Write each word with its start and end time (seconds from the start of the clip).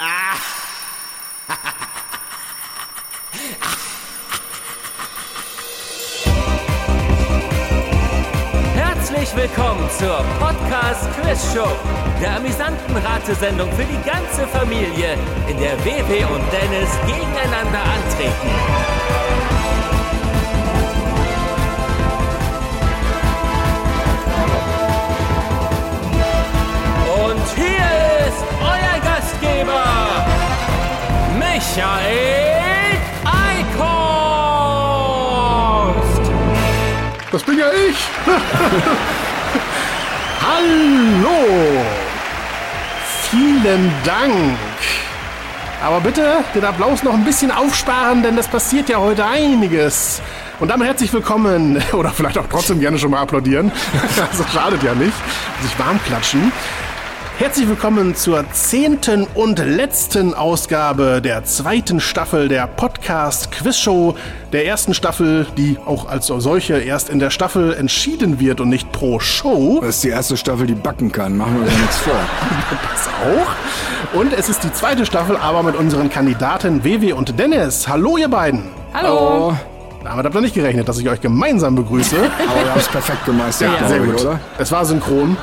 Herzlich 8.74 9.36
willkommen 9.36 9.86
zur 9.98 10.24
Podcast 10.38 11.06
Quiz 11.20 11.52
Show, 11.52 11.68
der 12.22 12.36
amüsanten 12.36 12.96
Ratesendung 12.96 13.70
für 13.72 13.84
die 13.84 14.00
ganze 14.08 14.46
Familie, 14.46 15.18
in 15.48 15.58
der 15.58 15.78
WW 15.84 16.24
und 16.24 16.50
Dennis 16.50 16.88
gegeneinander 17.06 17.82
antreten. 17.82 19.19
Gastgeber, 29.60 30.26
Michael 31.38 32.98
Eickhorst. 33.24 33.40
Das 37.30 37.42
bin 37.42 37.58
ja 37.58 37.66
ich. 37.88 37.98
Hallo. 40.42 41.44
Vielen 43.30 43.92
Dank. 44.04 44.58
Aber 45.82 46.00
bitte 46.00 46.44
den 46.54 46.64
Applaus 46.64 47.02
noch 47.02 47.12
ein 47.14 47.24
bisschen 47.24 47.50
aufsparen, 47.50 48.22
denn 48.22 48.36
das 48.36 48.46
passiert 48.48 48.88
ja 48.88 48.98
heute 48.98 49.26
einiges. 49.26 50.22
Und 50.58 50.68
damit 50.68 50.88
herzlich 50.88 51.12
willkommen, 51.12 51.82
oder 51.92 52.10
vielleicht 52.10 52.38
auch 52.38 52.46
trotzdem 52.50 52.80
gerne 52.80 52.98
schon 52.98 53.10
mal 53.10 53.20
applaudieren. 53.20 53.70
Also 54.30 54.44
schadet 54.52 54.82
ja 54.82 54.94
nicht. 54.94 55.14
Sich 55.62 55.78
warm 55.78 56.00
klatschen. 56.04 56.52
Herzlich 57.40 57.70
willkommen 57.70 58.14
zur 58.14 58.44
zehnten 58.52 59.26
und 59.34 59.58
letzten 59.60 60.34
Ausgabe 60.34 61.22
der 61.22 61.42
zweiten 61.44 61.98
Staffel 61.98 62.48
der 62.48 62.66
Podcast 62.66 63.50
Quiz 63.50 63.78
Show, 63.78 64.14
der 64.52 64.66
ersten 64.66 64.92
Staffel, 64.92 65.46
die 65.56 65.78
auch 65.86 66.06
als 66.06 66.26
solche 66.26 66.78
erst 66.78 67.08
in 67.08 67.18
der 67.18 67.30
Staffel 67.30 67.72
entschieden 67.72 68.40
wird 68.40 68.60
und 68.60 68.68
nicht 68.68 68.92
pro 68.92 69.20
Show. 69.20 69.78
Das 69.80 69.94
ist 69.94 70.04
die 70.04 70.10
erste 70.10 70.36
Staffel, 70.36 70.66
die 70.66 70.74
backen 70.74 71.12
kann. 71.12 71.34
Machen 71.34 71.54
wir 71.54 71.62
uns 71.62 71.78
nichts 71.78 71.96
vor. 71.96 72.12
Das 72.92 73.08
auch. 73.08 74.18
Und 74.20 74.34
es 74.34 74.50
ist 74.50 74.62
die 74.62 74.72
zweite 74.74 75.06
Staffel, 75.06 75.38
aber 75.38 75.62
mit 75.62 75.76
unseren 75.76 76.10
Kandidaten 76.10 76.84
WW 76.84 77.14
und 77.14 77.38
Dennis. 77.38 77.88
Hallo, 77.88 78.18
ihr 78.18 78.28
beiden. 78.28 78.64
Hallo. 78.92 79.56
Damit 80.02 80.24
habt 80.24 80.34
ihr 80.34 80.40
nicht 80.40 80.54
gerechnet, 80.54 80.88
dass 80.88 80.98
ich 80.98 81.08
euch 81.08 81.20
gemeinsam 81.20 81.74
begrüße. 81.74 82.16
Aber 82.48 82.64
wir 82.64 82.70
haben 82.70 82.80
es 82.80 82.88
perfekt 82.88 83.24
gemeistert, 83.26 83.70
Ja, 83.80 83.88
sehr 83.88 84.00
gut. 84.00 84.20
oder? 84.20 84.40
Es 84.58 84.72
war 84.72 84.84
synchron. 84.84 85.36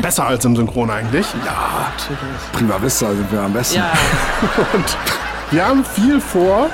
Besser 0.00 0.26
als 0.26 0.44
im 0.44 0.56
Synchron 0.56 0.90
eigentlich. 0.90 1.26
Ja, 1.44 1.92
prima 2.52 2.80
vista 2.82 3.06
sind 3.08 3.30
wir 3.32 3.40
am 3.40 3.52
besten. 3.52 3.80
Und 4.74 4.84
wir 5.50 5.66
haben 5.66 5.84
viel 5.84 6.20
vor. 6.20 6.68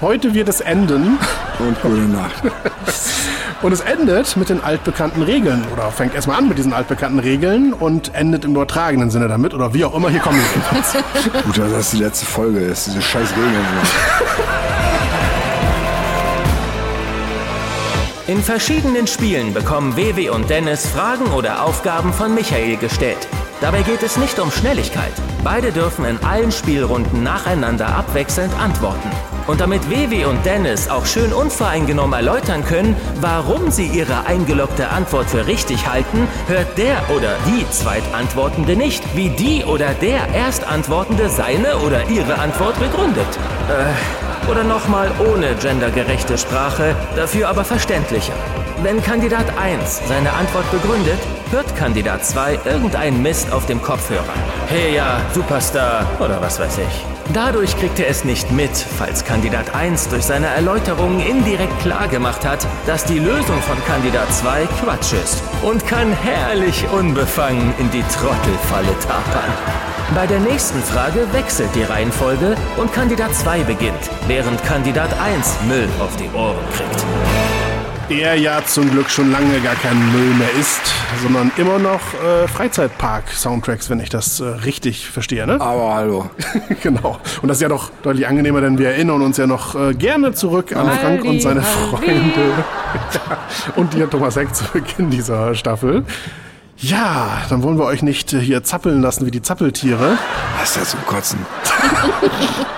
Heute 0.00 0.32
wird 0.34 0.48
es 0.48 0.60
enden. 0.60 1.18
Und 1.58 1.80
gute 1.82 2.00
Nacht. 2.00 2.42
Und 3.62 3.72
es 3.72 3.80
endet 3.80 4.36
mit 4.36 4.48
den 4.48 4.62
altbekannten 4.62 5.22
Regeln. 5.22 5.64
Oder 5.72 5.90
fängt 5.90 6.14
erstmal 6.14 6.38
an 6.38 6.48
mit 6.48 6.58
diesen 6.58 6.72
altbekannten 6.72 7.18
Regeln 7.18 7.72
und 7.72 8.14
endet 8.14 8.44
im 8.44 8.52
übertragenen 8.52 9.10
Sinne 9.10 9.28
damit. 9.28 9.52
Oder 9.54 9.72
wie 9.74 9.84
auch 9.84 9.94
immer. 9.94 10.08
Hier 10.10 10.20
kommen 10.20 10.38
wir 10.38 10.44
jedenfalls. 10.78 11.44
Gut, 11.44 11.58
dass 11.58 11.70
das 11.72 11.90
die 11.90 11.98
letzte 11.98 12.26
Folge 12.26 12.60
ist. 12.60 12.86
Diese 12.86 13.02
scheiß 13.02 13.30
Regeln. 13.32 13.54
In 18.26 18.42
verschiedenen 18.42 19.06
Spielen 19.06 19.52
bekommen 19.52 19.98
WW 19.98 20.30
und 20.30 20.48
Dennis 20.48 20.86
Fragen 20.86 21.30
oder 21.34 21.62
Aufgaben 21.62 22.10
von 22.10 22.34
Michael 22.34 22.78
gestellt. 22.78 23.28
Dabei 23.60 23.82
geht 23.82 24.02
es 24.02 24.16
nicht 24.16 24.38
um 24.38 24.50
Schnelligkeit. 24.50 25.12
Beide 25.42 25.72
dürfen 25.72 26.06
in 26.06 26.16
allen 26.24 26.50
Spielrunden 26.50 27.22
nacheinander 27.22 27.86
abwechselnd 27.86 28.58
antworten. 28.58 29.10
Und 29.46 29.60
damit 29.60 29.90
WW 29.90 30.24
und 30.24 30.42
Dennis 30.46 30.88
auch 30.88 31.04
schön 31.04 31.34
unvoreingenommen 31.34 32.14
erläutern 32.14 32.64
können, 32.64 32.96
warum 33.20 33.70
sie 33.70 33.88
ihre 33.88 34.24
eingeloggte 34.24 34.88
Antwort 34.88 35.28
für 35.28 35.46
richtig 35.46 35.86
halten, 35.86 36.26
hört 36.46 36.78
der 36.78 36.96
oder 37.14 37.36
die 37.46 37.68
Zweitantwortende 37.70 38.74
nicht, 38.74 39.02
wie 39.14 39.28
die 39.28 39.64
oder 39.64 39.92
der 39.92 40.28
Erstantwortende 40.34 41.28
seine 41.28 41.76
oder 41.76 42.08
ihre 42.08 42.38
Antwort 42.38 42.80
begründet. 42.80 43.28
Äh, 43.68 44.23
oder 44.50 44.64
nochmal 44.64 45.10
ohne 45.32 45.54
gendergerechte 45.54 46.38
Sprache, 46.38 46.94
dafür 47.16 47.48
aber 47.48 47.64
verständlicher. 47.64 48.34
Wenn 48.82 49.02
Kandidat 49.02 49.46
1 49.58 50.02
seine 50.08 50.32
Antwort 50.32 50.70
begründet, 50.70 51.18
hört 51.50 51.76
Kandidat 51.76 52.24
2 52.26 52.58
irgendeinen 52.64 53.22
Mist 53.22 53.52
auf 53.52 53.66
dem 53.66 53.80
Kopfhörer. 53.80 54.34
Hey 54.68 54.96
ja, 54.96 55.20
Superstar 55.32 56.06
oder 56.18 56.40
was 56.40 56.58
weiß 56.58 56.78
ich. 56.78 57.06
Dadurch 57.32 57.76
kriegt 57.78 57.98
er 57.98 58.08
es 58.08 58.24
nicht 58.24 58.50
mit, 58.50 58.76
falls 58.76 59.24
Kandidat 59.24 59.74
1 59.74 60.08
durch 60.08 60.24
seine 60.24 60.48
Erläuterungen 60.48 61.20
indirekt 61.20 61.80
klargemacht 61.80 62.44
hat, 62.44 62.66
dass 62.86 63.04
die 63.04 63.18
Lösung 63.18 63.62
von 63.62 63.82
Kandidat 63.86 64.32
2 64.34 64.66
Quatsch 64.82 65.14
ist 65.14 65.42
und 65.62 65.86
kann 65.86 66.12
herrlich 66.12 66.84
unbefangen 66.92 67.72
in 67.78 67.90
die 67.90 68.02
Trottelfalle 68.02 68.98
tapern. 69.00 69.93
Bei 70.14 70.28
der 70.28 70.38
nächsten 70.38 70.78
Frage 70.80 71.26
wechselt 71.32 71.70
die 71.74 71.82
Reihenfolge 71.82 72.54
und 72.76 72.92
Kandidat 72.92 73.34
2 73.34 73.64
beginnt, 73.64 73.98
während 74.28 74.62
Kandidat 74.62 75.10
1 75.20 75.56
Müll 75.66 75.88
auf 75.98 76.14
die 76.16 76.30
Ohren 76.36 76.64
kriegt. 76.72 77.04
Der 78.08 78.36
ja 78.36 78.64
zum 78.64 78.88
Glück 78.92 79.10
schon 79.10 79.32
lange 79.32 79.58
gar 79.60 79.74
kein 79.74 79.98
Müll 80.12 80.34
mehr 80.34 80.52
ist, 80.60 80.80
sondern 81.20 81.50
immer 81.56 81.80
noch 81.80 82.00
äh, 82.14 82.46
Freizeitpark-Soundtracks, 82.46 83.90
wenn 83.90 83.98
ich 83.98 84.08
das 84.08 84.38
äh, 84.38 84.44
richtig 84.44 85.10
verstehe, 85.10 85.48
ne? 85.48 85.60
Aber 85.60 85.94
hallo. 85.94 86.30
genau. 86.82 87.18
Und 87.42 87.48
das 87.48 87.56
ist 87.56 87.62
ja 87.62 87.68
doch 87.68 87.90
deutlich 88.04 88.28
angenehmer, 88.28 88.60
denn 88.60 88.78
wir 88.78 88.90
erinnern 88.90 89.20
uns 89.20 89.36
ja 89.36 89.48
noch 89.48 89.74
äh, 89.74 89.94
gerne 89.94 90.32
zurück 90.32 90.76
an 90.76 90.92
Frank 90.92 91.24
und 91.24 91.42
seine 91.42 91.62
Freunde. 91.62 92.52
ja, 93.14 93.38
und 93.74 93.94
dir, 93.94 94.08
Thomas 94.08 94.36
Heck, 94.36 94.54
zu 94.54 94.64
Beginn 94.72 95.10
dieser 95.10 95.56
Staffel. 95.56 96.04
Ja, 96.78 97.42
dann 97.48 97.62
wollen 97.62 97.78
wir 97.78 97.84
euch 97.84 98.02
nicht 98.02 98.32
äh, 98.32 98.40
hier 98.40 98.62
zappeln 98.64 99.00
lassen 99.00 99.26
wie 99.26 99.30
die 99.30 99.42
Zappeltiere. 99.42 100.18
Was 100.58 100.70
ist 100.70 100.76
das 100.80 100.90
zum 100.90 101.06
Kotzen? 101.06 101.38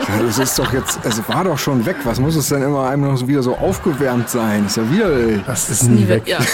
Ja, 0.09 0.23
das 0.23 0.39
ist 0.39 0.57
doch 0.57 0.73
jetzt, 0.73 1.01
es 1.03 1.21
war 1.29 1.43
doch 1.43 1.59
schon 1.59 1.85
weg. 1.85 1.97
Was 2.05 2.21
muss 2.21 2.37
es 2.37 2.49
denn 2.49 2.63
immer 2.63 2.89
einem 2.89 3.07
noch 3.11 3.17
so 3.17 3.27
wieder 3.27 3.43
so 3.43 3.57
aufgewärmt 3.57 4.31
sein? 4.31 4.65
Ist 4.67 4.77
ja 4.77 4.89
wieder, 4.89 5.09
Das 5.45 5.69
ist 5.69 5.83
nie 5.83 6.07
weg. 6.07 6.23
Ja. 6.27 6.39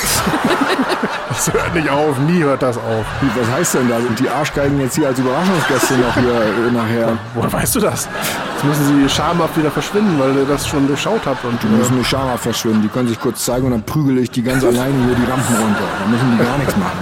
Das 1.29 1.51
hört 1.53 1.75
nicht 1.75 1.89
auf, 1.89 2.19
nie 2.19 2.43
hört 2.43 2.61
das 2.63 2.77
auf. 2.77 3.05
was 3.35 3.51
heißt 3.57 3.75
denn 3.75 3.89
da? 3.89 3.99
Sind 4.01 4.19
die 4.21 4.29
Arschgeigen 4.29 4.79
jetzt 4.81 4.97
hier 4.97 5.07
als 5.09 5.19
Überraschungsgäste 5.19 5.95
noch 5.95 6.15
hier 6.15 6.31
äh, 6.31 6.71
nachher? 6.71 7.17
Woher 7.35 7.51
weißt 7.53 7.75
du 7.77 7.81
das? 7.81 8.07
Jetzt 8.55 8.65
müssen 8.65 9.03
sie 9.03 9.09
schamhaft 9.09 9.57
wieder 9.57 9.71
verschwinden, 9.71 10.19
weil 10.21 10.37
ihr 10.37 10.45
das 10.45 10.69
schon 10.69 10.87
durchschaut 10.87 11.23
habt. 11.25 11.43
Und, 11.47 11.63
Die 11.63 11.69
müssen 11.69 11.97
nicht 11.97 12.09
schamhaft 12.11 12.43
verschwinden. 12.43 12.83
Die 12.83 12.89
können 12.89 13.09
sich 13.09 13.19
kurz 13.19 13.45
zeigen 13.47 13.65
und 13.65 13.73
dann 13.73 13.83
prügele 13.83 14.21
ich 14.21 14.31
die 14.31 14.43
ganz 14.43 14.63
alleine 14.63 14.95
hier 15.07 15.15
die 15.15 15.31
Rampen 15.31 15.57
runter. 15.57 15.85
Da 16.01 16.11
müssen 16.11 16.37
die 16.39 16.45
gar 16.45 16.59
nichts 16.59 16.77
machen. 16.77 16.99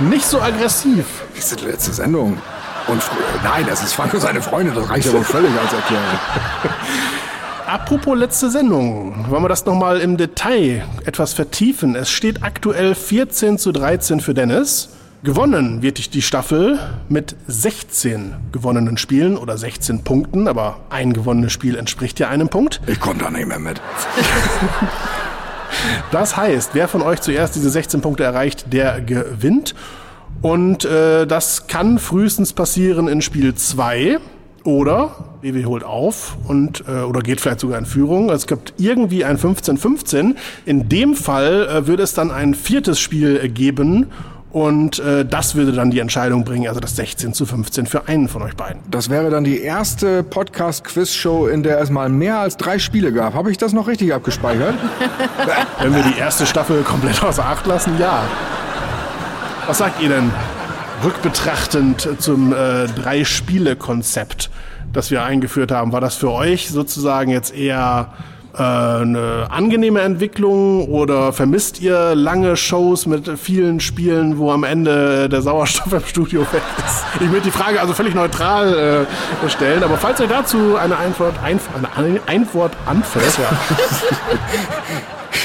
Nicht 0.00 0.24
so 0.24 0.40
aggressiv. 0.40 1.04
Das 1.34 1.52
ist 1.52 1.60
die 1.60 1.66
letzte 1.66 1.92
Sendung. 1.92 2.38
Und 2.88 3.02
nein, 3.44 3.66
das 3.68 3.82
ist 3.82 3.92
Frank 3.92 4.14
und 4.14 4.20
seine 4.20 4.40
Freunde. 4.40 4.72
Das 4.72 4.88
reicht 4.88 5.08
aber 5.08 5.22
völlig 5.22 5.50
als 5.58 5.72
Erklärung. 5.72 6.04
Apropos 7.66 8.16
letzte 8.16 8.48
Sendung, 8.48 9.26
wollen 9.28 9.42
wir 9.42 9.48
das 9.50 9.66
nochmal 9.66 10.00
im 10.00 10.16
Detail 10.16 10.86
etwas 11.04 11.34
vertiefen. 11.34 11.96
Es 11.96 12.10
steht 12.10 12.42
aktuell 12.42 12.94
14 12.94 13.58
zu 13.58 13.72
13 13.72 14.20
für 14.20 14.32
Dennis. 14.32 14.88
Gewonnen 15.22 15.82
wird 15.82 16.14
die 16.14 16.22
Staffel 16.22 16.78
mit 17.10 17.36
16 17.46 18.36
gewonnenen 18.52 18.96
Spielen 18.96 19.36
oder 19.36 19.58
16 19.58 20.02
Punkten, 20.02 20.48
aber 20.48 20.78
ein 20.88 21.12
gewonnenes 21.12 21.52
Spiel 21.52 21.76
entspricht 21.76 22.18
ja 22.20 22.28
einem 22.28 22.48
Punkt. 22.48 22.80
Ich 22.86 23.00
komme 23.00 23.18
da 23.18 23.30
nicht 23.30 23.46
mehr 23.46 23.58
mit. 23.58 23.82
Das 26.10 26.36
heißt, 26.36 26.70
wer 26.74 26.88
von 26.88 27.02
euch 27.02 27.20
zuerst 27.20 27.54
diese 27.54 27.70
16 27.70 28.00
Punkte 28.00 28.24
erreicht, 28.24 28.72
der 28.72 29.00
gewinnt. 29.00 29.74
Und 30.42 30.84
äh, 30.84 31.26
das 31.26 31.66
kann 31.66 31.98
frühestens 31.98 32.52
passieren 32.52 33.08
in 33.08 33.22
Spiel 33.22 33.54
2 33.54 34.18
oder 34.64 35.38
BW 35.40 35.64
holt 35.64 35.84
auf 35.84 36.36
und 36.46 36.84
äh, 36.86 37.00
oder 37.02 37.20
geht 37.20 37.40
vielleicht 37.40 37.60
sogar 37.60 37.78
in 37.78 37.86
Führung. 37.86 38.30
Es 38.30 38.46
gibt 38.46 38.74
irgendwie 38.76 39.24
ein 39.24 39.38
15-15. 39.38 40.34
In 40.66 40.88
dem 40.88 41.14
Fall 41.14 41.68
äh, 41.68 41.86
würde 41.86 42.02
es 42.02 42.14
dann 42.14 42.30
ein 42.30 42.54
viertes 42.54 43.00
Spiel 43.00 43.48
geben 43.48 44.06
und 44.50 44.98
äh, 44.98 45.26
das 45.26 45.54
würde 45.54 45.72
dann 45.72 45.90
die 45.90 45.98
Entscheidung 45.98 46.44
bringen, 46.44 46.68
also 46.68 46.80
das 46.80 46.96
16 46.96 47.34
zu 47.34 47.44
15 47.44 47.86
für 47.86 48.08
einen 48.08 48.28
von 48.28 48.42
euch 48.42 48.56
beiden. 48.56 48.80
Das 48.90 49.10
wäre 49.10 49.28
dann 49.28 49.44
die 49.44 49.60
erste 49.60 50.22
Podcast-Quiz-Show, 50.22 51.48
in 51.48 51.62
der 51.62 51.80
es 51.80 51.90
mal 51.90 52.08
mehr 52.08 52.38
als 52.38 52.56
drei 52.56 52.78
Spiele 52.78 53.12
gab. 53.12 53.34
Habe 53.34 53.50
ich 53.50 53.58
das 53.58 53.74
noch 53.74 53.88
richtig 53.88 54.14
abgespeichert? 54.14 54.74
Wenn 55.80 55.94
wir 55.94 56.02
die 56.02 56.18
erste 56.18 56.46
Staffel 56.46 56.82
komplett 56.82 57.22
außer 57.22 57.44
Acht 57.44 57.66
lassen, 57.66 57.98
ja. 57.98 58.24
Was 59.66 59.78
sagt 59.78 60.00
ihr 60.00 60.08
denn 60.08 60.30
rückbetrachtend 61.04 62.08
zum 62.18 62.54
äh, 62.54 62.86
Drei-Spiele-Konzept, 62.86 64.48
das 64.94 65.10
wir 65.10 65.24
eingeführt 65.24 65.72
haben? 65.72 65.92
War 65.92 66.00
das 66.00 66.14
für 66.14 66.30
euch 66.30 66.70
sozusagen 66.70 67.30
jetzt 67.30 67.54
eher 67.54 68.14
eine 68.58 69.46
angenehme 69.50 70.00
Entwicklung 70.00 70.88
oder 70.88 71.32
vermisst 71.32 71.80
ihr 71.80 72.14
lange 72.14 72.56
Shows 72.56 73.06
mit 73.06 73.38
vielen 73.38 73.80
Spielen, 73.80 74.38
wo 74.38 74.50
am 74.50 74.64
Ende 74.64 75.28
der 75.28 75.42
Sauerstoff 75.42 75.92
im 75.92 76.04
Studio 76.04 76.40
weg 76.52 76.62
ist? 76.78 77.04
Ich 77.20 77.30
würde 77.30 77.42
die 77.42 77.50
Frage 77.50 77.80
also 77.80 77.94
völlig 77.94 78.14
neutral 78.14 79.06
äh, 79.44 79.48
stellen, 79.48 79.82
aber 79.82 79.96
falls 79.96 80.20
euch 80.20 80.28
dazu 80.28 80.76
eine 80.76 80.96
Antwort, 80.96 81.34
einf 81.42 81.68
eine 81.96 82.20
Antwort 82.26 82.72
anfällt, 82.86 83.38
ja. 83.38 83.50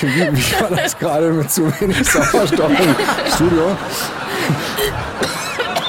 Wie, 0.01 0.37
wie 0.37 0.61
war 0.61 0.69
das 0.69 0.97
gerade 0.97 1.29
mit 1.29 1.51
zu 1.51 1.71
wenig 1.79 2.03
Sauerstoff 2.03 2.71
im 2.71 3.31
Studio? 3.33 3.77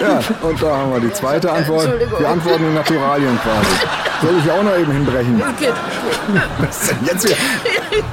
Ja, 0.01 0.21
und 0.43 0.63
da 0.63 0.77
haben 0.77 0.93
wir 0.93 1.01
die 1.01 1.13
zweite 1.13 1.51
Antwort. 1.51 1.89
Wir 2.19 2.29
antworten 2.29 2.65
in 2.65 2.75
Naturalien 2.75 3.39
quasi. 3.43 4.14
Soll 4.25 4.39
ich 4.43 4.51
auch 4.51 4.63
noch 4.63 4.77
eben 4.79 4.91
hinbrechen? 4.91 5.43
Was 6.59 6.83
ist 6.83 6.91
denn 6.91 6.99
jetzt 7.05 7.27
hier? 7.29 7.37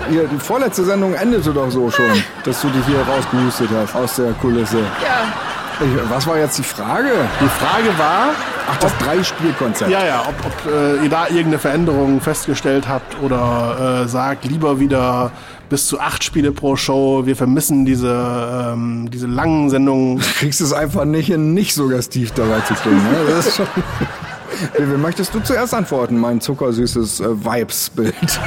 hier? 0.09 0.27
Die 0.27 0.39
vorletzte 0.39 0.83
Sendung 0.83 1.13
endete 1.13 1.51
doch 1.53 1.71
so 1.71 1.89
schon, 1.89 2.21
dass 2.43 2.61
du 2.61 2.67
dich 2.69 2.85
hier 2.85 2.99
rausgehustet 3.01 3.69
hast 3.73 3.95
aus 3.95 4.15
der 4.17 4.33
Kulisse. 4.33 4.79
Ja. 4.79 5.31
Ich, 5.79 6.09
was 6.11 6.27
war 6.27 6.37
jetzt 6.37 6.57
die 6.59 6.63
Frage? 6.63 7.09
Die 7.39 7.47
Frage 7.47 7.97
war, 7.97 8.29
Ach, 8.69 8.77
das 8.77 8.95
Drei-Spiel-Konzept. 8.99 9.89
ja, 9.89 10.05
ja, 10.05 10.23
ob, 10.27 10.35
ob 10.45 10.71
äh, 10.71 11.03
ihr 11.03 11.09
da 11.09 11.27
irgendeine 11.27 11.59
Veränderung 11.59 12.21
festgestellt 12.21 12.87
habt 12.87 13.19
oder 13.21 14.03
äh, 14.03 14.07
sagt, 14.07 14.45
lieber 14.45 14.79
wieder 14.79 15.31
bis 15.69 15.87
zu 15.87 15.99
acht 15.99 16.23
Spiele 16.23 16.51
pro 16.51 16.75
Show. 16.75 17.25
Wir 17.25 17.35
vermissen 17.35 17.85
diese, 17.85 18.73
ähm, 18.73 19.09
diese 19.11 19.25
langen 19.27 19.69
Sendungen. 19.69 20.17
Du 20.19 20.25
kriegst 20.37 20.61
es 20.61 20.73
einfach 20.73 21.05
nicht 21.05 21.27
hin, 21.27 21.53
nicht 21.53 21.73
suggestiv 21.73 22.31
dabei 22.33 22.59
zu 22.67 22.73
klingen. 22.75 23.01
Ne? 23.03 23.17
Das 23.29 23.47
ist 23.47 23.55
schon 23.57 23.67
wie, 24.77 24.97
möchtest 24.97 25.33
du 25.33 25.39
zuerst 25.39 25.73
antworten, 25.73 26.19
mein 26.19 26.41
zuckersüßes 26.41 27.19
äh, 27.19 27.45
Vibes-Bild? 27.45 28.39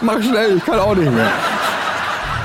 Mach 0.00 0.22
schnell, 0.22 0.56
ich 0.56 0.64
kann 0.64 0.78
auch 0.78 0.94
nicht 0.94 1.10
mehr. 1.10 1.30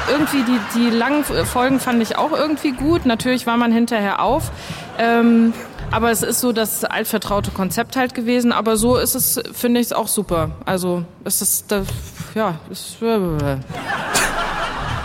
Irgendwie 0.09 0.43
die, 0.43 0.59
die 0.75 0.89
langen 0.89 1.23
Folgen 1.23 1.79
fand 1.79 2.01
ich 2.01 2.17
auch 2.17 2.31
irgendwie 2.31 2.71
gut. 2.71 3.05
Natürlich 3.05 3.45
war 3.45 3.57
man 3.57 3.71
hinterher 3.71 4.21
auf. 4.21 4.51
Ähm, 4.97 5.53
aber 5.91 6.11
es 6.11 6.23
ist 6.23 6.39
so 6.39 6.51
das 6.51 6.83
altvertraute 6.83 7.51
Konzept 7.51 7.95
halt 7.95 8.13
gewesen. 8.13 8.51
Aber 8.51 8.77
so 8.77 8.97
ist 8.97 9.15
es, 9.15 9.39
finde 9.53 9.79
ich 9.79 9.87
es 9.87 9.93
auch 9.93 10.07
super. 10.07 10.51
Also 10.65 11.03
es 11.25 11.41
ist, 11.41 11.71
das, 11.71 11.87
ja, 12.33 12.55
es 12.71 12.97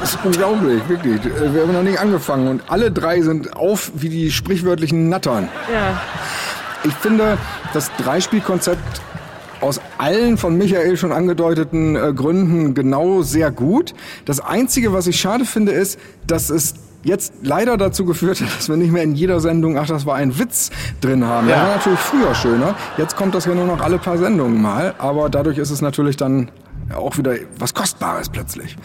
Das 0.04 0.12
ist 0.16 0.20
unglaublich, 0.22 0.82
wirklich. 0.86 1.18
Wir 1.24 1.62
haben 1.62 1.72
noch 1.72 1.82
nicht 1.82 1.98
angefangen 1.98 2.46
und 2.48 2.62
alle 2.68 2.90
drei 2.92 3.22
sind 3.22 3.56
auf 3.56 3.90
wie 3.94 4.10
die 4.10 4.30
sprichwörtlichen 4.30 5.08
Nattern. 5.08 5.48
ja. 5.72 5.98
Ich 6.86 6.92
finde 6.92 7.38
das 7.72 7.90
Dreispielkonzept 7.96 9.00
aus 9.62 9.80
allen 9.96 10.36
von 10.36 10.58
Michael 10.58 10.98
schon 10.98 11.10
angedeuteten 11.10 11.96
äh, 11.96 12.12
Gründen 12.12 12.74
genau 12.74 13.22
sehr 13.22 13.50
gut. 13.50 13.94
Das 14.26 14.40
Einzige, 14.40 14.92
was 14.92 15.06
ich 15.06 15.18
schade 15.18 15.46
finde, 15.46 15.72
ist, 15.72 15.98
dass 16.26 16.50
es 16.50 16.74
jetzt 17.02 17.32
leider 17.42 17.78
dazu 17.78 18.04
geführt 18.04 18.42
hat, 18.42 18.54
dass 18.58 18.68
wir 18.68 18.76
nicht 18.76 18.92
mehr 18.92 19.02
in 19.04 19.14
jeder 19.14 19.40
Sendung, 19.40 19.78
ach, 19.78 19.86
das 19.86 20.04
war 20.04 20.16
ein 20.16 20.38
Witz 20.38 20.70
drin 21.00 21.24
haben. 21.24 21.48
Das 21.48 21.56
Ja. 21.56 21.62
war 21.62 21.76
natürlich 21.76 21.98
früher 22.00 22.34
schöner. 22.34 22.74
Jetzt 22.98 23.16
kommt 23.16 23.34
das 23.34 23.46
ja 23.46 23.54
nur 23.54 23.64
noch 23.66 23.80
alle 23.80 23.96
paar 23.96 24.18
Sendungen 24.18 24.60
mal. 24.60 24.94
Aber 24.98 25.30
dadurch 25.30 25.56
ist 25.56 25.70
es 25.70 25.80
natürlich 25.80 26.18
dann 26.18 26.50
auch 26.94 27.16
wieder 27.16 27.32
was 27.58 27.72
Kostbares 27.72 28.28
plötzlich. 28.28 28.76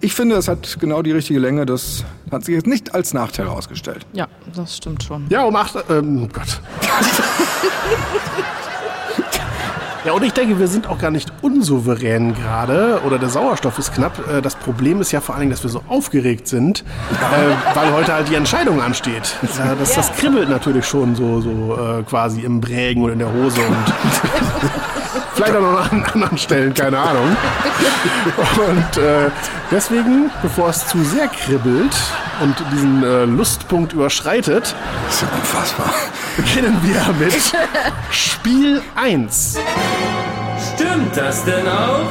Ich 0.00 0.14
finde, 0.14 0.36
es 0.36 0.46
hat 0.48 0.78
genau 0.78 1.02
die 1.02 1.12
richtige 1.12 1.38
Länge. 1.40 1.64
Das 1.66 2.04
hat 2.30 2.44
sich 2.44 2.54
jetzt 2.54 2.66
nicht 2.66 2.94
als 2.94 3.14
Nachteil 3.14 3.46
herausgestellt. 3.46 4.06
ja, 4.12 4.26
das 4.54 4.76
stimmt 4.76 5.02
schon. 5.02 5.26
Ja, 5.30 5.44
um 5.44 5.56
acht. 5.56 5.74
Ähm, 5.90 6.22
oh 6.24 6.28
Gott. 6.32 6.60
Ja, 10.04 10.12
und 10.12 10.22
ich 10.22 10.32
denke, 10.32 10.60
wir 10.60 10.68
sind 10.68 10.86
auch 10.86 10.98
gar 10.98 11.10
nicht 11.10 11.32
unsouverän 11.42 12.32
gerade 12.34 13.00
oder 13.04 13.18
der 13.18 13.28
Sauerstoff 13.28 13.76
ist 13.80 13.92
knapp. 13.92 14.12
Äh, 14.32 14.40
Das 14.40 14.54
Problem 14.54 15.00
ist 15.00 15.10
ja 15.10 15.20
vor 15.20 15.34
allen 15.34 15.40
Dingen, 15.40 15.50
dass 15.50 15.64
wir 15.64 15.70
so 15.70 15.82
aufgeregt 15.88 16.46
sind, 16.46 16.84
äh, 17.10 17.74
weil 17.76 17.92
heute 17.92 18.12
halt 18.14 18.28
die 18.28 18.36
Entscheidung 18.36 18.80
ansteht. 18.80 19.34
Äh, 19.42 19.74
Das, 19.80 19.94
das 19.96 20.12
kribbelt 20.12 20.48
natürlich 20.48 20.86
schon 20.86 21.16
so, 21.16 21.40
so 21.40 21.76
äh, 21.98 22.02
quasi 22.04 22.42
im 22.42 22.60
Brägen 22.60 23.02
oder 23.02 23.14
in 23.14 23.18
der 23.18 23.32
Hose 23.32 23.60
und 23.62 23.76
vielleicht 25.34 25.54
auch 25.54 25.60
noch 25.60 25.92
an 25.92 26.04
anderen 26.12 26.38
Stellen, 26.38 26.74
keine 26.74 26.98
Ahnung. 26.98 27.36
Und 28.68 28.96
äh, 29.02 29.30
deswegen, 29.70 30.30
bevor 30.42 30.70
es 30.70 30.86
zu 30.88 31.02
sehr 31.04 31.28
kribbelt 31.28 31.94
und 32.42 32.54
diesen 32.72 33.02
äh, 33.02 33.24
Lustpunkt 33.24 33.92
überschreitet, 33.92 34.74
Das 35.06 35.14
ist 35.14 35.22
ja 35.22 35.28
unfassbar. 35.36 35.90
beginnen 36.36 36.76
wir 36.82 37.14
mit 37.24 37.34
Spiel 38.10 38.82
1. 38.94 39.58
Stimmt 40.74 41.16
das 41.16 41.44
denn 41.44 41.66
auch? 41.68 42.06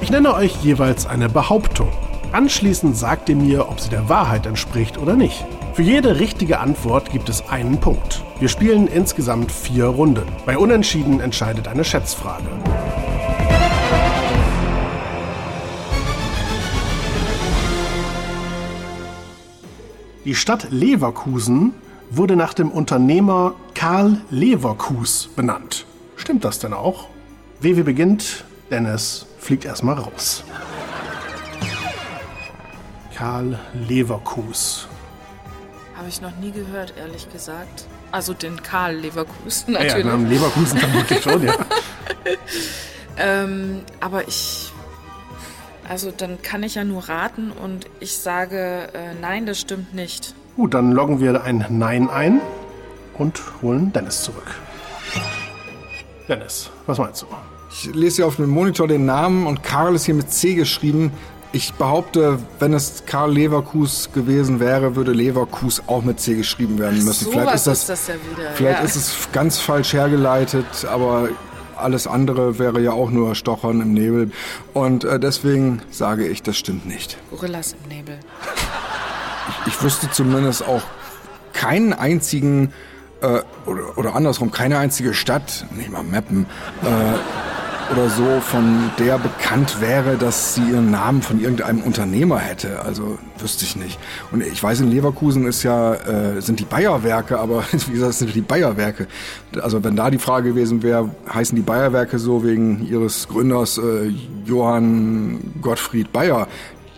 Ich 0.00 0.10
nenne 0.10 0.34
euch 0.34 0.54
jeweils 0.62 1.06
eine 1.06 1.28
Behauptung. 1.28 1.90
Anschließend 2.32 2.96
sagt 2.96 3.28
ihr 3.28 3.36
mir, 3.36 3.68
ob 3.68 3.80
sie 3.80 3.90
der 3.90 4.08
Wahrheit 4.08 4.46
entspricht 4.46 4.98
oder 4.98 5.14
nicht. 5.14 5.44
Für 5.74 5.82
jede 5.82 6.20
richtige 6.20 6.60
Antwort 6.60 7.10
gibt 7.10 7.28
es 7.28 7.48
einen 7.48 7.80
Punkt. 7.80 8.22
Wir 8.38 8.48
spielen 8.48 8.86
insgesamt 8.86 9.50
vier 9.50 9.86
Runden. 9.86 10.22
Bei 10.46 10.56
Unentschieden 10.56 11.18
entscheidet 11.18 11.66
eine 11.66 11.82
Schätzfrage. 11.82 12.46
Die 20.24 20.36
Stadt 20.36 20.68
Leverkusen 20.70 21.72
wurde 22.08 22.36
nach 22.36 22.54
dem 22.54 22.70
Unternehmer 22.70 23.56
Karl 23.74 24.18
Leverkus 24.30 25.28
benannt. 25.34 25.86
Stimmt 26.14 26.44
das 26.44 26.60
denn 26.60 26.72
auch? 26.72 27.08
WW 27.58 27.82
beginnt, 27.82 28.44
Dennis 28.70 29.26
fliegt 29.40 29.64
erstmal 29.64 29.96
raus. 29.96 30.44
Karl 33.16 33.58
Leverkus. 33.88 34.86
Habe 36.04 36.10
ich 36.10 36.20
noch 36.20 36.36
nie 36.36 36.50
gehört, 36.50 36.92
ehrlich 36.98 37.32
gesagt. 37.32 37.86
Also 38.12 38.34
den 38.34 38.62
Karl 38.62 38.94
Leverkusen 38.94 39.72
Ja, 39.72 39.80
ja, 39.80 39.86
natürlich. 39.86 40.04
Namen 40.04 40.28
Leverkusen 40.28 40.78
vermutlich 40.78 41.22
schon, 41.22 41.42
ja. 41.42 41.54
Ähm, 43.16 43.80
aber 44.00 44.28
ich. 44.28 44.70
Also 45.88 46.10
dann 46.10 46.42
kann 46.42 46.62
ich 46.62 46.74
ja 46.74 46.84
nur 46.84 47.08
raten 47.08 47.52
und 47.52 47.86
ich 48.00 48.18
sage, 48.18 48.90
äh, 48.92 49.14
nein, 49.18 49.46
das 49.46 49.60
stimmt 49.60 49.94
nicht. 49.94 50.34
Gut, 50.56 50.74
dann 50.74 50.92
loggen 50.92 51.20
wir 51.20 51.42
ein 51.42 51.64
Nein 51.70 52.10
ein 52.10 52.42
und 53.14 53.40
holen 53.62 53.90
Dennis 53.94 54.24
zurück. 54.24 54.60
Dennis, 56.28 56.68
was 56.84 56.98
meinst 56.98 57.22
du? 57.22 57.26
Ich 57.70 57.94
lese 57.94 58.16
hier 58.16 58.26
auf 58.26 58.36
dem 58.36 58.50
Monitor 58.50 58.88
den 58.88 59.06
Namen 59.06 59.46
und 59.46 59.62
Karl 59.62 59.94
ist 59.94 60.04
hier 60.04 60.14
mit 60.14 60.30
C 60.30 60.54
geschrieben. 60.54 61.12
Ich 61.54 61.72
behaupte, 61.74 62.40
wenn 62.58 62.74
es 62.74 63.04
Karl 63.06 63.32
Leverkus 63.32 64.10
gewesen 64.12 64.58
wäre, 64.58 64.96
würde 64.96 65.12
Leverkus 65.12 65.80
auch 65.86 66.02
mit 66.02 66.18
C 66.18 66.34
geschrieben 66.34 66.80
werden 66.80 67.04
müssen. 67.04 67.30
Sowas 67.30 67.68
ist 67.68 67.88
das 67.88 68.08
ja 68.08 68.14
wieder. 68.14 68.50
Vielleicht 68.54 68.80
ja. 68.80 68.84
ist 68.84 68.96
es 68.96 69.28
ganz 69.30 69.60
falsch 69.60 69.92
hergeleitet, 69.92 70.66
aber 70.90 71.28
alles 71.76 72.08
andere 72.08 72.58
wäre 72.58 72.80
ja 72.80 72.90
auch 72.90 73.08
nur 73.08 73.36
Stochern 73.36 73.80
im 73.80 73.92
Nebel. 73.92 74.32
Und 74.72 75.04
äh, 75.04 75.20
deswegen 75.20 75.80
sage 75.92 76.26
ich, 76.26 76.42
das 76.42 76.56
stimmt 76.56 76.86
nicht. 76.86 77.18
Gorillas 77.30 77.76
im 77.84 77.88
Nebel. 77.88 78.18
Ich 79.66 79.80
wüsste 79.80 80.10
zumindest 80.10 80.66
auch 80.66 80.82
keinen 81.52 81.92
einzigen, 81.92 82.72
äh, 83.20 83.42
oder, 83.64 83.96
oder 83.96 84.16
andersrum, 84.16 84.50
keine 84.50 84.78
einzige 84.78 85.14
Stadt, 85.14 85.66
nicht 85.76 85.92
mal 85.92 86.02
Meppen, 86.02 86.46
äh, 86.82 87.14
oder 87.92 88.08
so, 88.08 88.40
von 88.40 88.90
der 88.98 89.18
bekannt 89.18 89.80
wäre, 89.80 90.16
dass 90.16 90.54
sie 90.54 90.62
ihren 90.62 90.90
Namen 90.90 91.22
von 91.22 91.40
irgendeinem 91.40 91.82
Unternehmer 91.82 92.38
hätte. 92.38 92.82
Also 92.82 93.18
wüsste 93.38 93.64
ich 93.64 93.76
nicht. 93.76 93.98
Und 94.32 94.42
ich 94.42 94.62
weiß, 94.62 94.80
in 94.80 94.90
Leverkusen 94.90 95.46
ist 95.46 95.62
ja, 95.62 95.94
äh, 95.94 96.40
sind 96.40 96.60
die 96.60 96.64
Bayerwerke, 96.64 97.38
aber 97.38 97.64
wie 97.72 97.92
gesagt, 97.92 98.10
es 98.10 98.18
sind 98.18 98.34
die 98.34 98.40
Bayerwerke. 98.40 99.06
Also 99.60 99.82
wenn 99.84 99.96
da 99.96 100.10
die 100.10 100.18
Frage 100.18 100.50
gewesen 100.50 100.82
wäre, 100.82 101.10
heißen 101.32 101.56
die 101.56 101.62
Bayerwerke 101.62 102.18
so 102.18 102.44
wegen 102.44 102.86
ihres 102.86 103.28
Gründers 103.28 103.78
äh, 103.78 104.12
Johann 104.44 105.54
Gottfried 105.60 106.12
Bayer, 106.12 106.48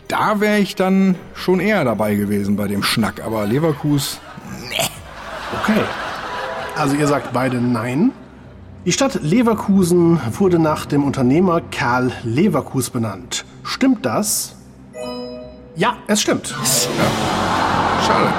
da 0.08 0.40
wäre 0.40 0.58
ich 0.58 0.76
dann 0.76 1.16
schon 1.34 1.58
eher 1.60 1.84
dabei 1.84 2.14
gewesen 2.14 2.56
bei 2.56 2.68
dem 2.68 2.82
Schnack. 2.82 3.22
Aber 3.24 3.44
Leverkus, 3.44 4.20
Okay. 5.62 5.82
Also 6.76 6.96
ihr 6.96 7.06
sagt 7.06 7.32
beide 7.32 7.60
Nein. 7.60 8.12
Die 8.86 8.92
Stadt 8.92 9.20
Leverkusen 9.20 10.20
wurde 10.38 10.60
nach 10.60 10.86
dem 10.86 11.02
Unternehmer 11.02 11.60
Karl 11.60 12.12
Leverkus 12.22 12.88
benannt. 12.88 13.44
Stimmt 13.64 14.06
das? 14.06 14.54
Ja, 15.74 15.96
es 16.06 16.22
stimmt. 16.22 16.54
schade. 18.06 18.32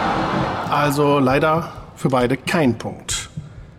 Also 0.70 1.20
leider 1.20 1.74
für 1.98 2.08
beide 2.08 2.38
kein 2.38 2.78
Punkt. 2.78 3.30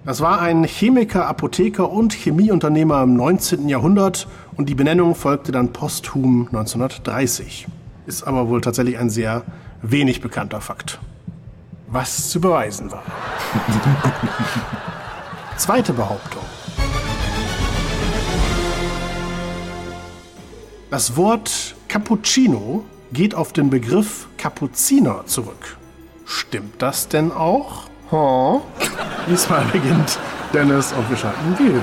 Das 0.04 0.20
war 0.20 0.42
ein 0.42 0.64
Chemiker, 0.64 1.26
Apotheker 1.26 1.90
und 1.90 2.12
Chemieunternehmer 2.12 3.02
im 3.02 3.16
19. 3.16 3.70
Jahrhundert 3.70 4.28
und 4.58 4.68
die 4.68 4.74
Benennung 4.74 5.14
folgte 5.14 5.52
dann 5.52 5.72
posthum 5.72 6.48
1930. 6.48 7.66
Ist 8.04 8.24
aber 8.24 8.50
wohl 8.50 8.60
tatsächlich 8.60 8.98
ein 8.98 9.08
sehr 9.08 9.42
wenig 9.80 10.20
bekannter 10.20 10.60
Fakt. 10.60 10.98
Was 11.86 12.28
zu 12.28 12.42
beweisen 12.42 12.92
war. 12.92 13.04
Zweite 15.56 15.94
Behauptung. 15.94 16.42
Das 20.90 21.16
Wort 21.16 21.74
Cappuccino 21.88 22.84
geht 23.12 23.34
auf 23.34 23.52
den 23.52 23.70
Begriff 23.70 24.26
Kapuziner 24.38 25.26
zurück. 25.26 25.76
Stimmt 26.24 26.80
das 26.80 27.08
denn 27.08 27.32
auch? 27.32 27.84
Huh? 28.10 28.60
Diesmal 29.28 29.64
beginnt 29.66 30.18
Dennis 30.52 30.92
und 30.92 31.08
wir 31.10 31.16
schalten 31.16 31.56
Gehege 31.56 31.76
weg. 31.76 31.82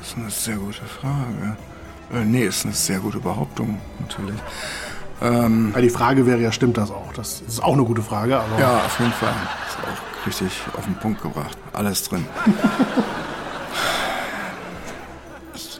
Das 0.00 0.08
ist 0.08 0.16
eine 0.16 0.30
sehr 0.30 0.56
gute 0.56 0.84
Frage. 0.84 1.56
Äh, 2.12 2.24
nee, 2.24 2.44
ist 2.46 2.64
eine 2.64 2.74
sehr 2.74 2.98
gute 2.98 3.18
Behauptung, 3.20 3.78
natürlich. 4.00 4.40
Ähm, 5.22 5.72
Ja, 5.74 5.80
die 5.80 5.90
Frage 5.90 6.26
wäre 6.26 6.38
ja, 6.40 6.50
stimmt 6.50 6.76
das 6.78 6.90
auch? 6.90 7.12
Das 7.14 7.42
ist 7.46 7.62
auch 7.62 7.74
eine 7.74 7.84
gute 7.84 8.02
Frage, 8.02 8.40
ja, 8.58 8.76
auf 8.84 8.98
jeden 8.98 9.12
Fall. 9.12 9.34
Ist 9.68 9.78
auch 9.78 10.26
richtig 10.26 10.50
auf 10.76 10.84
den 10.84 10.96
Punkt 10.96 11.22
gebracht. 11.22 11.56
Alles 11.72 12.08
drin. 12.08 12.26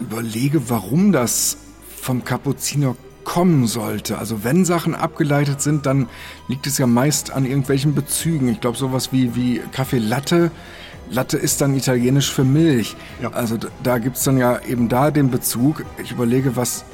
Überlege, 0.00 0.68
warum 0.70 1.12
das 1.12 1.58
vom 2.00 2.24
Kapuziner 2.24 2.96
kommen 3.24 3.66
sollte. 3.66 4.18
Also 4.18 4.42
wenn 4.44 4.64
Sachen 4.64 4.94
abgeleitet 4.94 5.60
sind, 5.60 5.86
dann 5.86 6.08
liegt 6.48 6.66
es 6.66 6.78
ja 6.78 6.86
meist 6.86 7.30
an 7.30 7.44
irgendwelchen 7.44 7.94
Bezügen. 7.94 8.48
Ich 8.48 8.60
glaube 8.60 8.76
sowas 8.76 9.12
wie, 9.12 9.36
wie 9.36 9.60
Kaffee 9.72 9.98
Latte. 9.98 10.50
Latte 11.10 11.36
ist 11.36 11.60
dann 11.60 11.74
italienisch 11.74 12.32
für 12.32 12.44
Milch. 12.44 12.96
Ja. 13.22 13.30
Also 13.32 13.56
da, 13.56 13.68
da 13.82 13.98
gibt's 13.98 14.24
dann 14.24 14.38
ja 14.38 14.60
eben 14.62 14.88
da 14.88 15.10
den 15.10 15.30
Bezug. 15.30 15.84
Ich 16.02 16.12
überlege, 16.12 16.56
was 16.56 16.84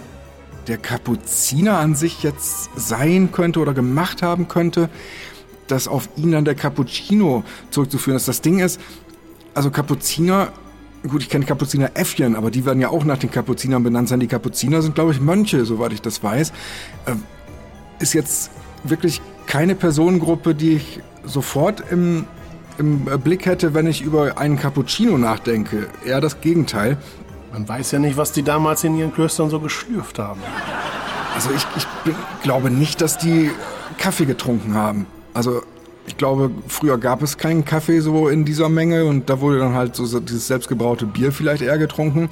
der 0.66 0.78
Kapuziner 0.78 1.78
an 1.78 1.94
sich 1.94 2.22
jetzt 2.22 2.70
sein 2.76 3.30
könnte 3.30 3.60
oder 3.60 3.72
gemacht 3.72 4.22
haben 4.22 4.48
könnte, 4.48 4.88
dass 5.68 5.88
auf 5.88 6.08
ihn 6.16 6.32
dann 6.32 6.44
der 6.44 6.54
Cappuccino 6.54 7.44
zurückzuführen 7.70 8.16
ist. 8.16 8.28
Das 8.28 8.40
Ding 8.40 8.58
ist, 8.58 8.80
also 9.54 9.70
Kapuziner, 9.70 10.52
gut, 11.08 11.22
ich 11.22 11.28
kenne 11.28 11.44
Kapuziner 11.44 11.90
Äffchen, 11.94 12.36
aber 12.36 12.50
die 12.50 12.64
werden 12.64 12.80
ja 12.80 12.88
auch 12.88 13.04
nach 13.04 13.18
den 13.18 13.30
Kapuzinern 13.30 13.82
benannt 13.82 14.08
sein. 14.08 14.20
Die 14.20 14.26
Kapuziner 14.26 14.82
sind, 14.82 14.94
glaube 14.94 15.12
ich, 15.12 15.20
Mönche, 15.20 15.64
soweit 15.64 15.92
ich 15.92 16.02
das 16.02 16.22
weiß. 16.22 16.50
Äh, 17.06 17.12
ist 17.98 18.12
jetzt 18.12 18.50
wirklich 18.84 19.20
keine 19.46 19.74
Personengruppe, 19.74 20.54
die 20.54 20.72
ich 20.72 21.00
sofort 21.24 21.82
im, 21.90 22.24
im 22.78 23.04
Blick 23.20 23.46
hätte, 23.46 23.74
wenn 23.74 23.86
ich 23.86 24.02
über 24.02 24.38
einen 24.38 24.58
Cappuccino 24.58 25.18
nachdenke. 25.18 25.88
Eher 26.04 26.20
das 26.20 26.40
Gegenteil. 26.40 26.98
man 27.52 27.68
weiß 27.68 27.92
ja 27.92 27.98
nicht, 27.98 28.16
was 28.16 28.32
die 28.32 28.42
damals 28.42 28.84
in 28.84 28.96
ihren 28.96 29.12
Klöstern 29.12 29.50
so 29.50 29.60
geschlürft 29.60 30.18
haben. 30.18 30.40
Also 31.34 31.50
ich, 31.54 31.66
ich 31.76 31.86
bin, 32.04 32.14
glaube 32.42 32.70
nicht, 32.70 33.00
dass 33.00 33.18
die 33.18 33.50
Kaffee 33.98 34.26
getrunken 34.26 34.74
haben. 34.74 35.06
Also 35.34 35.62
ich 36.06 36.16
glaube, 36.16 36.50
früher 36.68 36.98
gab 36.98 37.22
es 37.22 37.36
keinen 37.36 37.64
Kaffee 37.64 38.00
so 38.00 38.28
in 38.28 38.44
dieser 38.44 38.68
Menge 38.68 39.04
und 39.04 39.28
da 39.28 39.40
wurde 39.40 39.58
dann 39.58 39.74
halt 39.74 39.96
so 39.96 40.20
dieses 40.20 40.46
selbstgebraute 40.46 41.06
Bier 41.06 41.32
vielleicht 41.32 41.62
eher 41.62 41.78
getrunken. 41.78 42.28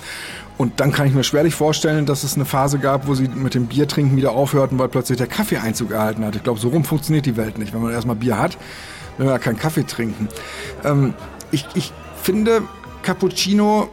Und 0.57 0.78
dann 0.78 0.93
kann 0.93 1.07
ich 1.07 1.14
mir 1.14 1.25
schwerlich 1.25 1.54
vorstellen, 1.54 2.07
dass 2.07 2.23
es 2.23 2.37
eine 2.37 2.45
Phase 2.45 2.78
gab, 2.78 3.09
wo 3.09 3.14
sie 3.14 3.28
mit 3.28 3.54
dem 3.54 3.66
Biertrinken 3.66 4.16
wieder 4.16 4.33
aufhörten, 4.33 4.78
weil 4.78 4.88
plötzlich 4.88 5.19
der 5.19 5.26
Kaffee 5.26 5.59
Einzug 5.59 5.90
erhalten 5.90 6.25
hat. 6.25 6.37
Ich 6.37 6.45
glaube, 6.45 6.61
so 6.61 6.69
rum 6.69 6.85
funktioniert 6.85 7.26
die 7.26 7.37
Welt 7.37 7.59
nicht. 7.59 7.75
Wenn 7.75 7.83
man 7.83 7.93
erstmal 7.93 8.16
Bier 8.16 8.38
hat, 8.38 8.57
will 9.16 9.26
man 9.26 9.35
ja 9.35 9.38
keinen 9.38 9.59
Kaffee 9.59 9.85
trinken. 9.85 10.28
Ähm, 10.85 11.14
ich, 11.50 11.66
ich 11.75 11.93
finde, 12.23 12.62
Cappuccino, 13.02 13.88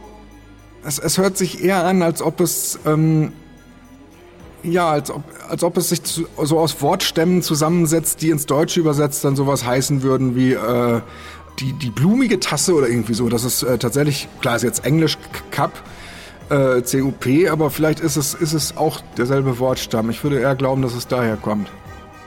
es, 0.84 1.00
es 1.00 1.18
hört 1.18 1.36
sich 1.36 1.64
eher 1.64 1.84
an, 1.84 2.02
als 2.02 2.22
ob 2.22 2.40
es 2.40 2.78
ähm, 2.86 3.32
ja, 4.62 4.90
als 4.90 5.10
ob, 5.10 5.22
als 5.48 5.64
ob 5.64 5.76
es 5.76 5.88
sich 5.88 6.02
zu, 6.02 6.26
so 6.42 6.58
aus 6.58 6.80
Wortstämmen 6.80 7.42
zusammensetzt, 7.42 8.22
die 8.22 8.30
ins 8.30 8.46
Deutsche 8.46 8.80
übersetzt 8.80 9.24
dann 9.24 9.36
sowas 9.36 9.64
heißen 9.64 10.02
würden 10.02 10.36
wie 10.36 10.52
äh, 10.52 11.00
die, 11.58 11.72
die 11.72 11.90
blumige 11.90 12.40
Tasse 12.40 12.74
oder 12.74 12.88
irgendwie 12.88 13.14
so. 13.14 13.28
Das 13.28 13.44
ist 13.44 13.62
äh, 13.62 13.78
tatsächlich, 13.78 14.28
klar 14.40 14.56
ist 14.56 14.62
jetzt 14.62 14.84
Englisch 14.84 15.18
Cup, 15.50 15.72
äh, 16.48 16.82
C-U-P, 16.82 17.48
aber 17.48 17.70
vielleicht 17.70 18.00
ist 18.00 18.16
es, 18.16 18.34
ist 18.34 18.52
es 18.52 18.76
auch 18.76 19.00
derselbe 19.16 19.58
Wortstamm. 19.58 20.10
Ich 20.10 20.22
würde 20.22 20.40
eher 20.40 20.54
glauben, 20.54 20.82
dass 20.82 20.94
es 20.94 21.06
daher 21.08 21.36
kommt. 21.36 21.68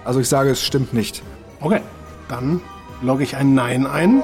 Also 0.04 0.20
ich 0.20 0.30
sage, 0.30 0.52
es 0.52 0.62
stimmt 0.62 0.94
nicht. 0.94 1.24
Okay, 1.62 1.82
dann 2.28 2.62
logge 3.02 3.24
ich 3.24 3.36
ein 3.36 3.54
Nein 3.54 3.88
ein. 3.88 4.22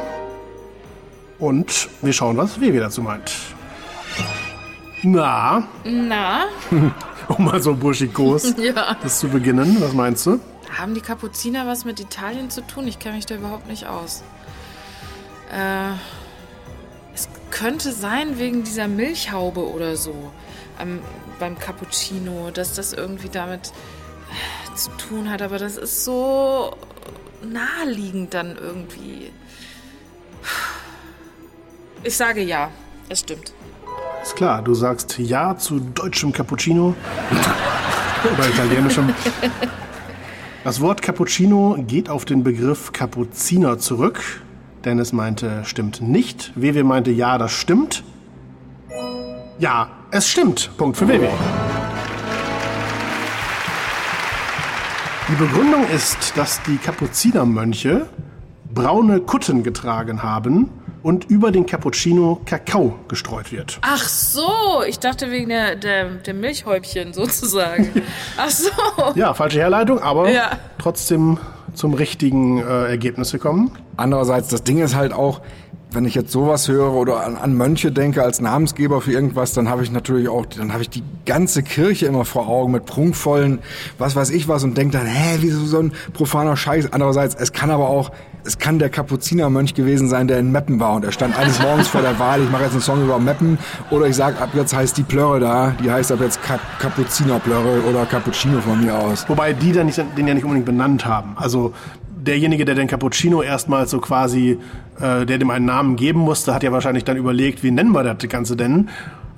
Und 1.39 1.89
wir 2.01 2.13
schauen, 2.13 2.37
was 2.37 2.61
Vivi 2.61 2.77
dazu 2.79 3.01
meint. 3.01 3.31
Na, 5.03 5.67
Na, 5.83 6.45
um 7.37 7.45
mal 7.45 7.61
so 7.61 7.75
burschikos 7.75 8.53
ja. 8.57 8.95
das 9.01 9.19
zu 9.19 9.29
beginnen, 9.29 9.77
was 9.79 9.93
meinst 9.93 10.25
du? 10.25 10.39
Haben 10.77 10.93
die 10.93 11.01
Kapuziner 11.01 11.67
was 11.67 11.85
mit 11.85 11.99
Italien 11.99 12.49
zu 12.49 12.61
tun? 12.65 12.87
Ich 12.87 12.99
kenne 12.99 13.15
mich 13.15 13.25
da 13.25 13.35
überhaupt 13.35 13.67
nicht 13.67 13.87
aus. 13.87 14.23
Äh, 15.51 15.91
es 17.13 17.27
könnte 17.49 17.91
sein 17.91 18.39
wegen 18.39 18.63
dieser 18.63 18.87
Milchhaube 18.87 19.69
oder 19.69 19.97
so 19.97 20.31
am, 20.79 20.99
beim 21.39 21.59
Cappuccino, 21.59 22.51
dass 22.51 22.73
das 22.73 22.93
irgendwie 22.93 23.29
damit 23.29 23.73
äh, 24.71 24.75
zu 24.75 24.89
tun 24.91 25.29
hat. 25.29 25.41
Aber 25.41 25.57
das 25.57 25.75
ist 25.75 26.05
so 26.05 26.75
naheliegend 27.43 28.33
dann 28.33 28.55
irgendwie. 28.55 29.31
Ich 32.03 32.15
sage 32.15 32.41
ja, 32.41 32.71
es 33.09 33.19
stimmt. 33.19 33.53
Ist 34.21 34.35
klar, 34.35 34.61
du 34.61 34.73
sagst 34.73 35.17
Ja 35.17 35.57
zu 35.57 35.79
deutschem 35.79 36.31
Cappuccino 36.31 36.93
oder 38.33 38.49
italienischem. 38.49 39.13
Das 40.63 40.79
Wort 40.79 41.01
Cappuccino 41.01 41.75
geht 41.87 42.09
auf 42.09 42.23
den 42.23 42.43
Begriff 42.43 42.91
Kapuziner 42.93 43.79
zurück. 43.79 44.21
Dennis 44.85 45.11
meinte, 45.11 45.63
stimmt 45.65 46.01
nicht. 46.01 46.51
Wewe 46.55 46.83
meinte, 46.83 47.09
ja, 47.09 47.39
das 47.39 47.51
stimmt. 47.51 48.03
Ja, 49.57 49.89
es 50.11 50.27
stimmt. 50.27 50.69
Punkt 50.77 50.97
für 50.97 51.07
Wewe. 51.07 51.29
Die 55.29 55.35
Begründung 55.35 55.87
ist, 55.87 56.37
dass 56.37 56.61
die 56.63 56.77
Kapuzinermönche 56.77 58.07
braune 58.73 59.19
Kutten 59.21 59.63
getragen 59.63 60.23
haben 60.23 60.69
und 61.03 61.25
über 61.29 61.51
den 61.51 61.65
Cappuccino 61.65 62.41
Kakao 62.45 62.95
gestreut 63.07 63.51
wird. 63.51 63.79
Ach 63.81 64.07
so, 64.07 64.83
ich 64.87 64.99
dachte 64.99 65.31
wegen 65.31 65.49
der, 65.49 65.75
der, 65.75 66.05
der 66.09 66.33
Milchhäubchen 66.33 67.13
sozusagen. 67.13 67.89
Ach 68.37 68.49
so. 68.49 68.69
Ja, 69.15 69.33
falsche 69.33 69.59
Herleitung, 69.59 69.99
aber 69.99 70.29
Ja. 70.29 70.51
trotzdem 70.77 71.37
zum 71.73 71.93
richtigen 71.93 72.59
äh, 72.59 72.87
Ergebnis 72.89 73.31
gekommen. 73.31 73.71
Andererseits, 73.97 74.49
das 74.49 74.63
Ding 74.63 74.79
ist 74.79 74.95
halt 74.95 75.13
auch, 75.13 75.41
wenn 75.93 76.05
ich 76.05 76.15
jetzt 76.15 76.31
sowas 76.31 76.67
höre 76.69 76.93
oder 76.93 77.25
an, 77.25 77.35
an 77.35 77.53
Mönche 77.53 77.91
denke 77.91 78.23
als 78.23 78.39
Namensgeber 78.39 79.01
für 79.01 79.11
irgendwas, 79.11 79.53
dann 79.53 79.67
habe 79.69 79.83
ich 79.83 79.91
natürlich 79.91 80.29
auch, 80.29 80.45
dann 80.45 80.71
habe 80.71 80.83
ich 80.83 80.89
die 80.89 81.03
ganze 81.25 81.63
Kirche 81.63 82.05
immer 82.05 82.23
vor 82.23 82.47
Augen 82.47 82.71
mit 82.71 82.85
prunkvollen, 82.85 83.59
was 83.97 84.15
weiß 84.15 84.29
ich 84.29 84.47
was 84.47 84.63
und 84.63 84.77
denke 84.77 84.97
dann, 84.97 85.05
hä, 85.05 85.37
wieso 85.41 85.65
so 85.65 85.79
ein 85.79 85.91
profaner 86.13 86.55
Scheiß? 86.55 86.93
Andererseits, 86.93 87.35
es 87.35 87.51
kann 87.51 87.71
aber 87.71 87.89
auch, 87.89 88.11
es 88.43 88.57
kann 88.57 88.79
der 88.79 88.89
Kapuzinermönch 88.89 89.73
gewesen 89.73 90.09
sein, 90.09 90.27
der 90.27 90.39
in 90.39 90.51
Meppen 90.51 90.79
war 90.79 90.93
und 90.93 91.05
er 91.05 91.11
stand 91.11 91.37
eines 91.37 91.61
Morgens 91.61 91.87
vor 91.87 92.01
der 92.01 92.17
Wahl, 92.19 92.41
ich 92.41 92.49
mache 92.49 92.63
jetzt 92.63 92.73
einen 92.73 92.81
Song 92.81 93.03
über 93.03 93.19
Meppen 93.19 93.57
oder 93.89 94.07
ich 94.07 94.15
sag, 94.15 94.39
ab 94.41 94.49
jetzt 94.53 94.75
heißt 94.75 94.97
die 94.97 95.03
Plörre 95.03 95.39
da, 95.39 95.75
die 95.83 95.91
heißt 95.91 96.11
ab 96.11 96.19
jetzt 96.21 96.41
Kap 96.43 96.59
Kapuzinerplörre 96.79 97.83
oder 97.89 98.05
Cappuccino 98.05 98.61
von 98.61 98.83
mir 98.83 98.97
aus. 98.97 99.27
Wobei 99.29 99.53
die 99.53 99.71
dann 99.71 99.85
nicht, 99.85 100.03
den 100.17 100.27
ja 100.27 100.33
nicht 100.33 100.43
unbedingt 100.43 100.65
benannt 100.65 101.05
haben. 101.05 101.33
Also 101.35 101.73
derjenige, 102.07 102.65
der 102.65 102.75
den 102.75 102.87
Cappuccino 102.87 103.41
erstmals 103.41 103.91
so 103.91 103.99
quasi, 103.99 104.57
äh, 104.99 105.25
der 105.25 105.37
dem 105.37 105.49
einen 105.49 105.65
Namen 105.65 105.95
geben 105.95 106.19
musste, 106.19 106.53
hat 106.53 106.63
ja 106.63 106.71
wahrscheinlich 106.71 107.03
dann 107.03 107.17
überlegt, 107.17 107.63
wie 107.63 107.71
nennen 107.71 107.91
wir 107.91 108.03
das 108.03 108.29
Ganze 108.29 108.55
denn? 108.55 108.89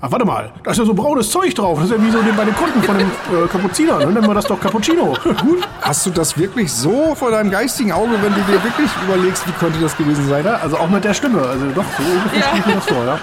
Ach, 0.05 0.11
warte 0.11 0.25
mal, 0.25 0.51
da 0.65 0.71
ist 0.71 0.77
ja 0.79 0.83
so 0.83 0.93
braunes 0.93 1.31
Zeug 1.31 1.55
drauf. 1.55 1.79
Das 1.79 1.89
ist 1.89 1.95
ja 1.95 2.03
wie 2.03 2.11
so 2.11 2.17
bei 2.35 2.43
den 2.43 2.53
Kunden 2.57 2.83
von 2.83 2.97
den 2.97 3.07
äh, 3.31 3.47
Kapuzinern. 3.49 4.01
Dann 4.01 4.13
nennen 4.13 4.27
wir 4.27 4.33
das 4.33 4.43
doch 4.43 4.59
Cappuccino. 4.59 5.13
Gut. 5.23 5.65
Hast 5.81 6.05
du 6.05 6.09
das 6.09 6.37
wirklich 6.37 6.73
so 6.73 7.15
vor 7.15 7.31
deinem 7.31 7.49
geistigen 7.49 7.93
Auge, 7.93 8.11
wenn 8.21 8.33
du 8.33 8.41
dir 8.41 8.61
wirklich 8.61 8.89
überlegst, 9.07 9.47
wie 9.47 9.53
könnte 9.53 9.79
das 9.79 9.95
gewesen 9.95 10.27
sein? 10.27 10.43
Ja, 10.43 10.55
also 10.55 10.75
auch 10.75 10.89
mit 10.89 11.05
der 11.05 11.13
Stimme. 11.13 11.41
Also 11.41 11.67
doch, 11.73 11.85
so 11.97 12.03
ungefähr 12.03 12.39
Ja. 12.41 12.59
ich 12.59 12.65
mir 12.65 12.75
das 12.75 12.85
vor, 12.85 13.05
ja. 13.05 13.17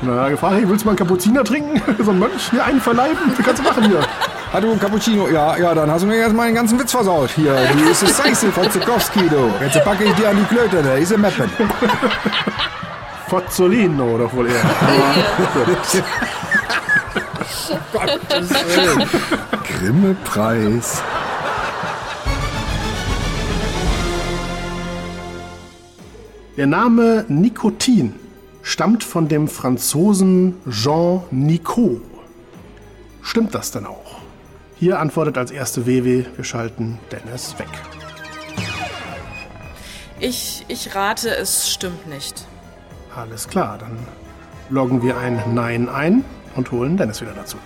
Und 0.00 0.08
dann 0.08 0.18
er 0.18 0.30
gefragt, 0.30 0.54
hey, 0.54 0.68
willst 0.68 0.82
du 0.82 0.86
mal 0.86 0.90
einen 0.92 0.98
Cappucciner 0.98 1.42
trinken? 1.42 1.82
so 2.04 2.12
ein 2.12 2.18
Mönch, 2.20 2.50
hier 2.52 2.64
einen 2.64 2.80
verleiben? 2.80 3.18
Das 3.36 3.44
kannst 3.44 3.60
du 3.60 3.66
machen 3.68 3.82
hier. 3.82 4.60
Du, 4.60 4.76
Cappuccino, 4.76 5.26
ja, 5.26 5.56
ja, 5.56 5.74
dann 5.74 5.90
hast 5.90 6.02
du 6.02 6.06
mir 6.06 6.18
jetzt 6.18 6.34
mal 6.34 6.46
den 6.46 6.54
ganzen 6.54 6.78
Witz 6.78 6.92
versaut. 6.92 7.30
Hier, 7.34 7.56
die 7.76 7.90
ist 7.90 8.00
es 8.00 8.16
Scheiße 8.16 8.52
von 8.52 8.70
Zukowski, 8.70 9.28
du. 9.28 9.50
Jetzt 9.60 9.82
packe 9.82 10.04
ich 10.04 10.12
dir 10.12 10.28
an 10.28 10.36
die 10.36 10.44
Klöte, 10.54 10.84
da 10.84 10.94
ist 10.94 11.12
ein 11.12 11.20
Meppen. 11.20 11.50
Fozzolino, 13.28 14.18
doch 14.18 14.32
wohl 14.32 14.48
eher. 14.48 14.62
Grimme-Preis. 19.66 21.02
Der 26.56 26.66
Name 26.66 27.24
Nikotin 27.28 28.14
stammt 28.62 29.02
von 29.02 29.28
dem 29.28 29.48
Franzosen 29.48 30.54
Jean 30.70 31.22
Nicot. 31.30 32.00
Stimmt 33.22 33.54
das 33.54 33.70
denn 33.72 33.86
auch? 33.86 34.20
Hier 34.76 35.00
antwortet 35.00 35.38
als 35.38 35.50
erste 35.50 35.86
WW, 35.86 36.26
wir 36.36 36.44
schalten 36.44 36.98
Dennis 37.10 37.58
weg. 37.58 37.68
Ich, 40.20 40.64
ich 40.68 40.94
rate, 40.94 41.34
es 41.34 41.70
stimmt 41.70 42.06
nicht. 42.06 42.46
Alles 43.16 43.48
klar, 43.48 43.78
dann 43.78 43.96
loggen 44.70 45.02
wir 45.02 45.18
ein 45.18 45.40
Nein 45.54 45.88
ein 45.88 46.24
und 46.56 46.70
holen 46.72 46.96
Dennis 46.96 47.20
wieder 47.20 47.32
dazu. 47.32 47.56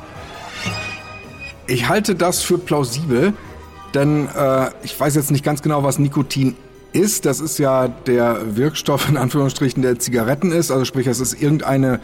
Ich 1.67 1.89
halte 1.89 2.15
das 2.15 2.43
für 2.43 2.59
plausibel, 2.59 3.33
denn 3.95 4.29
äh, 4.37 4.71
ich 4.83 4.99
weiß 4.99 5.15
jetzt 5.15 5.31
nicht 5.31 5.45
ganz 5.45 5.63
genau, 5.63 5.83
was 5.83 5.99
Nikotin 5.99 6.57
ist. 6.93 7.27
Das 7.27 7.41
ist 7.41 7.59
ja 7.59 7.89
der 7.89 8.57
Wirkstoff 8.57 9.09
in 9.09 9.17
Anführungsstrichen, 9.17 9.83
der 9.83 9.99
Zigaretten 9.99 10.53
ist. 10.53 10.71
Also 10.71 10.85
sprich, 10.85 11.07
es 11.07 11.21
ist 11.21 11.41
irgendeine 11.41 12.01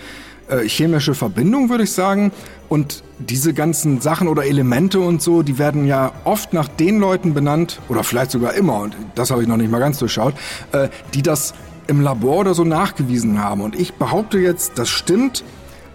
äh, 0.48 0.68
chemische 0.68 1.14
Verbindung, 1.14 1.70
würde 1.70 1.84
ich 1.84 1.92
sagen. 1.92 2.32
Und 2.68 3.02
diese 3.18 3.54
ganzen 3.54 4.00
Sachen 4.00 4.28
oder 4.28 4.44
Elemente 4.44 5.00
und 5.00 5.22
so, 5.22 5.42
die 5.42 5.58
werden 5.58 5.86
ja 5.86 6.12
oft 6.24 6.52
nach 6.52 6.68
den 6.68 6.98
Leuten 6.98 7.34
benannt, 7.34 7.80
oder 7.88 8.04
vielleicht 8.04 8.30
sogar 8.30 8.54
immer, 8.54 8.80
und 8.80 8.94
das 9.14 9.30
habe 9.30 9.42
ich 9.42 9.48
noch 9.48 9.56
nicht 9.56 9.70
mal 9.70 9.78
ganz 9.78 9.98
durchschaut, 9.98 10.34
äh, 10.72 10.88
die 11.14 11.22
das 11.22 11.54
im 11.86 12.00
Labor 12.00 12.38
oder 12.38 12.54
so 12.54 12.64
nachgewiesen 12.64 13.42
haben. 13.42 13.60
Und 13.60 13.78
ich 13.78 13.94
behaupte 13.94 14.38
jetzt, 14.38 14.78
das 14.78 14.88
stimmt. 14.88 15.44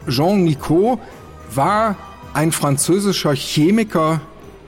Jean 0.07 0.43
Nicot 0.43 0.99
war 1.53 1.95
ein 2.33 2.51
französischer 2.51 3.33
Chemiker, 3.33 4.21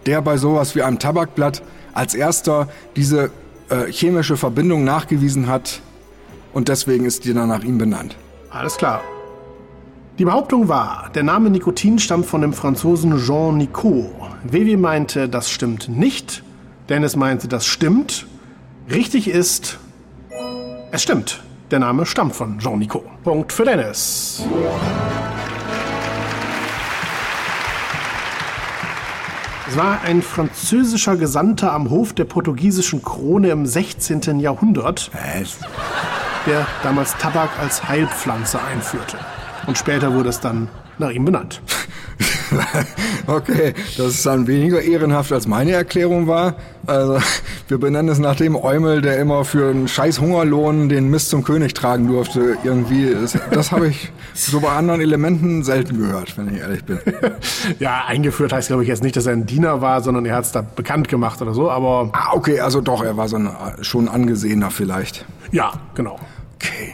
der 0.05 0.21
bei 0.21 0.37
sowas 0.37 0.75
wie 0.75 0.81
einem 0.81 0.99
Tabakblatt 0.99 1.61
als 1.93 2.15
erster 2.15 2.67
diese 2.95 3.31
äh, 3.69 3.91
chemische 3.91 4.37
Verbindung 4.37 4.83
nachgewiesen 4.83 5.47
hat. 5.47 5.81
Und 6.53 6.67
deswegen 6.67 7.05
ist 7.05 7.25
die 7.25 7.33
dann 7.33 7.49
nach 7.49 7.63
ihm 7.63 7.77
benannt. 7.77 8.15
Alles 8.49 8.75
klar. 8.77 9.01
Die 10.19 10.25
Behauptung 10.25 10.67
war, 10.67 11.09
der 11.15 11.23
Name 11.23 11.49
Nikotin 11.49 11.97
stammt 11.97 12.25
von 12.25 12.41
dem 12.41 12.53
Franzosen 12.53 13.17
Jean 13.17 13.57
Nicot. 13.57 14.11
Vivi 14.43 14.75
meinte, 14.75 15.29
das 15.29 15.49
stimmt 15.49 15.87
nicht. 15.87 16.43
Dennis 16.89 17.15
meinte, 17.15 17.47
das 17.47 17.65
stimmt. 17.65 18.27
Richtig 18.89 19.29
ist, 19.29 19.79
es 20.91 21.03
stimmt. 21.03 21.41
Der 21.71 21.79
Name 21.79 22.05
stammt 22.05 22.35
von 22.35 22.59
Jean 22.59 22.79
Nicot. 22.79 23.05
Punkt 23.23 23.53
für 23.53 23.63
Dennis. 23.63 24.43
Es 29.69 29.77
war 29.77 30.01
ein 30.01 30.21
französischer 30.21 31.15
Gesandter 31.15 31.71
am 31.71 31.89
Hof 31.89 32.11
der 32.11 32.25
portugiesischen 32.25 33.01
Krone 33.01 33.49
im 33.49 33.65
16. 33.65 34.41
Jahrhundert, 34.41 35.09
der 36.45 36.67
damals 36.83 37.15
Tabak 37.17 37.51
als 37.57 37.87
Heilpflanze 37.87 38.61
einführte. 38.61 39.17
Und 39.67 39.77
später 39.77 40.13
wurde 40.13 40.27
es 40.27 40.41
dann 40.41 40.67
nach 40.97 41.11
ihm 41.11 41.23
benannt. 41.23 41.61
Okay, 43.27 43.73
das 43.97 44.07
ist 44.07 44.25
dann 44.25 44.47
weniger 44.47 44.81
ehrenhaft 44.81 45.31
als 45.31 45.47
meine 45.47 45.71
Erklärung 45.71 46.27
war. 46.27 46.55
Also, 46.87 47.19
wir 47.67 47.77
benennen 47.77 48.09
es 48.09 48.17
nach 48.19 48.35
dem 48.35 48.55
Eumel, 48.55 49.01
der 49.01 49.19
immer 49.19 49.45
für 49.45 49.69
einen 49.69 49.87
scheiß 49.87 50.19
Hungerlohn 50.19 50.89
den 50.89 51.09
Mist 51.09 51.29
zum 51.29 51.43
König 51.43 51.73
tragen 51.73 52.07
durfte. 52.07 52.57
Irgendwie, 52.63 53.13
das, 53.13 53.37
das 53.51 53.71
habe 53.71 53.87
ich 53.89 54.11
so 54.33 54.59
bei 54.59 54.69
anderen 54.69 54.99
Elementen 55.01 55.63
selten 55.63 55.99
gehört, 55.99 56.37
wenn 56.37 56.53
ich 56.53 56.59
ehrlich 56.61 56.83
bin. 56.83 56.99
Ja, 57.79 58.05
eingeführt 58.07 58.51
heißt, 58.53 58.67
glaube 58.67 58.83
ich, 58.83 58.89
jetzt 58.89 59.03
nicht, 59.03 59.15
dass 59.15 59.25
er 59.27 59.33
ein 59.33 59.45
Diener 59.45 59.81
war, 59.81 60.01
sondern 60.01 60.25
er 60.25 60.35
hat 60.35 60.45
es 60.45 60.51
da 60.51 60.61
bekannt 60.61 61.07
gemacht 61.07 61.41
oder 61.41 61.53
so. 61.53 61.69
Aber 61.69 62.09
Ah, 62.13 62.29
okay, 62.33 62.59
also 62.59 62.81
doch, 62.81 63.03
er 63.03 63.17
war 63.17 63.27
so 63.27 63.37
ein 63.37 63.49
schon 63.81 64.07
angesehener 64.07 64.71
vielleicht. 64.71 65.25
ja, 65.51 65.71
genau. 65.95 66.19
Okay. 66.55 66.93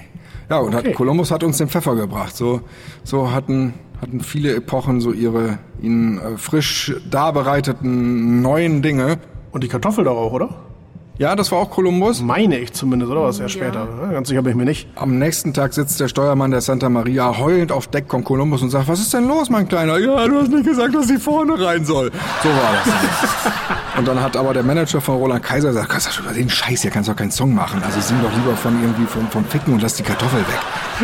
Ja, 0.50 0.58
und 0.60 0.76
Okay. 0.76 0.90
hat, 0.90 0.96
Kolumbus 0.96 1.32
hat 1.32 1.44
uns 1.44 1.58
den 1.58 1.68
Pfeffer 1.68 1.96
gebracht. 1.96 2.36
So, 2.36 2.62
so 3.04 3.32
hatten, 3.32 3.74
hatten 4.02 4.22
viele 4.22 4.56
Epochen 4.56 5.02
so 5.02 5.12
ihre 5.12 5.60
ihnen 5.82 6.20
äh, 6.20 6.38
frisch 6.38 6.96
darbereiteten 7.10 8.42
neuen 8.42 8.82
Dinge. 8.82 9.20
Und 9.52 9.64
die 9.64 9.68
Kartoffel 9.68 10.04
doch 10.04 10.18
auch, 10.18 10.34
oder? 10.34 10.67
Ja, 11.20 11.36
das 11.36 11.52
war 11.52 11.58
auch 11.58 11.72
Kolumbus. 11.72 12.22
Meine 12.22 12.60
ich 12.60 12.74
zumindest, 12.74 13.12
oder 13.12 13.24
was? 13.24 13.40
Ja, 13.40 13.50
später. 13.50 13.88
Ja, 14.04 14.12
Ganz 14.12 14.28
sicher 14.30 14.44
bin 14.44 14.52
ich 14.52 14.58
mir 14.58 14.66
nicht. 14.66 14.88
Am 14.96 15.18
nächsten 15.18 15.52
Tag 15.52 15.74
sitzt 15.74 16.00
der 16.00 16.10
Steuermann 16.10 16.52
der 16.52 16.62
Santa 16.62 16.90
Maria 16.90 17.40
heulend 17.40 17.72
auf 17.72 17.88
Deck 17.88 18.06
von 18.08 18.24
Kolumbus 18.24 18.62
und 18.62 18.70
sagt, 18.70 18.88
was 18.88 19.00
ist 19.00 19.16
denn 19.16 19.28
los, 19.28 19.50
mein 19.50 19.68
Kleiner? 19.68 19.98
Ja, 19.98 20.28
du 20.28 20.40
hast 20.40 20.50
nicht 20.52 20.66
gesagt, 20.66 20.94
dass 20.94 21.08
sie 21.08 21.18
vorne 21.18 21.60
rein 21.60 21.86
soll. 21.86 22.12
So 22.44 22.50
war 22.50 22.74
das. 22.86 23.98
und 23.98 24.08
dann 24.08 24.22
hat 24.22 24.38
aber 24.38 24.54
der 24.54 24.62
Manager 24.62 25.02
von 25.02 25.18
Roland 25.18 25.42
Kaiser 25.42 25.70
gesagt, 25.70 25.90
kannst 25.90 26.20
du 26.20 26.24
über 26.24 26.34
den 26.34 26.52
Scheiß 26.52 26.84
hier 26.84 26.92
kannst 26.92 27.08
du 27.10 27.14
doch 27.14 27.18
keinen 27.18 27.32
Song 27.32 27.56
machen. 27.56 27.82
Also 27.84 28.00
sing 28.00 28.18
doch 28.22 28.32
lieber 28.34 28.56
von 28.56 28.80
irgendwie 28.80 29.08
vom, 29.08 29.28
vom 29.30 29.44
Ficken 29.46 29.74
und 29.74 29.82
lass 29.82 29.96
die 29.96 30.04
Kartoffel 30.04 30.42
weg. 30.42 30.60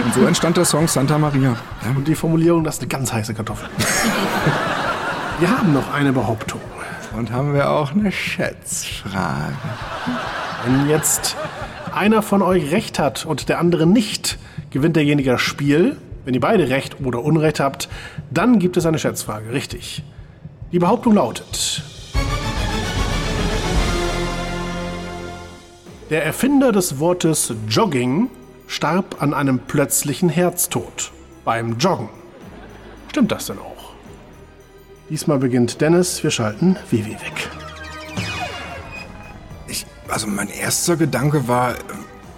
Und 0.06 0.14
so 0.14 0.26
entstand 0.28 0.58
der 0.58 0.66
Song 0.66 0.88
Santa 0.88 1.18
Maria. 1.18 1.42
Ja. 1.54 1.58
Und 1.96 2.08
die 2.08 2.14
Formulierung, 2.16 2.64
das 2.64 2.76
ist 2.76 2.82
eine 2.82 2.90
ganz 2.90 3.12
heiße 3.12 3.34
Kartoffel. 3.34 3.68
Wir 5.40 5.50
haben 5.50 5.74
noch 5.74 5.92
eine 5.92 6.14
Behauptung. 6.14 6.62
Und 7.16 7.32
haben 7.32 7.54
wir 7.54 7.70
auch 7.70 7.92
eine 7.92 8.12
Schätzfrage. 8.12 9.54
Wenn 10.66 10.90
jetzt 10.90 11.36
einer 11.94 12.22
von 12.22 12.42
euch 12.42 12.72
recht 12.72 12.98
hat 12.98 13.26
und 13.26 13.50
der 13.50 13.60
andere 13.60 13.86
nicht, 13.86 14.40
gewinnt 14.72 14.96
derjenige 14.96 15.32
das 15.32 15.42
Spiel. 15.42 15.98
Wenn 16.26 16.34
ihr 16.34 16.40
beide 16.40 16.70
recht 16.70 17.02
oder 17.02 17.24
Unrecht 17.24 17.60
habt, 17.60 17.90
dann 18.32 18.58
gibt 18.60 18.78
es 18.78 18.86
eine 18.86 18.98
Schätzfrage. 18.98 19.52
Richtig. 19.52 20.04
Die 20.72 20.80
Behauptung 20.80 21.14
lautet: 21.14 21.84
Der 26.10 26.26
Erfinder 26.26 26.72
des 26.72 27.00
Wortes 27.00 27.54
Jogging 27.70 28.30
starb 28.68 29.22
an 29.22 29.34
einem 29.34 29.60
plötzlichen 29.60 30.30
Herztod 30.30 31.12
beim 31.46 31.78
Joggen. 31.78 32.10
Stimmt 33.10 33.32
das 33.32 33.46
denn 33.46 33.60
auch? 33.60 33.73
Diesmal 35.10 35.38
beginnt 35.38 35.82
Dennis, 35.82 36.24
wir 36.24 36.32
schalten 36.32 36.78
Vivi 36.90 37.12
weg. 37.12 37.50
Ich, 39.68 39.86
also 40.08 40.28
mein 40.28 40.48
erster 40.48 40.96
Gedanke 40.96 41.48
war, 41.48 41.72
äh, 41.72 41.78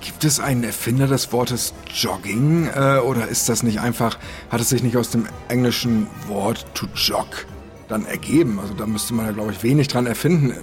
gibt 0.01 0.23
es 0.23 0.39
einen 0.39 0.63
Erfinder 0.63 1.05
des 1.05 1.31
Wortes 1.31 1.73
Jogging 1.93 2.67
äh, 2.75 2.97
oder 2.97 3.27
ist 3.27 3.49
das 3.49 3.61
nicht 3.61 3.79
einfach, 3.79 4.17
hat 4.49 4.61
es 4.61 4.69
sich 4.69 4.81
nicht 4.81 4.97
aus 4.97 5.11
dem 5.11 5.27
englischen 5.47 6.07
Wort 6.27 6.65
to 6.73 6.87
jog 6.95 7.45
dann 7.87 8.05
ergeben? 8.07 8.59
Also 8.59 8.73
da 8.73 8.87
müsste 8.87 9.13
man 9.13 9.27
ja, 9.27 9.31
glaube 9.31 9.51
ich, 9.51 9.61
wenig 9.61 9.87
dran 9.87 10.07
erfinden. 10.07 10.53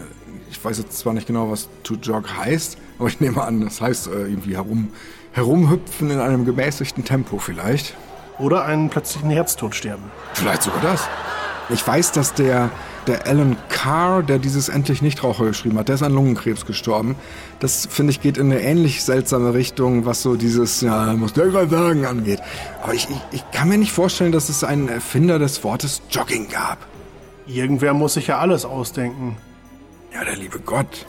Ich 0.50 0.62
weiß 0.62 0.78
jetzt 0.78 0.98
zwar 0.98 1.12
nicht 1.12 1.28
genau, 1.28 1.52
was 1.52 1.68
to 1.84 1.94
jog 1.94 2.36
heißt, 2.36 2.78
aber 2.98 3.08
ich 3.08 3.20
nehme 3.20 3.42
an, 3.42 3.60
das 3.60 3.80
heißt 3.80 4.08
äh, 4.08 4.26
irgendwie 4.26 4.56
herum, 4.56 4.88
herumhüpfen 5.30 6.10
in 6.10 6.18
einem 6.18 6.44
gemäßigten 6.44 7.04
Tempo 7.04 7.38
vielleicht. 7.38 7.94
Oder 8.40 8.64
einen 8.64 8.90
plötzlichen 8.90 9.30
Herztod 9.30 9.76
sterben. 9.76 10.10
Vielleicht 10.34 10.64
sogar 10.64 10.80
das. 10.82 11.08
Ich 11.70 11.86
weiß, 11.86 12.12
dass 12.12 12.34
der, 12.34 12.70
der 13.06 13.26
Alan 13.26 13.56
Carr, 13.68 14.22
der 14.22 14.38
dieses 14.38 14.68
Endlich 14.68 15.00
Nichtraucher 15.00 15.46
geschrieben 15.46 15.78
hat, 15.78 15.88
der 15.88 15.94
ist 15.94 16.02
an 16.02 16.12
Lungenkrebs 16.12 16.66
gestorben. 16.66 17.16
Das, 17.60 17.86
finde 17.90 18.10
ich, 18.10 18.20
geht 18.20 18.36
in 18.36 18.52
eine 18.52 18.60
ähnlich 18.60 19.02
seltsame 19.02 19.54
Richtung, 19.54 20.04
was 20.04 20.22
so 20.22 20.36
dieses, 20.36 20.80
ja, 20.80 21.12
muss 21.14 21.32
der 21.32 21.46
mal 21.46 21.68
sagen, 21.68 22.04
angeht. 22.04 22.40
Aber 22.82 22.94
ich, 22.94 23.08
ich, 23.08 23.20
ich 23.30 23.50
kann 23.52 23.68
mir 23.68 23.78
nicht 23.78 23.92
vorstellen, 23.92 24.32
dass 24.32 24.48
es 24.48 24.64
einen 24.64 24.88
Erfinder 24.88 25.38
des 25.38 25.62
Wortes 25.64 26.02
Jogging 26.10 26.48
gab. 26.48 26.78
Irgendwer 27.46 27.94
muss 27.94 28.14
sich 28.14 28.28
ja 28.28 28.38
alles 28.38 28.64
ausdenken. 28.64 29.36
Ja, 30.12 30.24
der 30.24 30.36
liebe 30.36 30.58
Gott. 30.60 31.06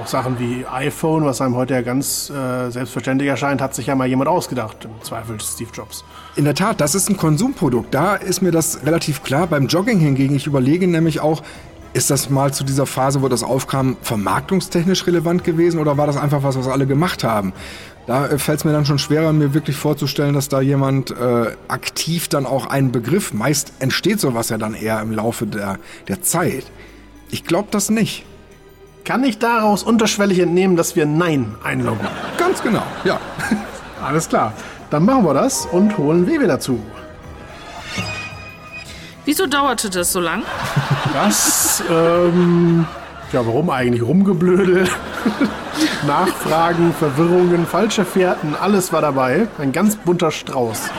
Auch 0.00 0.06
Sachen 0.06 0.38
wie 0.38 0.64
iPhone, 0.66 1.24
was 1.24 1.40
einem 1.40 1.56
heute 1.56 1.74
ja 1.74 1.82
ganz 1.82 2.30
äh, 2.30 2.70
selbstverständlich 2.70 3.28
erscheint, 3.28 3.60
hat 3.60 3.74
sich 3.74 3.86
ja 3.86 3.94
mal 3.94 4.06
jemand 4.06 4.28
ausgedacht. 4.28 4.84
Im 4.84 5.02
Zweifel 5.02 5.40
Steve 5.40 5.70
Jobs. 5.72 6.04
In 6.36 6.44
der 6.44 6.54
Tat, 6.54 6.80
das 6.80 6.94
ist 6.94 7.08
ein 7.08 7.16
Konsumprodukt. 7.16 7.92
Da 7.92 8.14
ist 8.14 8.40
mir 8.40 8.52
das 8.52 8.84
relativ 8.84 9.22
klar. 9.22 9.46
Beim 9.46 9.66
Jogging 9.66 9.98
hingegen, 9.98 10.36
ich 10.36 10.46
überlege 10.46 10.86
nämlich 10.86 11.20
auch, 11.20 11.42
ist 11.94 12.10
das 12.10 12.30
mal 12.30 12.52
zu 12.52 12.64
dieser 12.64 12.86
Phase, 12.86 13.22
wo 13.22 13.28
das 13.28 13.42
aufkam, 13.42 13.96
vermarktungstechnisch 14.02 15.06
relevant 15.06 15.42
gewesen 15.42 15.80
oder 15.80 15.96
war 15.96 16.06
das 16.06 16.16
einfach 16.16 16.42
was, 16.42 16.56
was 16.56 16.68
alle 16.68 16.86
gemacht 16.86 17.24
haben? 17.24 17.52
Da 18.06 18.38
fällt 18.38 18.60
es 18.60 18.64
mir 18.64 18.72
dann 18.72 18.86
schon 18.86 18.98
schwerer, 18.98 19.32
mir 19.32 19.52
wirklich 19.52 19.76
vorzustellen, 19.76 20.34
dass 20.34 20.48
da 20.48 20.60
jemand 20.60 21.10
äh, 21.10 21.50
aktiv 21.68 22.28
dann 22.28 22.46
auch 22.46 22.66
einen 22.66 22.92
Begriff, 22.92 23.34
meist 23.34 23.72
entsteht 23.80 24.20
sowas 24.20 24.48
ja 24.48 24.58
dann 24.58 24.74
eher 24.74 25.00
im 25.00 25.12
Laufe 25.12 25.46
der, 25.46 25.78
der 26.08 26.22
Zeit. 26.22 26.64
Ich 27.30 27.44
glaube 27.44 27.68
das 27.70 27.90
nicht. 27.90 28.24
Kann 29.08 29.24
ich 29.24 29.38
daraus 29.38 29.84
unterschwellig 29.84 30.38
entnehmen, 30.38 30.76
dass 30.76 30.94
wir 30.94 31.06
Nein 31.06 31.54
einloggen? 31.64 32.06
Ganz 32.36 32.62
genau, 32.62 32.82
ja. 33.04 33.18
Alles 34.04 34.28
klar. 34.28 34.52
Dann 34.90 35.06
machen 35.06 35.24
wir 35.24 35.32
das 35.32 35.64
und 35.64 35.96
holen 35.96 36.26
Wewe 36.26 36.46
dazu. 36.46 36.78
Wieso 39.24 39.46
dauerte 39.46 39.88
das 39.88 40.12
so 40.12 40.20
lang? 40.20 40.42
Das, 41.14 41.82
ähm, 41.90 42.86
ja, 43.32 43.46
warum 43.46 43.70
eigentlich? 43.70 44.02
Rumgeblödel, 44.02 44.86
Nachfragen, 46.06 46.92
Verwirrungen, 46.92 47.66
falsche 47.66 48.04
Fährten, 48.04 48.54
alles 48.60 48.92
war 48.92 49.00
dabei. 49.00 49.48
Ein 49.56 49.72
ganz 49.72 49.96
bunter 49.96 50.30
Strauß. 50.30 50.90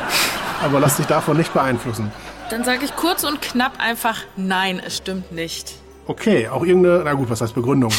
Aber 0.64 0.80
lass 0.80 0.98
dich 0.98 1.06
davon 1.06 1.38
nicht 1.38 1.54
beeinflussen. 1.54 2.12
Dann 2.50 2.64
sage 2.64 2.86
ich 2.86 2.96
kurz 2.96 3.24
und 3.24 3.40
knapp 3.40 3.74
einfach 3.78 4.18
Nein, 4.36 4.82
es 4.84 4.98
stimmt 4.98 5.32
nicht. 5.32 5.76
Okay, 6.10 6.48
auch 6.48 6.66
irgendeine, 6.66 7.04
na 7.06 7.14
gut, 7.14 7.30
was 7.30 7.40
heißt 7.40 7.54
Begründung? 7.54 7.92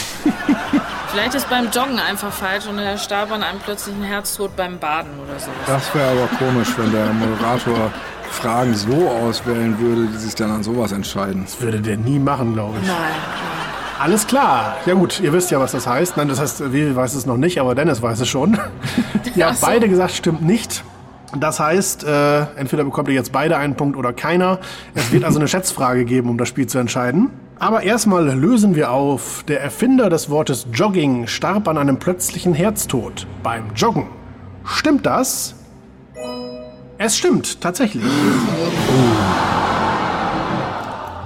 Vielleicht 1.13 1.33
ist 1.37 1.49
beim 1.49 1.71
Joggen 1.71 2.01
einfach 2.01 2.33
falsch 2.33 2.67
und 2.67 2.77
er 2.77 2.99
starb 2.99 3.31
an 3.31 3.45
einem 3.45 3.61
plötzlichen 3.61 4.03
Herztod 4.03 4.57
beim 4.57 4.81
Baden 4.81 5.13
oder 5.25 5.39
so. 5.39 5.49
Das 5.65 5.95
wäre 5.95 6.11
aber 6.11 6.27
komisch, 6.37 6.77
wenn 6.77 6.91
der 6.91 7.07
Moderator 7.13 7.93
Fragen 8.29 8.75
so 8.75 9.09
auswählen 9.09 9.79
würde, 9.79 10.09
die 10.13 10.19
sich 10.19 10.35
dann 10.35 10.51
an 10.51 10.65
sowas 10.65 10.91
entscheiden. 10.91 11.45
Das 11.45 11.61
würde 11.61 11.81
der 11.81 11.99
nie 11.99 12.19
machen, 12.19 12.55
glaube 12.55 12.79
ich. 12.83 12.89
Nein. 12.89 12.97
Alles 14.01 14.27
klar. 14.27 14.79
Ja 14.87 14.95
gut, 14.95 15.21
ihr 15.21 15.33
wisst 15.33 15.53
ja, 15.53 15.61
was 15.61 15.71
das 15.71 15.87
heißt. 15.87 16.17
Nein, 16.17 16.27
das 16.27 16.41
heißt, 16.41 16.73
Vivi 16.73 16.97
weiß 16.97 17.15
es 17.15 17.27
noch 17.27 17.37
nicht, 17.37 17.61
aber 17.61 17.77
Dennis 17.77 18.03
weiß 18.03 18.19
es 18.19 18.29
schon. 18.29 18.59
ihr 19.37 19.47
habt 19.47 19.59
so. 19.59 19.67
beide 19.69 19.89
gesagt, 19.89 20.15
stimmt 20.15 20.43
nicht. 20.43 20.83
Das 21.39 21.61
heißt, 21.61 22.03
äh, 22.03 22.41
entweder 22.57 22.83
bekommt 22.83 23.07
ihr 23.07 23.15
jetzt 23.15 23.31
beide 23.31 23.57
einen 23.57 23.77
Punkt 23.77 23.97
oder 23.97 24.13
keiner. 24.13 24.59
Es 24.97 25.13
wird 25.13 25.23
also 25.23 25.39
eine 25.39 25.47
Schätzfrage 25.47 26.05
geben, 26.05 26.29
um 26.29 26.39
das 26.39 26.49
Spiel 26.49 26.67
zu 26.67 26.79
entscheiden. 26.79 27.31
Aber 27.61 27.83
erstmal 27.83 28.27
lösen 28.27 28.75
wir 28.75 28.91
auf. 28.91 29.45
Der 29.47 29.61
Erfinder 29.61 30.09
des 30.09 30.31
Wortes 30.31 30.67
Jogging 30.73 31.27
starb 31.27 31.69
an 31.69 31.77
einem 31.77 31.99
plötzlichen 31.99 32.55
Herztod 32.55 33.27
beim 33.43 33.75
Joggen. 33.77 34.07
Stimmt 34.65 35.05
das? 35.05 35.55
Es 36.97 37.19
stimmt, 37.19 37.61
tatsächlich. 37.61 38.03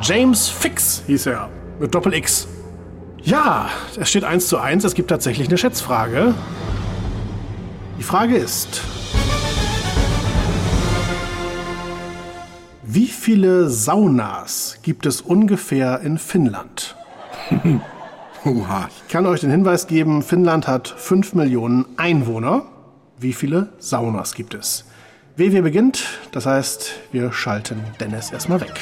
James 0.02 0.48
Fix 0.48 1.04
hieß 1.06 1.26
er. 1.26 1.50
Mit 1.78 1.94
Doppel 1.94 2.14
X. 2.14 2.48
Ja, 3.22 3.68
es 3.96 4.10
steht 4.10 4.24
1 4.24 4.48
zu 4.48 4.58
1. 4.58 4.82
Es 4.82 4.94
gibt 4.94 5.10
tatsächlich 5.10 5.46
eine 5.46 5.56
Schätzfrage. 5.56 6.34
Die 7.96 8.02
Frage 8.02 8.36
ist, 8.36 8.82
Wie 12.94 13.08
viele 13.08 13.68
Saunas 13.70 14.78
gibt 14.82 15.04
es 15.04 15.20
ungefähr 15.20 16.02
in 16.02 16.16
Finnland? 16.16 16.94
ich 17.50 19.08
kann 19.08 19.26
euch 19.26 19.40
den 19.40 19.50
Hinweis 19.50 19.88
geben, 19.88 20.22
Finnland 20.22 20.68
hat 20.68 20.86
5 20.86 21.34
Millionen 21.34 21.86
Einwohner. 21.96 22.66
Wie 23.18 23.32
viele 23.32 23.70
Saunas 23.80 24.36
gibt 24.36 24.54
es? 24.54 24.84
WW 25.34 25.62
beginnt, 25.62 26.04
das 26.30 26.46
heißt, 26.46 26.92
wir 27.10 27.32
schalten 27.32 27.82
Dennis 27.98 28.30
erstmal 28.30 28.60
weg. 28.60 28.78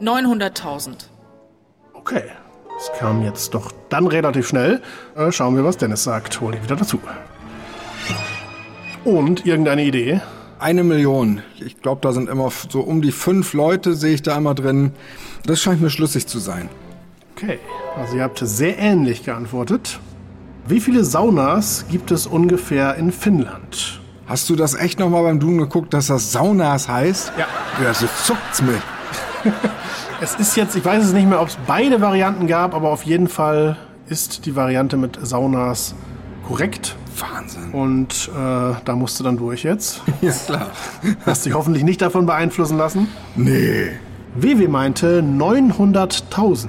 900.000. 0.00 1.06
Okay, 1.92 2.22
das 2.76 2.96
kam 3.00 3.24
jetzt 3.24 3.52
doch 3.52 3.72
dann 3.88 4.06
relativ 4.06 4.46
schnell. 4.46 4.80
Äh, 5.16 5.32
schauen 5.32 5.56
wir, 5.56 5.64
was 5.64 5.76
Dennis 5.76 6.04
sagt. 6.04 6.40
Hol 6.40 6.54
ihn 6.54 6.62
wieder 6.62 6.76
dazu. 6.76 7.00
Und 9.04 9.44
irgendeine 9.44 9.82
Idee? 9.82 10.20
Eine 10.58 10.82
Million. 10.82 11.42
Ich 11.60 11.80
glaube, 11.82 12.00
da 12.02 12.12
sind 12.12 12.28
immer 12.28 12.50
so 12.68 12.80
um 12.80 13.00
die 13.00 13.12
fünf 13.12 13.52
Leute, 13.52 13.94
sehe 13.94 14.14
ich 14.14 14.22
da 14.22 14.36
immer 14.36 14.54
drin. 14.54 14.92
Das 15.46 15.60
scheint 15.60 15.80
mir 15.80 15.90
schlüssig 15.90 16.26
zu 16.26 16.40
sein. 16.40 16.68
Okay, 17.36 17.60
also 17.96 18.16
ihr 18.16 18.24
habt 18.24 18.40
sehr 18.40 18.76
ähnlich 18.78 19.24
geantwortet. 19.24 20.00
Wie 20.66 20.80
viele 20.80 21.04
Saunas 21.04 21.84
gibt 21.88 22.10
es 22.10 22.26
ungefähr 22.26 22.96
in 22.96 23.12
Finnland? 23.12 24.00
Hast 24.26 24.50
du 24.50 24.56
das 24.56 24.74
echt 24.74 24.98
nochmal 24.98 25.22
beim 25.22 25.38
Duden 25.38 25.58
geguckt, 25.58 25.94
dass 25.94 26.08
das 26.08 26.32
Saunas 26.32 26.88
heißt? 26.88 27.32
Ja. 27.38 27.46
Ja, 27.82 27.94
so 27.94 28.08
zuckt's 28.24 28.60
mir. 28.60 28.82
es 30.20 30.34
ist 30.34 30.56
jetzt, 30.56 30.74
ich 30.74 30.84
weiß 30.84 31.04
es 31.04 31.12
nicht 31.12 31.28
mehr, 31.28 31.40
ob 31.40 31.48
es 31.48 31.58
beide 31.68 32.00
Varianten 32.00 32.48
gab, 32.48 32.74
aber 32.74 32.90
auf 32.90 33.04
jeden 33.04 33.28
Fall 33.28 33.76
ist 34.08 34.44
die 34.44 34.56
Variante 34.56 34.96
mit 34.96 35.18
Saunas 35.22 35.94
korrekt. 36.46 36.96
Wahnsinn. 37.20 37.70
Und 37.72 38.30
äh, 38.34 38.74
da 38.84 38.94
musst 38.94 39.18
du 39.20 39.24
dann 39.24 39.36
durch 39.36 39.64
jetzt. 39.64 40.02
ja, 40.20 40.32
klar. 40.32 40.70
Hast 41.26 41.46
dich 41.46 41.54
hoffentlich 41.54 41.84
nicht 41.84 42.00
davon 42.02 42.26
beeinflussen 42.26 42.78
lassen? 42.78 43.08
Nee. 43.36 43.90
WW 44.34 44.68
meinte 44.68 45.20
900.000. 45.20 46.68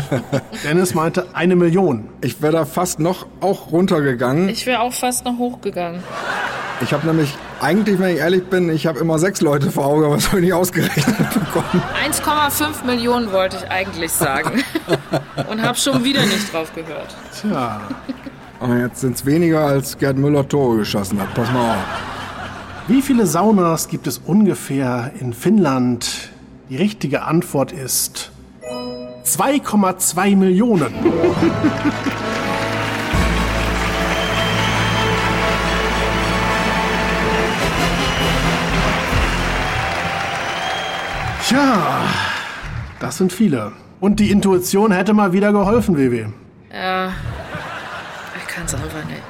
Dennis 0.64 0.94
meinte 0.94 1.34
eine 1.34 1.56
Million. 1.56 2.08
Ich 2.20 2.40
wäre 2.40 2.52
da 2.52 2.64
fast 2.64 2.98
noch 3.00 3.26
auch 3.40 3.72
runtergegangen. 3.72 4.48
Ich 4.48 4.66
wäre 4.66 4.80
auch 4.80 4.92
fast 4.92 5.24
noch 5.24 5.36
hochgegangen. 5.36 6.02
Ich 6.82 6.94
habe 6.94 7.06
nämlich 7.06 7.34
eigentlich, 7.60 7.98
wenn 7.98 8.14
ich 8.14 8.20
ehrlich 8.20 8.44
bin, 8.46 8.70
ich 8.70 8.86
habe 8.86 8.98
immer 9.00 9.18
sechs 9.18 9.42
Leute 9.42 9.70
vor 9.70 9.84
Augen, 9.84 10.04
aber 10.04 10.14
das 10.14 10.28
habe 10.28 10.38
ich 10.38 10.44
nicht 10.44 10.54
ausgerechnet 10.54 11.34
bekommen. 11.34 11.82
1,5 12.08 12.86
Millionen 12.86 13.32
wollte 13.32 13.58
ich 13.58 13.70
eigentlich 13.70 14.12
sagen. 14.12 14.64
Und 15.50 15.60
habe 15.62 15.76
schon 15.76 16.02
wieder 16.04 16.24
nicht 16.24 16.50
drauf 16.52 16.72
gehört. 16.74 17.14
Tja. 17.38 17.82
Aber 18.60 18.76
jetzt 18.76 19.00
sind 19.00 19.16
es 19.16 19.24
weniger, 19.24 19.60
als 19.60 19.96
Gerd 19.96 20.18
Müller 20.18 20.46
Tore 20.46 20.76
geschossen 20.76 21.18
hat. 21.18 21.32
Pass 21.34 21.50
mal 21.50 21.70
auf. 21.76 21.84
Wie 22.88 23.00
viele 23.00 23.26
Saunas 23.26 23.88
gibt 23.88 24.06
es 24.06 24.18
ungefähr 24.18 25.12
in 25.18 25.32
Finnland? 25.32 26.30
Die 26.68 26.76
richtige 26.76 27.22
Antwort 27.22 27.72
ist 27.72 28.30
2,2 29.24 30.36
Millionen. 30.36 30.92
Tja, 41.48 42.02
das 43.00 43.16
sind 43.16 43.32
viele. 43.32 43.72
Und 44.00 44.20
die 44.20 44.30
Intuition 44.30 44.92
hätte 44.92 45.14
mal 45.14 45.32
wieder 45.32 45.50
geholfen, 45.50 45.96
WW. 45.96 46.26
Ja, 46.72 47.12
es 48.72 48.74
einfach 48.74 49.04
nicht. 49.04 49.22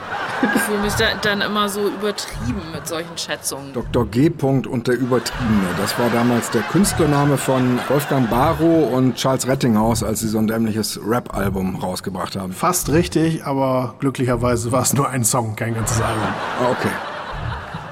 Ich 0.55 0.63
fühle 0.63 0.79
mich 0.79 0.95
da, 0.95 1.05
dann 1.21 1.41
immer 1.41 1.69
so 1.69 1.89
übertrieben 1.89 2.63
mit 2.73 2.87
solchen 2.87 3.17
Schätzungen. 3.17 3.73
Dr. 3.73 4.07
G. 4.07 4.31
und 4.41 4.87
der 4.87 4.97
Übertriebene. 4.97 5.69
Das 5.79 5.99
war 5.99 6.09
damals 6.11 6.51
der 6.51 6.63
Künstlername 6.63 7.37
von 7.37 7.79
Wolfgang 7.89 8.29
Barrow 8.31 8.93
und 8.93 9.17
Charles 9.17 9.47
Rettinghaus, 9.47 10.03
als 10.03 10.21
sie 10.21 10.29
so 10.29 10.39
ein 10.39 10.47
dämliches 10.47 10.99
Rap-Album 11.05 11.77
rausgebracht 11.77 12.37
haben. 12.37 12.53
Fast 12.53 12.91
richtig, 12.91 13.45
aber 13.45 13.95
glücklicherweise 14.01 14.73
war 14.73 14.83
es 14.83 14.93
nur 14.93 15.09
ein 15.09 15.25
Song, 15.25 15.57
kein 15.57 15.75
ganzes 15.75 16.01
Album. 16.01 16.23
Ah, 16.61 16.71
okay. 16.71 16.91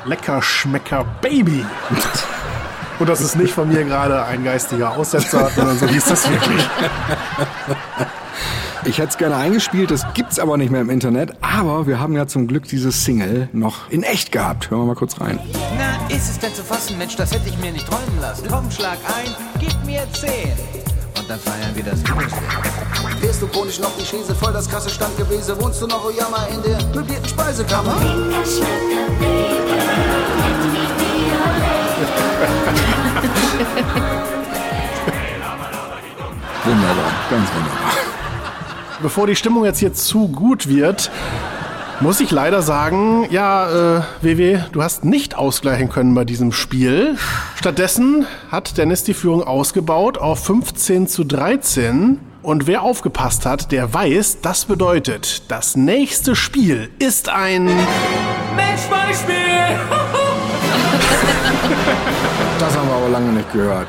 Lecker 0.05 0.41
Schmecker 0.41 1.05
Baby. 1.21 1.65
Und 2.99 3.09
das 3.09 3.21
ist 3.21 3.37
nicht 3.37 3.53
von 3.53 3.69
mir 3.69 3.85
gerade 3.85 4.25
ein 4.25 4.43
geistiger 4.43 4.97
Aussetzer, 4.97 5.51
sondern 5.55 5.79
so 5.79 5.87
hieß 5.87 6.05
das 6.07 6.29
wirklich. 6.31 6.65
Ich 8.89 8.97
hätte 8.97 9.11
es 9.11 9.19
gerne 9.19 9.37
eingespielt, 9.37 9.91
das 9.91 10.03
gibt's 10.15 10.39
aber 10.39 10.57
nicht 10.57 10.71
mehr 10.71 10.81
im 10.81 10.89
Internet. 10.89 11.33
Aber 11.43 11.87
wir 11.87 12.01
haben 12.01 12.15
ja 12.15 12.27
zum 12.27 12.47
Glück 12.47 12.65
dieses 12.65 13.05
Single 13.05 13.51
noch 13.53 13.91
in 13.91 14.03
echt 14.03 14.33
gehabt. 14.33 14.71
Hören 14.71 14.81
wir 14.81 14.87
mal 14.87 14.95
kurz 14.95 15.21
rein. 15.21 15.39
Na, 15.77 16.07
ist 16.09 16.31
es 16.31 16.39
denn 16.39 16.55
zu 16.55 16.63
fassen, 16.63 16.97
Mensch, 16.97 17.15
das 17.15 17.31
hätte 17.31 17.51
ich 17.51 17.59
mir 17.59 17.71
nicht 17.71 17.87
träumen 17.87 18.19
lassen. 18.23 18.47
Komm, 18.49 18.71
schlag 18.71 18.97
ein, 19.07 19.31
gib 19.61 19.75
mir 19.85 20.07
zehn. 20.15 20.53
Und 21.19 21.29
dann 21.29 21.39
feiern 21.39 21.71
wir 21.75 21.85
das 21.85 22.01
Himmelsbild. 22.01 22.51
Fährst 23.21 23.43
du 23.43 23.47
chronisch 23.49 23.79
noch 23.79 23.95
die 23.99 24.07
Schäse, 24.07 24.35
voll 24.35 24.55
das 24.55 24.67
krasse 24.67 24.89
Stand 24.89 25.15
gewesen. 25.19 25.61
Wohnst 25.61 25.83
du 25.83 25.87
noch 25.87 26.07
Oyama 26.07 26.47
in 26.47 26.63
der 26.63 26.83
möblierten 26.95 27.29
Speisekammer? 27.29 27.95
wunderbar, 36.65 37.13
ganz 37.29 37.49
wunderbar 37.55 38.18
bevor 39.03 39.27
die 39.27 39.37
Stimmung 39.37 39.65
jetzt 39.65 39.79
hier 39.79 39.93
zu 39.93 40.29
gut 40.29 40.69
wird, 40.69 41.11
muss 42.01 42.21
ich 42.21 42.31
leider 42.31 42.63
sagen, 42.63 43.27
ja, 43.31 43.99
äh, 43.99 44.03
WW, 44.23 44.61
du 44.73 44.83
hast 44.83 45.05
nicht 45.05 45.37
ausgleichen 45.37 45.89
können 45.89 46.15
bei 46.15 46.25
diesem 46.25 46.53
Spiel. 46.53 47.17
Stattdessen 47.57 48.27
hat 48.51 48.79
Dennis 48.79 49.03
die 49.03 49.15
Führung 49.15 49.43
ausgebaut 49.43 50.17
auf 50.17 50.45
15 50.45 51.09
zu 51.09 51.25
13. 51.25 52.21
Und 52.43 52.69
wer 52.69 52.83
aufgepasst 52.83 53.47
hat, 53.47 53.73
der 53.73 53.93
weiß, 53.93 54.43
das 54.43 54.67
bedeutet, 54.67 55.51
das 55.51 55.77
nächste 55.77 56.37
Spiel 56.37 56.89
ist 57.01 57.29
ein 57.29 57.65
Matchbeispiel! 58.55 59.35
das 62.61 62.77
haben 62.77 62.89
wir 62.89 62.95
aber 62.95 63.09
lange 63.09 63.33
nicht 63.33 63.53
gehört. 63.53 63.89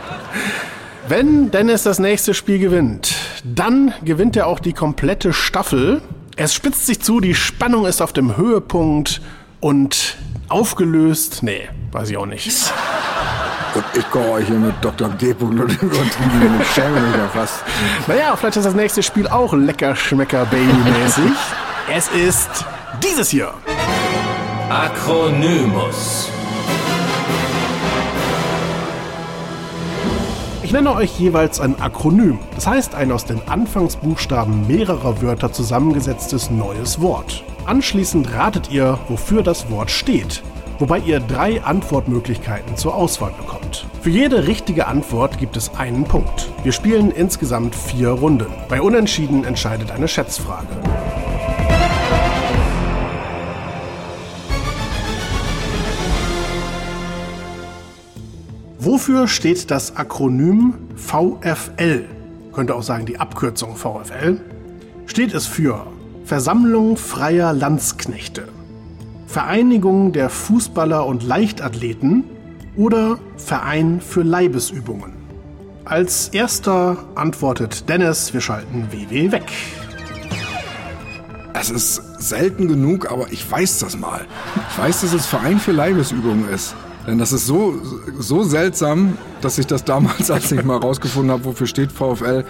Wenn 1.10 1.50
Dennis 1.50 1.82
das 1.82 1.98
nächste 1.98 2.36
Spiel 2.36 2.60
gewinnt, 2.60 3.16
dann 3.44 3.96
gewinnt 4.04 4.38
er 4.38 4.46
auch 4.46 4.60
die 4.60 4.74
komplette 4.74 5.34
Staffel. 5.34 6.04
Es 6.36 6.54
spitzt 6.54 6.86
sich 6.86 7.02
zu, 7.02 7.20
die 7.20 7.34
Spannung 7.34 7.88
ist 7.88 8.00
auf 8.00 8.14
dem 8.14 8.38
Höhepunkt 8.38 9.20
und 9.60 10.18
aufgelöst. 10.50 11.42
Nee, 11.42 11.68
weiß 11.94 12.12
ich 12.12 12.18
auch 12.18 12.28
nicht. 12.28 12.72
Und 13.74 13.86
ich 13.96 14.08
komme 14.12 14.30
euch 14.30 14.46
hier 14.46 14.60
mit 14.60 14.76
Dr. 14.82 15.10
G. 15.18 15.34
und 15.40 15.54
übertrieben. 15.82 16.62
Ich 16.62 16.72
schäme 16.76 17.02
mich 17.02 17.16
ja 17.16 17.28
fast. 17.34 17.64
Naja, 18.06 18.36
vielleicht 18.36 18.58
ist 18.58 18.66
das 18.66 18.76
nächste 18.76 19.02
Spiel 19.02 19.28
auch 19.28 19.52
lecker 19.54 19.96
Schmecker 19.96 20.46
Baby-mäßig. 20.46 21.32
es 21.92 22.08
ist 22.10 22.66
dieses 23.02 23.30
hier. 23.30 23.52
Akronymus. 24.70 26.30
Ich 30.70 30.74
nenne 30.74 30.94
euch 30.94 31.20
jeweils 31.20 31.60
ein 31.60 31.82
Akronym, 31.82 32.38
das 32.54 32.68
heißt 32.68 32.94
ein 32.94 33.12
aus 33.12 33.26
den 33.26 33.42
Anfangsbuchstaben 33.48 34.68
mehrerer 34.68 35.20
Wörter 35.20 35.52
zusammengesetztes 35.52 36.52
neues 36.52 37.02
Wort. 37.02 37.44
Anschließend 37.66 38.36
ratet 38.36 38.70
ihr, 38.70 39.00
wofür 39.08 39.42
das 39.42 39.72
Wort 39.72 39.90
steht, 39.90 40.44
wobei 40.78 41.00
ihr 41.00 41.22
drei 41.22 41.64
Antwortmöglichkeiten 41.64 42.78
zur 42.78 42.94
Auswahl 42.94 43.32
bekommt. 43.32 43.88
Für 44.04 44.12
jede 44.12 44.46
richtige 44.46 44.86
Antwort 44.86 45.40
gibt 45.40 45.58
es 45.58 45.74
einen 45.74 46.04
Punkt. 46.04 46.52
Wir 46.62 46.72
spielen 46.72 47.10
insgesamt 47.10 47.74
vier 47.74 48.10
Runden. 48.10 48.46
Bei 48.68 48.80
Unentschieden 48.80 49.46
entscheidet 49.46 49.90
eine 49.90 50.08
Schätzfrage. 50.08 50.68
Wofür 58.82 59.28
steht 59.28 59.72
das 59.72 59.98
Akronym 59.98 60.74
VfL? 60.96 62.06
Könnte 62.54 62.76
auch 62.76 62.82
sagen 62.82 63.06
die 63.06 63.20
Abkürzung 63.20 63.76
VfL. 63.76 64.40
Steht 65.06 65.34
es 65.34 65.46
für 65.46 65.86
Versammlung 66.24 66.96
freier 66.96 67.52
Landsknechte, 67.52 68.48
Vereinigung 69.28 70.14
der 70.14 70.30
Fußballer 70.30 71.06
und 71.06 71.24
Leichtathleten 71.24 72.24
oder 72.78 73.20
Verein 73.36 74.00
für 74.00 74.22
Leibesübungen? 74.22 75.12
Als 75.84 76.30
erster 76.30 77.00
antwortet 77.16 77.90
Dennis, 77.90 78.34
wir 78.34 78.40
schalten 78.40 78.88
WW 78.92 79.34
weg. 79.34 79.52
Es 81.54 81.70
ist 81.70 82.02
selten 82.18 82.70
genug, 82.70 83.12
aber 83.12 83.30
ich 83.30 83.52
weiß 83.52 83.80
das 83.80 83.98
mal. 83.98 84.26
Ich 84.72 84.80
weiß, 84.80 85.02
dass 85.02 85.12
es 85.12 85.26
Verein 85.26 85.60
für 85.60 85.74
Leibesübungen 85.74 86.48
ist. 86.48 86.76
Denn 87.10 87.18
das 87.18 87.34
ist 87.34 87.48
so, 87.48 87.74
so 88.20 88.44
seltsam, 88.44 89.18
dass 89.42 89.58
ich 89.58 89.66
das 89.66 89.84
damals, 89.84 90.30
als 90.30 90.52
ich 90.52 90.64
mal 90.64 90.78
rausgefunden 90.78 91.32
habe, 91.32 91.44
wofür 91.44 91.66
steht 91.66 91.92
VfL, 91.92 92.46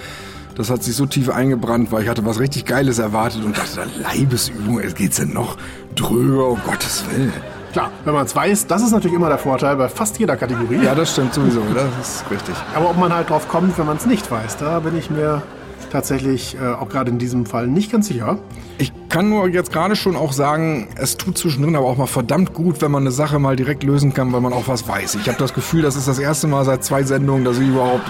das 0.56 0.70
hat 0.70 0.84
sich 0.84 0.98
so 0.98 1.06
tief 1.06 1.30
eingebrannt, 1.30 1.94
weil 1.94 2.04
ich 2.04 2.10
hatte 2.10 2.26
was 2.26 2.42
richtig 2.42 2.66
Geiles 2.66 3.00
erwartet 3.00 3.46
und 3.46 3.58
dachte, 3.58 3.88
Leibesübung, 4.04 4.82
es 4.82 4.96
geht's 4.96 5.16
denn 5.16 5.32
noch 5.32 5.56
drüber, 5.96 6.50
um 6.50 6.60
Gottes 6.66 7.06
Willen. 7.10 7.32
Klar, 7.72 7.90
wenn 8.04 8.14
man 8.14 8.26
es 8.26 8.36
weiß, 8.36 8.68
das 8.68 8.82
ist 8.82 8.92
natürlich 8.92 9.16
immer 9.16 9.30
der 9.30 9.38
Vorteil 9.38 9.78
bei 9.78 9.88
fast 9.88 10.20
jeder 10.20 10.36
Kategorie. 10.36 10.84
Ja, 10.84 10.94
das 10.94 11.14
stimmt 11.14 11.34
sowieso, 11.34 11.62
das 11.74 12.18
ist 12.18 12.30
richtig. 12.30 12.56
Aber 12.76 12.90
ob 12.90 12.98
man 12.98 13.14
halt 13.14 13.30
drauf 13.30 13.48
kommt, 13.48 13.78
wenn 13.78 13.86
man 13.86 13.96
es 13.96 14.06
nicht 14.06 14.30
weiß, 14.30 14.58
da 14.58 14.82
bin 14.82 14.98
ich 14.98 15.10
mir 15.10 15.42
tatsächlich 15.90 16.56
äh, 16.56 16.74
auch 16.74 16.90
gerade 16.90 17.12
in 17.12 17.18
diesem 17.18 17.46
Fall 17.46 17.68
nicht 17.68 17.92
ganz 17.92 18.08
sicher. 18.08 18.38
Ich 18.78 18.92
kann 19.10 19.30
nur 19.30 19.48
jetzt 19.48 19.72
gerade 19.72 19.96
schon 19.96 20.16
auch 20.16 20.32
sagen, 20.32 20.88
es 20.96 21.18
tut 21.18 21.38
zwischendrin 21.38 21.76
aber 21.76 21.88
auch 21.88 21.98
mal 21.98 22.08
verdammt 22.08 22.54
gut, 22.54 22.82
wenn 22.82 22.92
man 22.92 23.04
eine 23.04 23.12
Sache 23.12 23.40
mal 23.40 23.56
direkt 23.56 23.84
lösen 23.84 24.14
kann, 24.14 24.32
weil 24.32 24.42
man 24.42 24.54
auch 24.54 24.68
was 24.68 24.88
weiß. 24.88 25.16
Ich 25.16 25.28
habe 25.28 25.38
das 25.38 25.54
Gefühl, 25.54 25.82
das 25.82 25.96
ist 25.96 26.08
das 26.08 26.20
erste 26.20 26.48
Mal 26.48 26.66
seit 26.66 26.84
zwei 26.84 27.04
Sendungen, 27.04 27.44
dass 27.44 27.58
ich 27.58 27.68
überhaupt 27.68 28.08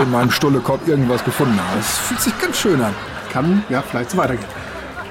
in 0.00 0.10
meinem 0.10 0.30
Stullekopf 0.30 0.86
irgendwas 0.86 1.24
gefunden 1.24 1.58
habe. 1.58 1.80
Es 1.80 1.98
fühlt 1.98 2.20
sich 2.20 2.38
ganz 2.38 2.58
schön 2.58 2.80
an. 2.80 2.94
Kann 3.32 3.64
ja 3.68 3.82
vielleicht 3.82 4.10
so 4.10 4.16
weitergehen. 4.16 4.46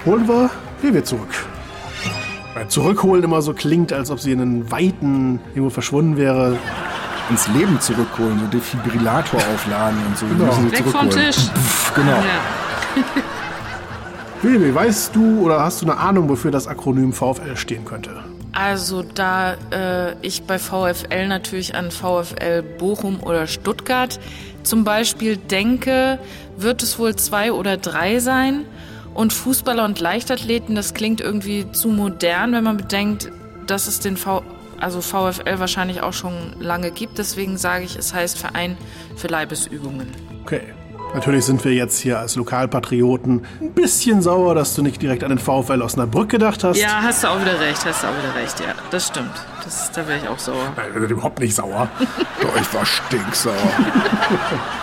Holen 0.06 0.28
wir 0.28 0.49
Levi 0.82 1.04
zurück. 1.04 1.30
Zurückholen 2.67 3.23
immer 3.23 3.41
so 3.41 3.54
klingt, 3.54 3.91
als 3.91 4.12
ob 4.12 4.19
sie 4.19 4.32
in 4.32 4.39
einen 4.39 4.71
Weiten 4.71 5.39
irgendwo 5.49 5.69
verschwunden 5.71 6.17
wäre. 6.17 6.58
Ins 7.29 7.47
Leben 7.49 7.79
zurückholen, 7.79 8.39
so 8.39 8.45
Defibrillator 8.47 9.39
aufladen 9.53 9.99
und 10.07 10.17
so. 10.17 10.25
Genau. 10.25 10.45
Müssen 10.45 10.69
sie 10.69 10.71
Weg 10.71 10.83
vom 10.83 11.09
zurückholen. 11.09 11.31
Tisch. 11.31 11.38
Pff, 11.38 11.93
genau. 11.95 12.12
Ja. 12.12 13.01
Levi, 14.43 14.75
weißt 14.75 15.15
du 15.15 15.39
oder 15.39 15.63
hast 15.63 15.81
du 15.81 15.86
eine 15.86 15.97
Ahnung, 15.97 16.27
wofür 16.27 16.51
das 16.51 16.67
Akronym 16.67 17.13
VfL 17.13 17.55
stehen 17.55 17.86
könnte? 17.86 18.23
Also 18.51 19.01
da 19.01 19.55
äh, 19.71 20.15
ich 20.21 20.43
bei 20.43 20.59
VfL 20.59 21.27
natürlich 21.27 21.75
an 21.75 21.91
VfL 21.91 22.62
Bochum 22.77 23.21
oder 23.23 23.47
Stuttgart 23.47 24.19
zum 24.63 24.83
Beispiel 24.83 25.38
denke, 25.38 26.19
wird 26.57 26.83
es 26.83 26.99
wohl 26.99 27.15
zwei 27.15 27.51
oder 27.51 27.77
drei 27.77 28.19
sein. 28.19 28.65
Und 29.13 29.31
Fußballer 29.31 29.86
und 29.86 29.99
Leichtathleten, 29.99 30.75
das 30.75 30.93
klingt 30.93 31.21
irgendwie 31.21 31.71
zu 31.71 31.89
modern, 31.89 32.53
wenn 32.53 32.63
man 32.63 32.77
bedenkt, 32.77 33.31
dass 33.67 33.88
es 33.88 33.99
den 33.99 34.17
v 34.17 34.43
also 34.84 35.02
VfL 35.02 35.60
wahrscheinlich 35.60 36.02
auch 36.02 36.13
schon 36.13 36.56
lange 36.60 36.91
gibt. 36.91 37.17
Deswegen 37.17 37.58
sage 37.58 37.86
ich, 37.86 37.96
es 37.96 38.13
heißt 38.13 38.38
Verein 38.38 38.78
für 39.15 39.28
Leibesübungen. 39.28 40.08
Okay. 40.43 40.62
Natürlich 41.13 41.46
sind 41.46 41.63
wir 41.63 41.74
jetzt 41.74 42.00
hier 42.00 42.17
als 42.17 42.36
Lokalpatrioten 42.36 43.46
ein 43.62 43.74
bisschen 43.74 44.24
sauer, 44.24 44.56
dass 44.56 44.74
du 44.74 44.82
nicht 44.82 45.00
direkt 45.00 45.24
an 45.24 45.30
den 45.30 45.38
VfL 45.38 45.82
Osnabrück 45.84 46.30
gedacht 46.30 46.63
hast. 46.63 46.78
Ja, 46.80 47.04
hast 47.04 47.24
du 47.24 47.28
auch 47.28 47.39
wieder 47.39 47.60
recht, 47.60 47.86
hast 47.86 48.04
du 48.04 48.08
auch 48.08 48.17
wieder 48.17 48.34
recht, 48.36 48.60
ja. 48.60 48.74
Das 48.89 49.08
stimmt. 49.08 49.32
Das, 49.63 49.91
da 49.91 50.08
wäre 50.08 50.17
ich 50.17 50.28
auch 50.28 50.39
sauer. 50.39 50.74
Nein, 50.76 50.91
überhaupt 51.04 51.39
nicht 51.39 51.54
sauer. 51.54 51.88
Doch, 52.41 52.60
ich 52.60 52.74
war 52.74 52.86
stinksauer. 52.86 53.54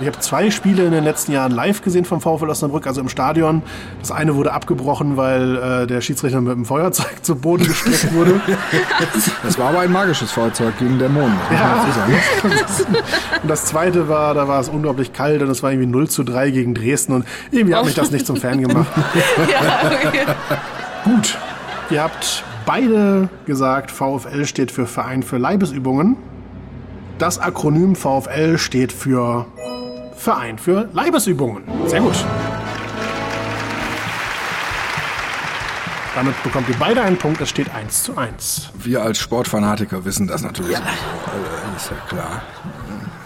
Ich 0.00 0.06
habe 0.06 0.18
zwei 0.20 0.50
Spiele 0.50 0.84
in 0.84 0.92
den 0.92 1.04
letzten 1.04 1.32
Jahren 1.32 1.52
live 1.52 1.82
gesehen 1.82 2.06
vom 2.06 2.22
VfL 2.22 2.48
Osnabrück, 2.48 2.86
also 2.86 3.02
im 3.02 3.10
Stadion. 3.10 3.62
Das 3.98 4.10
eine 4.10 4.34
wurde 4.34 4.52
abgebrochen, 4.52 5.18
weil 5.18 5.56
äh, 5.56 5.86
der 5.86 6.00
Schiedsrichter 6.00 6.40
mit 6.40 6.52
dem 6.52 6.64
Feuerzeug 6.64 7.10
zu 7.22 7.36
Boden 7.36 7.66
gestreckt 7.66 8.12
wurde. 8.14 8.40
Das 9.42 9.58
war 9.58 9.70
aber 9.70 9.80
ein 9.80 9.92
magisches 9.92 10.32
Fahrzeug 10.32 10.78
gegen 10.78 10.98
Dämonen. 10.98 11.36
sagen. 11.50 12.14
Und 13.42 13.48
das 13.48 13.66
zweite 13.66 14.08
war, 14.08 14.34
da 14.34 14.48
war 14.48 14.60
es 14.60 14.68
unglaublich 14.68 15.12
kalt 15.12 15.42
und 15.42 15.50
es 15.50 15.62
war 15.62 15.70
irgendwie 15.72 15.88
0 15.88 16.08
zu 16.08 16.22
3 16.22 16.50
gegen 16.50 16.74
Dresden 16.74 17.12
und 17.12 17.26
irgendwie 17.50 17.74
hat 17.74 17.84
mich 17.84 17.94
das 17.94 18.10
nicht 18.10 18.26
zum 18.26 18.36
Fan 18.36 18.60
gemacht. 18.60 18.86
ja, 19.50 19.90
okay. 20.08 20.26
Gut, 21.04 21.38
ihr 21.90 22.02
habt 22.02 22.44
beide 22.66 23.28
gesagt, 23.46 23.90
VfL 23.90 24.44
steht 24.44 24.70
für 24.70 24.86
Verein 24.86 25.22
für 25.22 25.38
Leibesübungen. 25.38 26.16
Das 27.18 27.38
Akronym 27.38 27.96
VfL 27.96 28.58
steht 28.58 28.92
für 28.92 29.46
Verein 30.20 30.58
für 30.58 30.86
Leibesübungen. 30.92 31.62
Sehr 31.86 32.00
gut. 32.00 32.14
Damit 36.14 36.42
bekommt 36.42 36.68
ihr 36.68 36.74
beide 36.78 37.00
einen 37.00 37.16
Punkt. 37.16 37.40
Es 37.40 37.48
steht 37.48 37.74
1 37.74 38.02
zu 38.02 38.18
1. 38.18 38.70
Wir 38.74 39.02
als 39.02 39.18
Sportfanatiker 39.18 40.04
wissen 40.04 40.26
das 40.26 40.42
natürlich. 40.42 40.76
Also, 40.76 40.88
ist 41.74 41.90
ja 41.90 41.96
klar. 42.06 42.42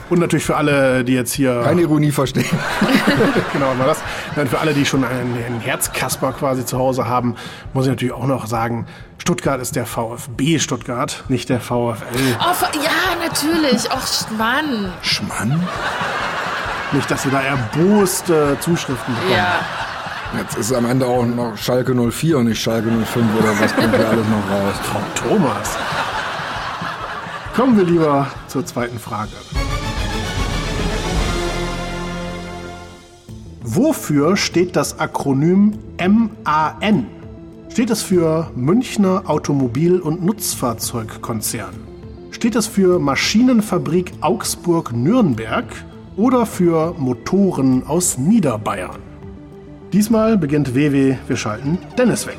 Und 0.09 0.21
natürlich 0.21 0.45
für 0.45 0.55
alle, 0.55 1.03
die 1.03 1.15
jetzt 1.15 1.33
hier... 1.33 1.63
Keine 1.65 1.81
Ironie 1.81 2.13
verstehen. 2.13 2.45
genau, 3.53 3.77
war 3.77 3.87
das. 3.87 3.99
Nein, 4.37 4.47
für 4.47 4.61
alle, 4.61 4.73
die 4.73 4.87
schon 4.87 5.03
einen, 5.03 5.35
einen 5.45 5.61
Herzkasper 5.61 6.33
quasi 6.33 6.65
zu 6.65 6.79
Hause 6.79 7.09
haben, 7.09 7.35
muss 7.73 7.87
ich 7.87 7.91
natürlich 7.91 8.15
auch 8.15 8.27
noch 8.27 8.47
sagen, 8.47 8.87
Stuttgart 9.19 9.61
ist 9.61 9.75
der 9.75 9.87
VfB 9.87 10.61
Stuttgart, 10.61 11.25
nicht 11.29 11.49
der 11.49 11.59
VfL. 11.59 12.05
Oh, 12.39 12.67
ja, 12.85 13.27
natürlich. 13.27 13.91
Och, 13.91 14.31
Mann. 14.39 14.93
Schmann? 15.03 15.67
Nicht, 16.95 17.11
dass 17.11 17.25
wir 17.25 17.33
da 17.33 17.43
erboste 17.43 18.57
Zuschriften 18.61 19.15
bekommen. 19.15 19.33
Ja. 19.33 19.59
Jetzt 20.39 20.57
ist 20.57 20.73
am 20.73 20.85
Ende 20.87 21.07
auch 21.07 21.27
noch 21.27 21.57
Schalke 21.57 21.93
04 21.93 22.39
und 22.39 22.47
nicht 22.47 22.63
Schalke 22.63 22.89
05 22.89 23.27
oder 23.37 23.61
was 23.61 23.75
kommt 23.75 23.97
hier 23.97 24.09
alles 24.09 24.27
noch 24.29 24.51
raus. 24.51 24.75
Frau 24.83 25.29
Thomas. 25.29 25.77
Kommen 27.57 27.77
wir 27.77 27.85
lieber 27.85 28.29
zur 28.47 28.65
zweiten 28.65 28.99
Frage. 29.01 29.33
Wofür 33.63 34.37
steht 34.37 34.77
das 34.77 35.01
Akronym 35.01 35.79
MAN? 35.99 37.07
Steht 37.71 37.91
es 37.91 38.03
für 38.03 38.53
Münchner 38.55 39.25
Automobil- 39.27 39.99
und 40.01 40.25
Nutzfahrzeugkonzern? 40.25 41.75
Steht 42.31 42.55
es 42.55 42.69
für 42.69 43.01
Maschinenfabrik 43.01 44.13
Augsburg-Nürnberg 44.21 45.67
oder 46.17 46.47
für 46.47 46.95
Motoren 46.99 47.87
aus 47.87 48.19
Niederbayern? 48.19 49.01
Diesmal 49.93 50.37
beginnt 50.37 50.75
WW, 50.75 51.17
wir 51.27 51.37
schalten 51.37 51.79
Dennis 51.97 52.27
weg. 52.27 52.39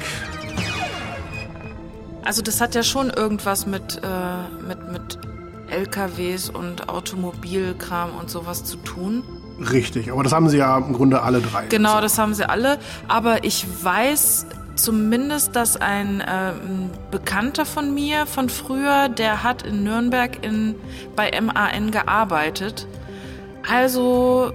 Also 2.24 2.42
das 2.42 2.60
hat 2.60 2.76
ja 2.76 2.84
schon 2.84 3.10
irgendwas 3.10 3.68
mit, 3.68 4.02
äh, 4.04 4.68
mit, 4.68 4.92
mit 4.92 5.20
LKWs 5.70 6.50
und 6.50 6.90
Automobilkram 6.90 8.10
und 8.20 8.30
sowas 8.30 8.64
zu 8.64 8.78
tun. 8.78 9.24
Richtig, 9.72 10.12
aber 10.12 10.24
das 10.24 10.34
haben 10.34 10.50
sie 10.50 10.58
ja 10.58 10.78
im 10.78 10.94
Grunde 10.94 11.22
alle 11.22 11.40
drei. 11.40 11.68
Genau, 11.68 12.02
das 12.02 12.18
haben 12.18 12.34
sie 12.34 12.48
alle. 12.48 12.78
Aber 13.08 13.44
ich 13.44 13.66
weiß 13.84 14.48
zumindest, 14.76 15.56
dass 15.56 15.78
ein 15.78 16.22
ähm, 16.28 16.90
Bekannter 17.12 17.66
von 17.66 17.94
mir 17.94 18.26
von 18.26 18.50
früher, 18.50 19.08
der 19.08 19.44
hat 19.44 19.64
in 19.64 19.84
Nürnberg 19.84 20.44
in, 20.46 20.76
bei 21.16 21.32
MAN 21.40 21.92
gearbeitet. 21.92 22.88
Also 23.70 24.52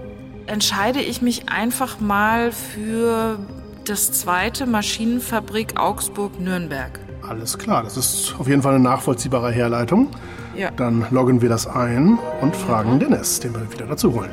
entscheide 0.46 1.00
ich 1.00 1.22
mich 1.22 1.48
einfach 1.48 2.00
mal 2.00 2.52
für 2.52 3.38
das 3.84 4.12
zweite 4.12 4.66
Maschinenfabrik 4.66 5.78
Augsburg-Nürnberg. 5.78 7.00
Alles 7.28 7.58
klar, 7.58 7.82
das 7.82 7.96
ist 7.96 8.34
auf 8.38 8.48
jeden 8.48 8.62
Fall 8.62 8.74
eine 8.74 8.82
nachvollziehbare 8.84 9.52
Herleitung. 9.52 10.08
Ja. 10.56 10.70
Dann 10.72 11.06
loggen 11.10 11.40
wir 11.40 11.48
das 11.48 11.66
ein 11.66 12.18
und 12.40 12.56
fragen 12.56 12.98
Dennis, 12.98 13.40
den 13.40 13.54
wir 13.54 13.72
wieder 13.72 13.86
dazu 13.86 14.12
holen. 14.12 14.30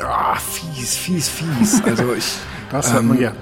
Ah, 0.00 0.36
fies, 0.36 0.96
fies, 0.96 1.28
fies. 1.28 1.82
Also 1.86 2.12
ich, 2.14 2.36
Das 2.70 2.92
hört 2.92 3.04
man 3.04 3.18
gern. 3.18 3.36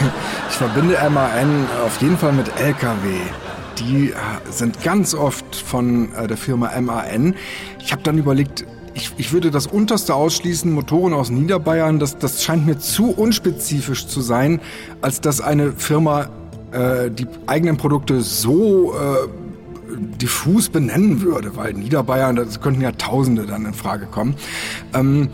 ich 0.50 0.56
verbinde 0.56 0.96
MAN 1.10 1.66
auf 1.84 2.00
jeden 2.00 2.16
Fall 2.16 2.32
mit 2.32 2.48
LKW. 2.60 3.20
Die 3.80 4.10
äh, 4.10 4.14
sind 4.50 4.82
ganz 4.82 5.14
oft 5.14 5.54
von 5.54 6.12
äh, 6.14 6.26
der 6.26 6.36
Firma 6.36 6.70
MAN. 6.80 7.34
Ich 7.80 7.92
habe 7.92 8.02
dann 8.02 8.18
überlegt, 8.18 8.64
ich, 8.94 9.12
ich 9.16 9.32
würde 9.32 9.50
das 9.50 9.66
unterste 9.66 10.14
ausschließen, 10.14 10.72
Motoren 10.72 11.12
aus 11.12 11.30
Niederbayern. 11.30 11.98
Das, 11.98 12.18
das 12.18 12.42
scheint 12.42 12.66
mir 12.66 12.78
zu 12.78 13.10
unspezifisch 13.10 14.06
zu 14.06 14.20
sein, 14.20 14.60
als 15.00 15.20
dass 15.20 15.40
eine 15.40 15.72
Firma 15.72 16.30
äh, 16.72 17.10
die 17.10 17.26
eigenen 17.46 17.76
Produkte 17.76 18.20
so 18.20 18.94
äh, 18.94 19.28
diffus 20.20 20.68
benennen 20.68 21.22
würde, 21.22 21.56
weil 21.56 21.72
Niederbayern, 21.74 22.36
das 22.36 22.60
könnten 22.60 22.80
ja 22.80 22.92
Tausende 22.92 23.46
dann 23.46 23.64
in 23.64 23.74
Frage 23.74 24.06
kommen. 24.06 24.34
Ähm, 24.94 25.28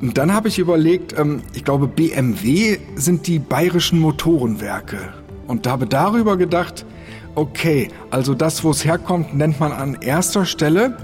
und 0.00 0.18
dann 0.18 0.32
habe 0.32 0.48
ich 0.48 0.58
überlegt, 0.58 1.18
ähm, 1.18 1.42
ich 1.52 1.64
glaube, 1.64 1.86
BMW 1.86 2.78
sind 2.96 3.26
die 3.26 3.38
bayerischen 3.38 4.00
Motorenwerke. 4.00 4.98
Und 5.46 5.66
habe 5.66 5.86
darüber 5.86 6.38
gedacht, 6.38 6.86
Okay, 7.36 7.88
also 8.10 8.32
das, 8.34 8.62
wo 8.62 8.70
es 8.70 8.84
herkommt, 8.84 9.34
nennt 9.34 9.58
man 9.58 9.72
an 9.72 9.98
erster 10.00 10.46
Stelle, 10.46 10.96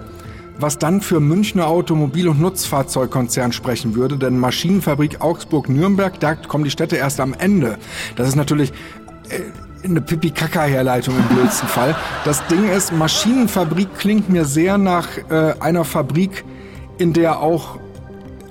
was 0.60 0.78
dann 0.78 1.00
für 1.00 1.18
Münchner 1.18 1.66
Automobil- 1.66 2.28
und 2.28 2.40
Nutzfahrzeugkonzern 2.40 3.52
sprechen 3.52 3.96
würde, 3.96 4.16
denn 4.16 4.38
Maschinenfabrik 4.38 5.20
Augsburg-Nürnberg, 5.20 6.20
da 6.20 6.36
kommen 6.36 6.64
die 6.64 6.70
Städte 6.70 6.96
erst 6.96 7.18
am 7.18 7.34
Ende. 7.34 7.78
Das 8.14 8.28
ist 8.28 8.36
natürlich 8.36 8.72
äh, 9.28 9.40
eine 9.84 10.00
Pipi-Kaka-Herleitung 10.00 11.16
im 11.16 11.36
blödsten 11.36 11.68
Fall. 11.68 11.96
Das 12.24 12.46
Ding 12.46 12.70
ist, 12.70 12.92
Maschinenfabrik 12.92 13.88
klingt 13.98 14.28
mir 14.28 14.44
sehr 14.44 14.78
nach 14.78 15.08
äh, 15.30 15.54
einer 15.58 15.84
Fabrik, 15.84 16.44
in 16.98 17.12
der 17.12 17.40
auch 17.40 17.80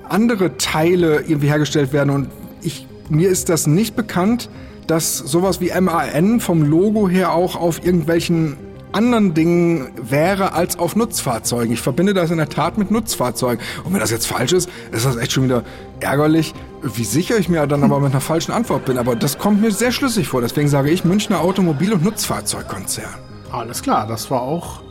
andere 0.06 0.58
Teile 0.58 1.22
irgendwie 1.22 1.48
hergestellt 1.48 1.94
werden 1.94 2.10
und 2.10 2.28
ich, 2.62 2.86
mir 3.08 3.30
ist 3.30 3.48
das 3.48 3.66
nicht 3.66 3.96
bekannt, 3.96 4.50
dass 4.90 5.18
sowas 5.18 5.60
wie 5.60 5.70
MAN 5.80 6.40
vom 6.40 6.62
Logo 6.62 7.08
her 7.08 7.32
auch 7.32 7.54
auf 7.54 7.84
irgendwelchen 7.84 8.56
anderen 8.90 9.34
Dingen 9.34 9.92
wäre 10.02 10.52
als 10.52 10.80
auf 10.80 10.96
Nutzfahrzeugen. 10.96 11.72
Ich 11.72 11.80
verbinde 11.80 12.12
das 12.12 12.32
in 12.32 12.38
der 12.38 12.48
Tat 12.48 12.76
mit 12.76 12.90
Nutzfahrzeugen. 12.90 13.64
Und 13.84 13.92
wenn 13.92 14.00
das 14.00 14.10
jetzt 14.10 14.26
falsch 14.26 14.52
ist, 14.52 14.68
ist 14.90 15.06
das 15.06 15.16
echt 15.16 15.30
schon 15.30 15.44
wieder 15.44 15.62
ärgerlich, 16.00 16.54
wie 16.82 17.04
sicher 17.04 17.38
ich 17.38 17.48
mir 17.48 17.64
dann 17.68 17.84
aber 17.84 18.00
mit 18.00 18.10
einer 18.10 18.20
falschen 18.20 18.50
Antwort 18.50 18.84
bin. 18.84 18.98
Aber 18.98 19.14
das 19.14 19.38
kommt 19.38 19.60
mir 19.60 19.70
sehr 19.70 19.92
schlüssig 19.92 20.26
vor. 20.26 20.40
Deswegen 20.40 20.66
sage 20.66 20.90
ich 20.90 21.04
Münchner 21.04 21.40
Automobil- 21.40 21.92
und 21.92 22.02
Nutzfahrzeugkonzern. 22.02 23.14
Alles 23.52 23.82
klar, 23.82 24.08
das 24.08 24.28
war 24.28 24.42
auch 24.42 24.82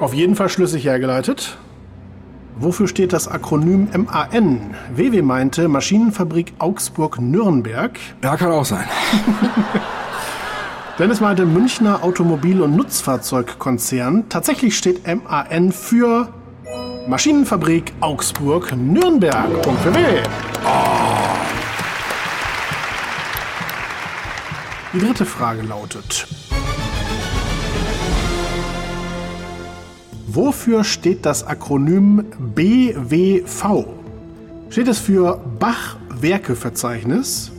auf 0.00 0.14
jeden 0.14 0.36
Fall 0.36 0.48
schlüssig 0.48 0.86
hergeleitet. 0.86 1.58
Wofür 2.56 2.86
steht 2.86 3.12
das 3.12 3.26
Akronym 3.26 3.88
MAN? 3.92 4.74
WW 4.94 5.22
meinte 5.22 5.66
Maschinenfabrik 5.66 6.52
Augsburg-Nürnberg. 6.58 7.98
Ja, 8.22 8.36
kann 8.36 8.52
auch 8.52 8.64
sein. 8.64 8.84
Dennis 10.98 11.20
meinte 11.20 11.46
Münchner 11.46 12.04
Automobil- 12.04 12.60
und 12.60 12.76
Nutzfahrzeugkonzern. 12.76 14.28
Tatsächlich 14.28 14.78
steht 14.78 15.02
MAN 15.04 15.72
für 15.72 16.28
Maschinenfabrik 17.08 17.92
Augsburg-Nürnberg. 18.00 19.62
Punkt 19.62 19.80
für 19.80 19.92
W. 19.92 19.98
Die 24.92 24.98
dritte 25.00 25.26
Frage 25.26 25.62
lautet. 25.62 26.28
Wofür 30.34 30.82
steht 30.82 31.24
das 31.26 31.46
Akronym 31.46 32.24
BWV? 32.56 33.86
Steht 34.68 34.88
es 34.88 34.98
für 34.98 35.40
Bach-Werke-Verzeichnis, 35.60 37.52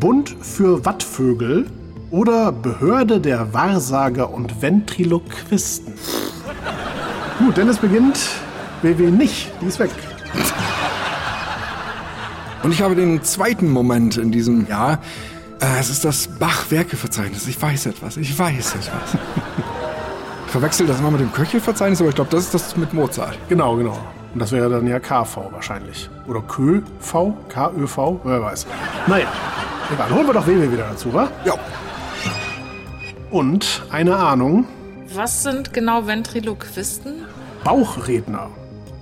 Bund 0.00 0.34
für 0.40 0.86
Wattvögel 0.86 1.66
oder 2.10 2.50
Behörde 2.50 3.20
der 3.20 3.52
Wahrsager 3.52 4.32
und 4.32 4.62
Ventriloquisten? 4.62 5.92
Gut, 7.40 7.58
Dennis 7.58 7.76
beginnt. 7.76 8.18
BW 8.80 9.10
nicht, 9.10 9.52
die 9.60 9.66
ist 9.66 9.78
weg. 9.78 9.90
Und 12.62 12.72
ich 12.72 12.80
habe 12.80 12.96
den 12.96 13.22
zweiten 13.22 13.68
Moment 13.68 14.16
in 14.16 14.32
diesem 14.32 14.66
Jahr. 14.66 14.98
Äh, 15.60 15.78
es 15.78 15.90
ist 15.90 16.06
das 16.06 16.28
Bach-Werke-Verzeichnis. 16.28 17.46
Ich 17.48 17.60
weiß 17.60 17.84
etwas, 17.84 18.16
ich 18.16 18.38
weiß 18.38 18.76
etwas. 18.76 19.18
Ich 20.54 20.60
verwechsel 20.60 20.86
das 20.86 21.00
immer 21.00 21.10
mit 21.10 21.20
dem 21.20 21.32
Köchelverzeichnis, 21.32 22.00
aber 22.00 22.10
ich 22.10 22.14
glaube, 22.14 22.30
das 22.30 22.44
ist 22.44 22.54
das 22.54 22.76
mit 22.76 22.94
Mozart. 22.94 23.36
Genau, 23.48 23.74
genau. 23.74 23.98
Und 24.32 24.38
das 24.40 24.52
wäre 24.52 24.70
dann 24.70 24.86
ja 24.86 25.00
KV 25.00 25.50
wahrscheinlich. 25.50 26.08
Oder 26.28 26.42
KÖV, 26.42 27.34
KÖV, 27.48 28.20
wer 28.22 28.40
weiß. 28.40 28.64
Naja, 29.08 29.26
egal. 29.92 30.10
Holen 30.10 30.28
wir 30.28 30.32
doch 30.32 30.46
WW 30.46 30.70
wieder 30.70 30.84
dazu, 30.90 31.12
wa? 31.12 31.28
Ja. 31.44 31.54
Und 33.32 33.82
eine 33.90 34.14
Ahnung, 34.14 34.68
Was 35.12 35.42
sind 35.42 35.72
genau 35.72 36.06
Ventriloquisten? 36.06 37.24
Bauchredner. 37.64 38.48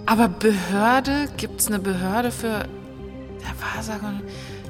Aber 0.07 0.29
Behörde? 0.29 1.29
Gibt's 1.37 1.67
eine 1.67 1.81
Behörde 1.81 2.31
für 2.31 2.65
der 3.43 3.77
Wahrsager? 3.77 4.15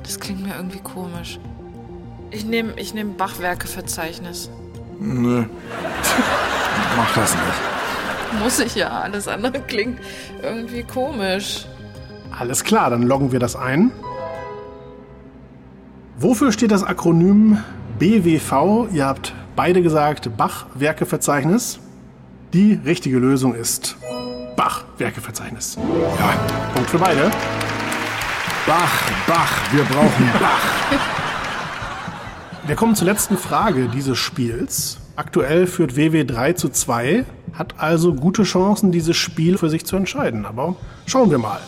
Das 0.02 0.18
klingt 0.18 0.42
mir 0.42 0.56
irgendwie 0.56 0.80
komisch. 0.80 1.38
Ich 2.32 2.44
nehme 2.44 2.72
ich 2.74 2.92
nehm 2.92 3.16
Bachwerkeverzeichnis. 3.16 4.50
Nö. 4.98 5.44
Mach 6.96 7.14
das 7.14 7.34
nicht. 7.34 8.42
Muss 8.42 8.58
ich 8.58 8.74
ja. 8.74 8.88
Alles 8.88 9.28
andere 9.28 9.60
klingt 9.60 10.00
irgendwie 10.42 10.82
komisch. 10.82 11.66
Alles 12.36 12.64
klar, 12.64 12.90
dann 12.90 13.02
loggen 13.02 13.32
wir 13.32 13.38
das 13.38 13.56
ein. 13.56 13.92
Wofür 16.18 16.52
steht 16.52 16.70
das 16.70 16.82
Akronym 16.84 17.58
BWV? 17.98 18.88
Ihr 18.92 19.06
habt 19.06 19.34
beide 19.56 19.82
gesagt 19.82 20.36
Bach-Werkeverzeichnis. 20.36 21.78
Die 22.52 22.80
richtige 22.84 23.18
Lösung 23.18 23.54
ist 23.54 23.96
Bach-Werkeverzeichnis. 24.56 25.76
Ja. 25.76 26.34
Punkt 26.74 26.90
für 26.90 26.98
beide. 26.98 27.30
Bach, 28.66 29.10
Bach, 29.26 29.52
wir 29.72 29.84
brauchen 29.84 30.30
Bach. 30.38 31.00
Wir 32.66 32.76
kommen 32.76 32.94
zur 32.94 33.08
letzten 33.08 33.36
Frage 33.36 33.88
dieses 33.88 34.16
Spiels. 34.18 35.01
Aktuell 35.14 35.66
führt 35.66 35.94
WW 35.94 36.24
3 36.24 36.54
zu 36.54 36.70
2, 36.70 37.26
hat 37.52 37.74
also 37.76 38.14
gute 38.14 38.44
Chancen, 38.44 38.92
dieses 38.92 39.14
Spiel 39.14 39.58
für 39.58 39.68
sich 39.68 39.84
zu 39.84 39.96
entscheiden. 39.96 40.46
Aber 40.46 40.76
schauen 41.04 41.30
wir 41.30 41.36
mal. 41.36 41.60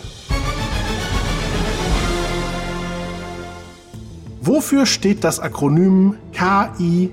Wofür 4.41 4.87
steht 4.87 5.25
das 5.25 5.41
Akronym 5.41 6.17
KIK? 6.33 7.13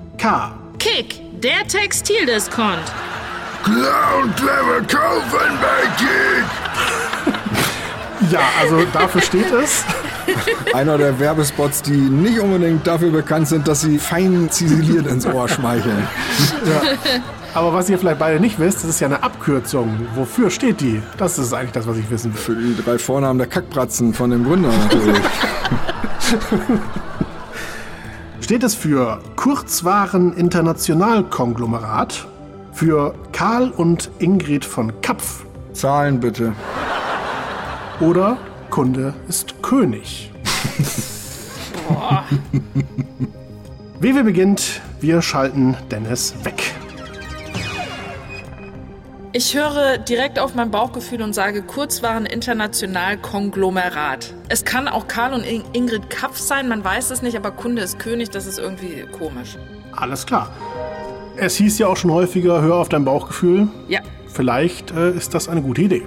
Kick, 0.80 1.42
der 1.42 1.68
Textildiscount. 1.68 2.94
Clown 3.64 4.34
clever 4.36 4.82
kaufen 4.88 5.58
bei 5.62 5.88
Kick. 5.98 6.46
Ja, 8.32 8.42
also 8.62 8.86
dafür 8.94 9.22
steht 9.22 9.52
es. 9.52 9.84
Einer 10.74 10.98
der 10.98 11.20
Werbespots, 11.20 11.82
die 11.82 11.92
nicht 11.92 12.40
unbedingt 12.40 12.86
dafür 12.88 13.12
bekannt 13.12 13.48
sind, 13.48 13.68
dass 13.68 13.82
sie 13.82 13.98
fein 13.98 14.50
ziseliert 14.50 15.08
ins 15.08 15.26
Ohr 15.26 15.48
schmeicheln. 15.48 16.08
Aber 17.54 17.74
was 17.74 17.90
ihr 17.90 18.00
vielleicht 18.00 18.20
beide 18.20 18.40
nicht 18.40 18.60
wisst, 18.60 18.78
das 18.78 18.86
ist 18.86 19.00
ja 19.02 19.08
eine 19.08 19.24
Abkürzung. 19.24 20.08
Wofür 20.16 20.50
steht 20.50 20.80
die? 20.80 21.02
Das 21.18 21.38
ist 21.38 21.54
eigentlich 21.54 21.74
das, 21.74 21.86
was 21.86 21.98
ich 21.98 22.10
wissen 22.10 22.34
will. 22.34 22.40
Für 22.40 22.56
die 22.56 22.76
drei 22.82 22.98
Vornamen 22.98 23.40
der 23.40 23.48
Kackbratzen 23.48 24.14
von 24.14 24.30
dem 24.30 24.46
Gründer 24.46 24.70
natürlich. 24.70 25.20
Steht 28.40 28.64
es 28.64 28.74
für 28.74 29.20
Kurzwaren 29.36 30.34
International-Konglomerat, 30.34 32.26
für 32.74 33.14
Karl 33.34 33.70
und 33.70 34.10
Ingrid 34.20 34.66
von 34.66 35.02
Kapf 35.02 35.44
Zahlen 35.74 36.20
bitte. 36.20 36.54
oder 38.00 38.38
Kunde 38.72 39.14
ist 39.28 39.62
König? 39.62 40.32
WW 44.00 44.24
beginnt, 44.24 44.82
wir 45.00 45.22
schalten 45.22 45.76
Dennis 45.92 46.34
weg. 46.44 46.74
Ich 49.34 49.56
höre 49.56 49.98
direkt 49.98 50.40
auf 50.40 50.56
mein 50.56 50.72
Bauchgefühl 50.72 51.22
und 51.22 51.34
sage 51.34 51.62
Kurzwaren 51.62 52.26
International 52.26 53.18
Konglomerat. 53.18 54.34
Es 54.50 54.66
kann 54.66 54.88
auch 54.88 55.08
Karl 55.08 55.34
und 55.34 55.46
In- 55.46 55.64
Ingrid 55.74 56.10
Kapf 56.10 56.38
sein, 56.38 56.68
man 56.68 56.84
weiß 56.84 57.12
es 57.12 57.22
nicht, 57.22 57.38
aber 57.38 57.52
Kunde 57.52 57.82
ist 57.82 58.00
König, 58.00 58.30
das 58.30 58.46
ist 58.46 58.58
irgendwie 58.60 59.06
komisch. 59.18 59.58
Alles 59.94 60.26
klar. 60.26 60.50
Es 61.38 61.56
hieß 61.56 61.78
ja 61.80 61.88
auch 61.88 61.96
schon 61.98 62.12
häufiger, 62.12 62.62
hör 62.62 62.76
auf 62.76 62.90
dein 62.90 63.06
Bauchgefühl. 63.06 63.68
Ja, 63.88 64.00
Vielleicht 64.28 64.92
äh, 64.92 65.12
ist 65.12 65.34
das 65.34 65.50
eine 65.50 65.62
gute 65.62 65.82
Idee. 65.82 66.04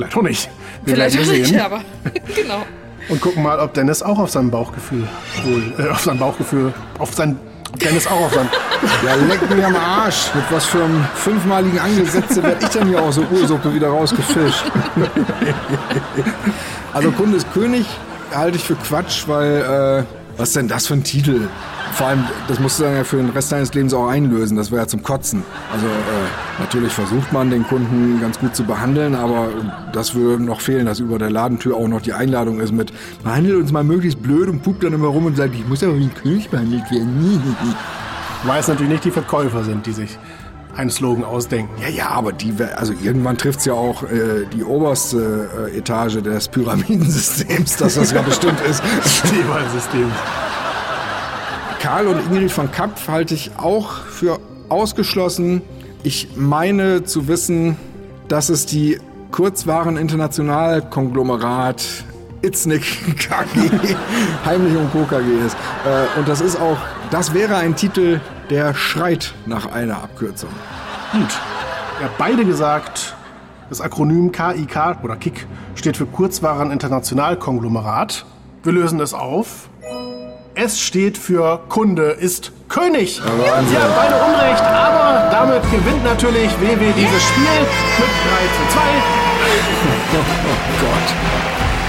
Vielleicht 0.00 0.16
auch 0.16 0.22
nicht. 0.22 0.50
Wir 0.84 0.94
vielleicht 0.94 1.18
auch 1.18 1.24
sehen. 1.24 1.42
nicht, 1.42 1.60
aber 1.60 1.82
genau. 2.34 2.62
Und 3.08 3.20
gucken 3.20 3.42
mal, 3.42 3.58
ob 3.58 3.74
Dennis 3.74 4.02
auch 4.02 4.18
auf 4.18 4.30
sein 4.30 4.50
Bauchgefühl 4.50 5.06
wohl, 5.44 5.74
äh, 5.78 5.90
auf 5.90 6.00
sein 6.00 6.18
Bauchgefühl, 6.18 6.72
auf 6.98 7.12
sein, 7.12 7.38
ob 7.72 7.80
Dennis 7.80 8.06
auch 8.06 8.20
auf 8.20 8.34
sein, 8.34 8.48
Ja, 9.04 9.14
leck 9.14 9.50
mich 9.54 9.64
am 9.64 9.76
Arsch. 9.76 10.34
Mit 10.34 10.44
was 10.50 10.64
für 10.64 10.82
einem 10.82 11.04
fünfmaligen 11.14 11.78
Angesetze 11.78 12.42
werde 12.42 12.64
ich 12.64 12.68
denn 12.70 12.88
hier 12.88 13.02
aus 13.02 13.16
der 13.16 13.30
Ursuppe 13.30 13.74
wieder 13.74 13.88
rausgefischt? 13.88 14.64
also 16.92 17.10
Kunde 17.12 17.36
ist 17.36 17.52
König 17.52 17.86
halte 18.34 18.56
ich 18.56 18.64
für 18.64 18.76
Quatsch, 18.76 19.24
weil 19.26 20.06
äh, 20.06 20.38
was 20.38 20.48
ist 20.48 20.56
denn 20.56 20.68
das 20.68 20.86
für 20.86 20.94
ein 20.94 21.04
Titel? 21.04 21.48
Vor 21.92 22.06
allem, 22.06 22.24
das 22.48 22.60
musst 22.60 22.78
du 22.78 22.84
dann 22.84 22.96
ja 22.96 23.04
für 23.04 23.16
den 23.16 23.30
Rest 23.30 23.52
deines 23.52 23.74
Lebens 23.74 23.92
auch 23.92 24.08
einlösen. 24.08 24.56
Das 24.56 24.70
wäre 24.70 24.82
ja 24.82 24.86
zum 24.86 25.02
Kotzen. 25.02 25.42
Also 25.72 25.86
äh, 25.86 25.90
natürlich 26.58 26.92
versucht 26.92 27.32
man 27.32 27.50
den 27.50 27.64
Kunden 27.64 28.20
ganz 28.20 28.38
gut 28.38 28.56
zu 28.56 28.64
behandeln, 28.64 29.14
aber 29.14 29.48
das 29.92 30.14
würde 30.14 30.42
noch 30.42 30.60
fehlen, 30.60 30.86
dass 30.86 31.00
über 31.00 31.18
der 31.18 31.30
Ladentür 31.30 31.76
auch 31.76 31.88
noch 31.88 32.00
die 32.00 32.12
Einladung 32.12 32.60
ist 32.60 32.72
mit 32.72 32.92
behandelt 33.22 33.56
uns 33.56 33.72
mal 33.72 33.84
möglichst 33.84 34.22
blöd 34.22 34.48
und 34.48 34.62
pupt 34.62 34.84
dann 34.84 34.92
immer 34.92 35.08
rum 35.08 35.26
und 35.26 35.36
sagt, 35.36 35.54
ich 35.54 35.66
muss 35.66 35.82
aber 35.82 35.96
wie 35.98 36.04
ein 36.04 36.14
König 36.14 36.48
behandelt 36.48 36.90
werden. 36.90 37.54
weil 38.44 38.60
es 38.60 38.68
natürlich 38.68 38.92
nicht 38.92 39.04
die 39.04 39.10
Verkäufer 39.10 39.64
sind, 39.64 39.86
die 39.86 39.92
sich 39.92 40.18
einen 40.76 40.90
Slogan 40.90 41.24
ausdenken. 41.24 41.70
Ja, 41.82 41.88
ja, 41.88 42.08
aber 42.10 42.32
die, 42.32 42.54
also 42.76 42.94
irgendwann 43.02 43.36
trifft's 43.36 43.64
ja 43.64 43.74
auch 43.74 44.04
äh, 44.04 44.46
die 44.52 44.64
oberste 44.64 45.70
äh, 45.72 45.78
Etage 45.78 46.22
des 46.22 46.48
Pyramidensystems, 46.48 47.76
dass 47.76 47.94
das 47.94 48.12
ja 48.12 48.22
bestimmt 48.26 48.60
ist. 48.62 48.82
Schneeballsystem. 49.04 50.10
Karl 51.80 52.08
und 52.08 52.20
Ingrid 52.26 52.52
von 52.52 52.70
Kapp 52.70 53.08
halte 53.08 53.32
ich 53.32 53.52
auch 53.56 53.92
für 54.04 54.38
ausgeschlossen. 54.68 55.62
Ich 56.02 56.36
meine 56.36 57.04
zu 57.04 57.26
wissen, 57.26 57.78
dass 58.28 58.50
es 58.50 58.66
die 58.66 59.00
Kurzwaren 59.30 59.96
International 59.96 60.82
Konglomerat 60.82 61.82
Itznik 62.42 62.82
KG, 63.16 63.70
Heimlich 64.44 64.76
und 64.76 64.92
Co. 64.92 65.04
KG 65.04 65.46
ist. 65.46 65.56
Äh, 65.86 66.18
und 66.18 66.28
das 66.28 66.42
ist 66.42 66.60
auch, 66.60 66.76
das 67.10 67.32
wäre 67.32 67.56
ein 67.56 67.74
Titel, 67.76 68.20
der 68.50 68.74
schreit 68.74 69.32
nach 69.46 69.72
einer 69.72 70.02
Abkürzung. 70.02 70.50
Gut. 71.12 71.40
Ihr 71.98 72.04
habt 72.04 72.18
beide 72.18 72.44
gesagt, 72.44 73.16
das 73.70 73.80
Akronym 73.80 74.32
KIK 74.32 75.02
oder 75.02 75.16
KIK 75.16 75.46
steht 75.76 75.96
für 75.96 76.04
Kurzwaren 76.04 76.72
International 76.72 77.36
Konglomerat. 77.36 78.26
Wir 78.64 78.72
lösen 78.72 79.00
es 79.00 79.14
auf. 79.14 79.69
Es 80.62 80.78
steht 80.78 81.16
für 81.16 81.58
Kunde 81.70 82.10
ist 82.10 82.52
König. 82.68 83.14
Sie 83.14 83.22
haben 83.22 83.94
beide 83.96 84.14
Unrecht, 84.16 84.62
aber 84.62 85.30
damit 85.30 85.62
gewinnt 85.70 86.04
natürlich 86.04 86.50
WW 86.60 86.92
dieses 86.98 87.22
Spiel 87.22 87.60
mit 87.98 88.10
3 88.10 88.44
zu 88.56 88.72
2. 88.74 88.80
Oh 90.12 90.84
Gott. 90.84 91.19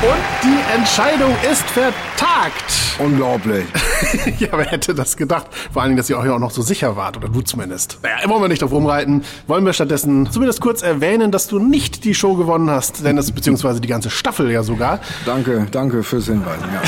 Und 0.02 0.18
die 0.43 0.74
Entscheidung 0.76 1.32
ist 1.52 1.62
vertagt. 1.70 2.97
Unglaublich. 2.97 3.66
ja, 4.39 4.47
wer 4.54 4.66
hätte 4.66 4.95
das 4.95 5.16
gedacht? 5.16 5.45
Vor 5.72 5.84
allen 5.84 5.89
Dingen, 5.89 5.97
dass 5.97 6.10
ihr 6.10 6.18
euch 6.18 6.28
auch 6.28 6.39
noch 6.39 6.49
so 6.49 6.64
sicher 6.64 6.95
wart, 6.95 7.18
oder 7.18 7.30
du 7.30 7.41
zumindest. 7.41 7.99
Naja, 8.02 8.28
wollen 8.28 8.41
wir 8.41 8.47
nicht 8.47 8.64
drauf 8.64 8.72
rumreiten. 8.72 9.24
Wollen 9.45 9.64
wir 9.64 9.74
stattdessen 9.74 10.32
zumindest 10.32 10.60
kurz 10.60 10.82
erwähnen, 10.82 11.32
dass 11.32 11.47
du 11.47 11.60
nicht 11.60 12.04
die 12.04 12.16
Show 12.16 12.34
gewonnen 12.34 12.68
hast, 12.72 13.06
Dennis, 13.06 13.32
beziehungsweise 13.32 13.80
die 13.80 13.88
ganze 13.88 14.10
Staffel 14.10 14.49
ja 14.49 14.64
sogar. 14.64 15.02
Danke, 15.28 15.68
danke 15.70 16.02
fürs 16.02 16.26
Hinweisen. 16.26 16.66
Ja. 16.74 16.82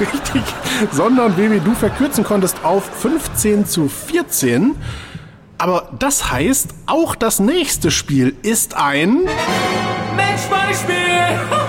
Richtig. 0.00 0.42
Sondern, 0.92 1.34
Baby, 1.34 1.60
du 1.60 1.74
verkürzen 1.74 2.24
konntest 2.24 2.56
auf 2.64 2.84
15 3.02 3.66
zu 3.66 3.90
14. 3.90 4.76
Aber 5.58 5.90
das 5.98 6.32
heißt, 6.32 6.70
auch 6.86 7.16
das 7.16 7.38
nächste 7.38 7.90
Spiel 7.90 8.34
ist 8.40 8.74
ein... 8.76 9.28
Matchbeispiel! 10.16 10.96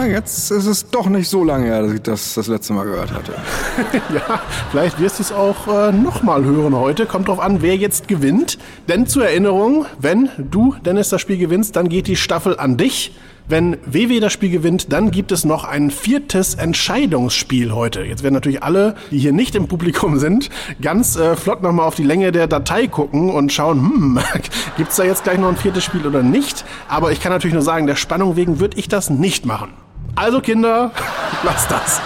Ah, 0.00 0.06
jetzt 0.06 0.50
ist 0.50 0.64
es 0.64 0.88
doch 0.88 1.10
nicht 1.10 1.28
so 1.28 1.44
lange 1.44 1.66
her, 1.66 1.82
dass 1.82 1.92
ich 1.92 2.00
das 2.00 2.32
das 2.32 2.46
letzte 2.46 2.72
Mal 2.72 2.84
gehört 2.84 3.12
hatte. 3.12 3.34
Ja, 4.14 4.40
vielleicht 4.70 4.98
wirst 4.98 5.18
du 5.18 5.22
es 5.24 5.30
auch 5.30 5.68
äh, 5.68 5.92
nochmal 5.92 6.42
hören 6.42 6.74
heute. 6.74 7.04
Kommt 7.04 7.28
drauf 7.28 7.38
an, 7.38 7.60
wer 7.60 7.76
jetzt 7.76 8.08
gewinnt. 8.08 8.56
Denn 8.88 9.06
zur 9.06 9.26
Erinnerung, 9.26 9.84
wenn 9.98 10.30
du, 10.38 10.74
Dennis, 10.86 11.10
das 11.10 11.20
Spiel 11.20 11.36
gewinnst, 11.36 11.76
dann 11.76 11.90
geht 11.90 12.06
die 12.06 12.16
Staffel 12.16 12.58
an 12.58 12.78
dich. 12.78 13.12
Wenn 13.46 13.76
WW 13.84 14.20
das 14.20 14.32
Spiel 14.32 14.50
gewinnt, 14.50 14.90
dann 14.90 15.10
gibt 15.10 15.32
es 15.32 15.44
noch 15.44 15.64
ein 15.64 15.90
viertes 15.90 16.54
Entscheidungsspiel 16.54 17.74
heute. 17.74 18.02
Jetzt 18.02 18.22
werden 18.22 18.34
natürlich 18.34 18.62
alle, 18.62 18.94
die 19.10 19.18
hier 19.18 19.32
nicht 19.32 19.54
im 19.54 19.68
Publikum 19.68 20.18
sind, 20.18 20.48
ganz 20.80 21.16
äh, 21.16 21.36
flott 21.36 21.62
nochmal 21.62 21.86
auf 21.86 21.94
die 21.94 22.04
Länge 22.04 22.32
der 22.32 22.46
Datei 22.46 22.86
gucken 22.86 23.28
und 23.28 23.52
schauen, 23.52 23.80
hm, 23.80 24.18
gibt's 24.78 24.96
da 24.96 25.04
jetzt 25.04 25.24
gleich 25.24 25.38
noch 25.38 25.48
ein 25.48 25.56
viertes 25.56 25.84
Spiel 25.84 26.06
oder 26.06 26.22
nicht? 26.22 26.64
Aber 26.88 27.12
ich 27.12 27.20
kann 27.20 27.32
natürlich 27.32 27.54
nur 27.54 27.62
sagen, 27.62 27.86
der 27.86 27.96
Spannung 27.96 28.36
wegen 28.36 28.60
würde 28.60 28.78
ich 28.78 28.88
das 28.88 29.10
nicht 29.10 29.44
machen. 29.44 29.70
Also 30.16 30.40
Kinder, 30.40 30.90
lasst 31.42 31.70
das. 31.70 32.00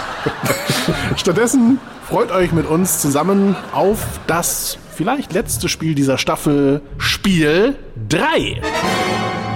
Stattdessen 1.17 1.79
freut 2.07 2.31
euch 2.31 2.51
mit 2.51 2.67
uns 2.67 3.01
zusammen 3.01 3.55
auf 3.73 3.99
das 4.27 4.77
vielleicht 4.95 5.33
letzte 5.33 5.69
Spiel 5.69 5.95
dieser 5.95 6.17
Staffel, 6.17 6.81
Spiel 6.97 7.75
3. 8.09 8.61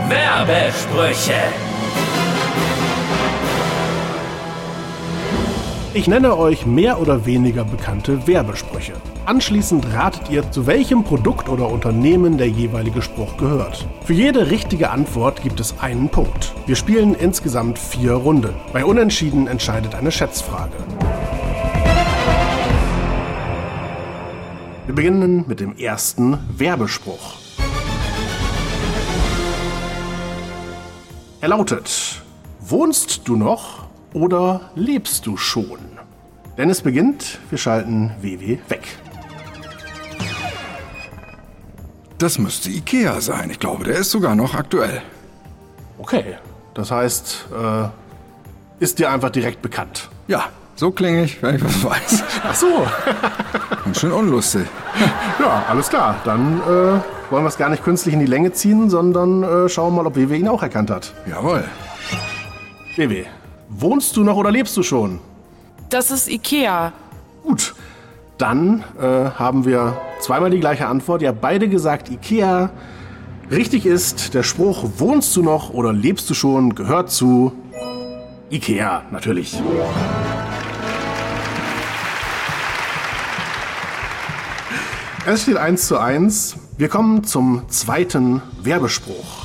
Werbesprüche. 0.10 1.69
Ich 5.92 6.08
nenne 6.08 6.38
euch 6.38 6.68
mehr 6.68 7.02
oder 7.02 7.26
weniger 7.26 7.64
bekannte 7.64 8.28
Werbesprüche. 8.28 8.94
Anschließend 9.26 9.92
ratet 9.92 10.30
ihr, 10.30 10.52
zu 10.52 10.68
welchem 10.68 11.04
Produkt 11.04 11.50
oder 11.50 11.68
Unternehmen 11.68 12.38
der 12.38 12.48
jeweilige 12.48 13.02
Spruch 13.02 13.38
gehört. 13.38 13.88
Für 14.06 14.14
jede 14.14 14.52
richtige 14.52 14.92
Antwort 14.92 15.42
gibt 15.42 15.60
es 15.60 15.80
einen 15.80 16.08
Punkt. 16.08 16.54
Wir 16.68 16.76
spielen 16.76 17.16
insgesamt 17.16 17.80
vier 17.80 18.14
Runden. 18.14 18.54
Bei 18.72 18.86
Unentschieden 18.86 19.48
entscheidet 19.48 19.96
eine 19.96 20.12
Schätzfrage. 20.12 20.78
Wir 24.86 24.94
beginnen 24.94 25.46
mit 25.48 25.60
dem 25.60 25.76
ersten 25.76 26.38
Werbespruch. 26.56 27.34
Er 31.42 31.50
lautet, 31.50 32.22
wohnst 32.60 33.28
du 33.28 33.36
noch 33.36 33.89
oder 34.14 34.72
lebst 34.76 35.26
du 35.26 35.38
schon? 35.38 35.80
Dennis 36.58 36.82
beginnt, 36.82 37.40
wir 37.50 37.58
schalten 37.58 38.12
WW 38.22 38.58
weg. 38.68 38.88
Das 42.18 42.38
müsste 42.38 42.70
Ikea 42.70 43.22
sein. 43.22 43.50
Ich 43.50 43.60
glaube, 43.60 43.86
der 43.86 43.96
ist 43.98 44.12
sogar 44.12 44.36
noch 44.36 44.54
aktuell. 44.54 45.02
Okay, 45.98 46.36
das 46.74 46.92
heißt, 46.92 47.46
äh, 47.58 48.84
ist 48.84 49.00
dir 49.00 49.10
einfach 49.10 49.30
direkt 49.30 49.62
bekannt. 49.62 50.10
Ja, 50.28 50.46
so 50.76 50.92
klinge 50.92 51.24
ich, 51.24 51.42
wenn 51.42 51.56
ich 51.56 51.64
was 51.64 51.84
weiß. 51.84 52.24
Ach 52.44 52.56
so, 52.56 52.88
Ganz 53.90 54.02
schön 54.02 54.12
unlustig. 54.12 54.68
ja, 55.40 55.64
alles 55.68 55.90
klar. 55.90 56.18
Dann 56.26 56.60
äh, 56.60 57.32
wollen 57.32 57.44
wir 57.44 57.48
es 57.48 57.58
gar 57.58 57.70
nicht 57.70 57.84
künstlich 57.84 58.14
in 58.14 58.20
die 58.20 58.26
Länge 58.26 58.52
ziehen, 58.52 58.90
sondern 58.90 59.44
äh, 59.44 59.68
schauen 59.70 59.96
mal, 59.96 60.06
ob 60.06 60.16
WW 60.16 60.38
ihn 60.38 60.48
auch 60.48 60.62
erkannt 60.62 60.92
hat. 60.92 61.14
Jawohl. 61.28 61.64
WW, 62.96 63.26
wohnst 63.70 64.18
du 64.18 64.24
noch 64.24 64.36
oder 64.36 64.52
lebst 64.52 64.76
du 64.76 64.84
schon? 64.84 65.20
Das 65.90 66.12
ist 66.12 66.28
Ikea. 66.28 66.94
Gut, 67.44 67.74
dann 68.38 68.84
äh, 69.00 69.06
haben 69.06 69.66
wir 69.66 70.00
zweimal 70.20 70.50
die 70.50 70.60
gleiche 70.60 70.88
Antwort. 70.88 71.22
Ihr 71.22 71.30
habt 71.30 71.42
beide 71.42 71.70
gesagt 71.70 72.10
Ikea. 72.10 72.70
Richtig 73.50 73.86
ist, 73.86 74.34
der 74.34 74.44
Spruch 74.44 74.86
wohnst 74.98 75.36
du 75.36 75.42
noch 75.42 75.74
oder 75.74 75.92
lebst 75.92 76.30
du 76.30 76.34
schon 76.34 76.76
gehört 76.76 77.10
zu 77.10 77.52
Ikea, 78.52 79.04
natürlich. 79.12 79.60
Es 85.26 85.44
steht 85.44 85.58
1 85.58 85.88
zu 85.88 85.98
1. 86.00 86.58
Wir 86.78 86.88
kommen 86.88 87.24
zum 87.24 87.70
zweiten 87.70 88.42
Werbespruch. 88.64 89.39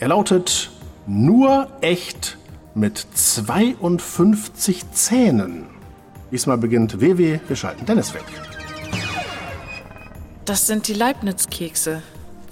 Er 0.00 0.08
lautet 0.08 0.70
nur 1.06 1.68
echt 1.82 2.38
mit 2.74 3.06
52 3.12 4.90
Zähnen. 4.92 5.66
Diesmal 6.32 6.56
beginnt 6.56 7.02
WW, 7.02 7.38
wir 7.46 7.56
schalten 7.56 7.84
Dennis 7.84 8.14
weg. 8.14 8.24
Das 10.46 10.66
sind 10.66 10.88
die 10.88 10.94
Leibniz-Kekse, 10.94 12.00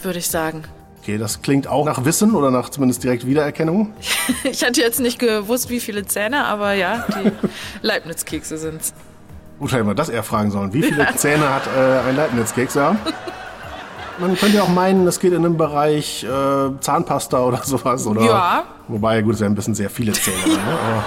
würde 0.03 0.19
ich 0.19 0.29
sagen. 0.29 0.65
Okay, 1.01 1.17
das 1.17 1.41
klingt 1.41 1.69
auch 1.69 1.87
nach 1.87 2.05
Wissen 2.05 2.35
oder 2.35 2.51
nach 2.51 2.69
zumindest 2.69 3.03
direkt 3.03 3.27
Wiedererkennung. 3.27 3.95
Ich 4.45 4.63
hatte 4.63 4.83
jetzt 4.83 5.01
nicht 5.01 5.19
gewusst, 5.19 5.71
wie 5.71 5.81
viele 5.81 6.05
Zähne, 6.05 6.45
aber 6.45 6.75
ja, 6.75 7.07
die 7.09 7.33
Leibniz-Kekse 7.81 8.59
sind's. 8.59 8.93
Gut, 9.59 9.73
hätten 9.73 9.87
wir 9.87 9.95
das 9.95 10.11
eher 10.11 10.23
fragen 10.23 10.51
sollen. 10.51 10.75
Wie 10.75 10.83
viele 10.83 11.09
Zähne 11.17 11.49
hat 11.49 11.63
äh, 11.67 12.11
ein 12.11 12.15
Leibniz-Keks? 12.15 12.75
Ja? 12.75 12.95
Man 14.21 14.37
könnte 14.37 14.57
ja 14.57 14.63
auch 14.65 14.69
meinen, 14.69 15.05
das 15.05 15.21
geht 15.21 15.33
in 15.33 15.43
den 15.43 15.57
Bereich 15.57 16.25
äh, 16.25 16.81
Zahnpasta 16.81 17.39
oder 17.41 17.63
sowas. 17.65 18.07
Oder? 18.07 18.23
Ja. 18.23 18.65
Wobei, 18.89 19.23
gut, 19.23 19.35
es 19.35 19.41
wären 19.41 19.53
ein 19.53 19.55
bisschen 19.55 19.75
sehr 19.75 19.91
viele 19.91 20.13
Zähne. 20.13 20.37
Ne? 20.55 20.59
Aber 20.59 21.05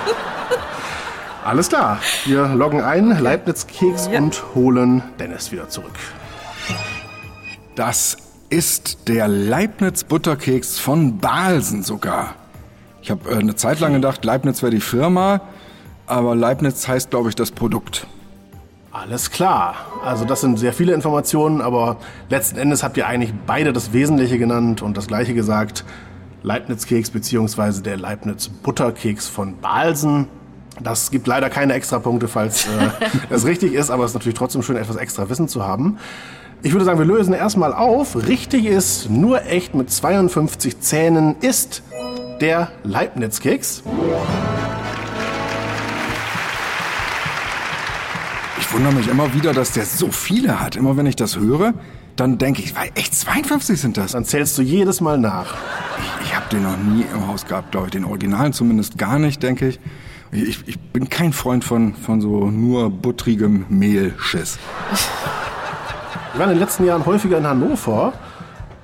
alles 1.50 1.68
klar, 1.70 2.00
wir 2.26 2.48
loggen 2.50 2.82
ein, 2.82 3.20
Leibniz-Keks 3.20 4.10
Ja. 4.12 4.20
und 4.20 4.42
holen 4.56 5.04
Dennis 5.20 5.52
wieder 5.52 5.68
zurück. 5.70 5.92
Das 7.76 8.18
ist 8.50 9.08
der 9.08 9.28
Leibniz-Butterkeks 9.28 10.80
von 10.80 11.18
Balsen 11.18 11.84
sogar. 11.84 12.36
Ich 13.02 13.12
habe 13.12 13.30
äh, 13.30 13.36
eine 13.40 13.56
Zeit 13.56 13.80
lang 13.80 13.94
gedacht, 13.94 14.24
Leibniz 14.24 14.62
wäre 14.62 14.72
die 14.72 14.82
Firma, 14.82 15.42
aber 16.08 16.36
Leibniz 16.36 16.88
heißt, 16.88 17.10
glaube 17.10 17.30
ich, 17.30 17.36
das 17.36 17.52
Produkt. 17.52 18.08
Alles 18.92 19.32
klar. 19.32 19.76
Also 20.04 20.26
das 20.26 20.42
sind 20.42 20.60
sehr 20.60 20.74
viele 20.74 20.94
Informationen, 20.94 21.62
aber 21.62 21.98
letzten 22.30 22.58
Endes 22.58 22.84
habt 22.84 22.98
ihr 22.98 23.08
eigentlich 23.08 23.34
beide 23.48 23.72
das 23.72 23.94
Wesentliche 23.94 24.38
genannt 24.38 24.82
und 24.82 24.98
das 24.98 25.08
gleiche 25.08 25.34
gesagt. 25.34 25.86
Leibniz-Keks 26.44 27.12
beziehungsweise 27.12 27.84
der 27.84 27.98
Leibniz-Butterkeks 27.98 29.28
von 29.28 29.58
Balsen. 29.60 30.28
Das 30.82 31.12
gibt 31.12 31.28
leider 31.28 31.50
keine 31.50 31.74
Extrapunkte, 31.74 32.28
falls 32.28 32.66
äh, 32.66 32.70
das 33.30 33.46
richtig 33.46 33.74
ist, 33.74 33.92
aber 33.92 34.04
es 34.04 34.12
ist 34.12 34.16
natürlich 34.16 34.38
trotzdem 34.38 34.62
schön, 34.64 34.76
etwas 34.76 34.98
extra 34.98 35.30
Wissen 35.30 35.48
zu 35.48 35.66
haben. 35.66 35.98
Ich 36.64 36.74
würde 36.74 36.84
sagen, 36.84 37.00
wir 37.00 37.06
lösen 37.06 37.34
erstmal 37.34 37.74
auf. 37.74 38.16
Richtig 38.28 38.66
ist, 38.66 39.10
nur 39.10 39.46
echt 39.46 39.74
mit 39.74 39.90
52 39.90 40.80
Zähnen 40.80 41.36
ist 41.42 41.82
der 42.42 42.72
Leibniz-Keks. 42.84 43.84
Ich 48.72 48.78
wundere 48.78 48.94
mich 48.94 49.10
immer 49.10 49.34
wieder, 49.34 49.52
dass 49.52 49.74
der 49.74 49.86
so 49.86 50.12
viele 50.12 50.62
hat. 50.62 50.78
Immer 50.78 50.96
wenn 50.96 51.06
ich 51.06 51.18
das 51.18 51.36
höre, 51.38 51.74
dann 52.16 52.38
denke 52.38 52.62
ich, 52.62 52.74
weil 52.74 52.90
echt 52.96 53.14
52 53.14 53.82
sind 53.82 53.98
das. 53.98 54.14
Dann 54.14 54.24
zählst 54.24 54.58
du 54.58 54.62
jedes 54.62 55.02
Mal 55.02 55.18
nach. 55.18 55.56
Ich 56.24 56.34
habe 56.34 56.46
den 56.50 56.64
noch 56.64 56.78
nie 56.78 57.04
im 57.14 57.28
Haus 57.28 57.46
gehabt, 57.46 57.72
glaube 57.72 57.88
ich. 57.88 57.92
Den 57.92 58.06
Originalen 58.06 58.54
zumindest 58.54 58.98
gar 58.98 59.20
nicht, 59.20 59.44
denke 59.44 59.68
ich. 59.68 59.80
Ich, 60.32 60.66
ich 60.70 60.80
bin 60.80 61.10
kein 61.10 61.34
Freund 61.34 61.66
von, 61.66 61.96
von 61.96 62.22
so 62.22 62.50
nur 62.50 62.90
buttrigem 62.90 63.66
Mehlschiss. 63.68 64.58
Wir 66.32 66.40
waren 66.40 66.52
in 66.52 66.56
den 66.56 66.64
letzten 66.64 66.86
Jahren 66.86 67.06
häufiger 67.06 67.40
in 67.40 67.46
Hannover 67.46 68.14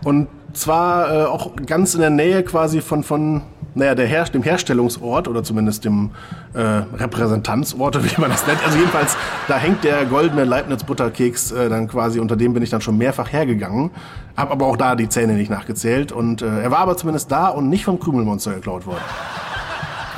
und 0.03 0.27
zwar 0.51 1.13
äh, 1.13 1.23
auch 1.27 1.55
ganz 1.65 1.93
in 1.95 2.01
der 2.01 2.09
Nähe 2.09 2.43
quasi 2.43 2.81
von, 2.81 3.03
von 3.03 3.43
naja, 3.77 3.95
der 3.95 4.07
Her 4.07 4.25
dem 4.25 4.43
Herstellungsort 4.43 5.27
oder 5.27 5.43
zumindest 5.43 5.85
dem 5.85 6.11
äh, 6.53 6.59
Repräsentanzort, 6.59 8.03
wie 8.17 8.21
man 8.21 8.29
das 8.29 8.45
nennt. 8.45 8.63
Also 8.65 8.77
jedenfalls, 8.77 9.15
da 9.47 9.57
hängt 9.57 9.83
der 9.83 10.05
goldene 10.05 10.43
Leibniz-Butterkeks 10.43 11.51
äh, 11.51 11.69
dann 11.69 11.87
quasi, 11.87 12.19
unter 12.19 12.35
dem 12.35 12.53
bin 12.53 12.63
ich 12.63 12.69
dann 12.69 12.81
schon 12.81 12.97
mehrfach 12.97 13.31
hergegangen. 13.31 13.91
Hab 14.35 14.51
aber 14.51 14.65
auch 14.65 14.77
da 14.77 14.95
die 14.95 15.09
Zähne 15.09 15.33
nicht 15.33 15.49
nachgezählt 15.49 16.11
und 16.11 16.41
äh, 16.41 16.61
er 16.61 16.71
war 16.71 16.79
aber 16.79 16.97
zumindest 16.97 17.31
da 17.31 17.47
und 17.47 17.69
nicht 17.69 17.85
vom 17.85 17.99
Krümelmonster 17.99 18.53
geklaut 18.53 18.85
worden. 18.85 19.03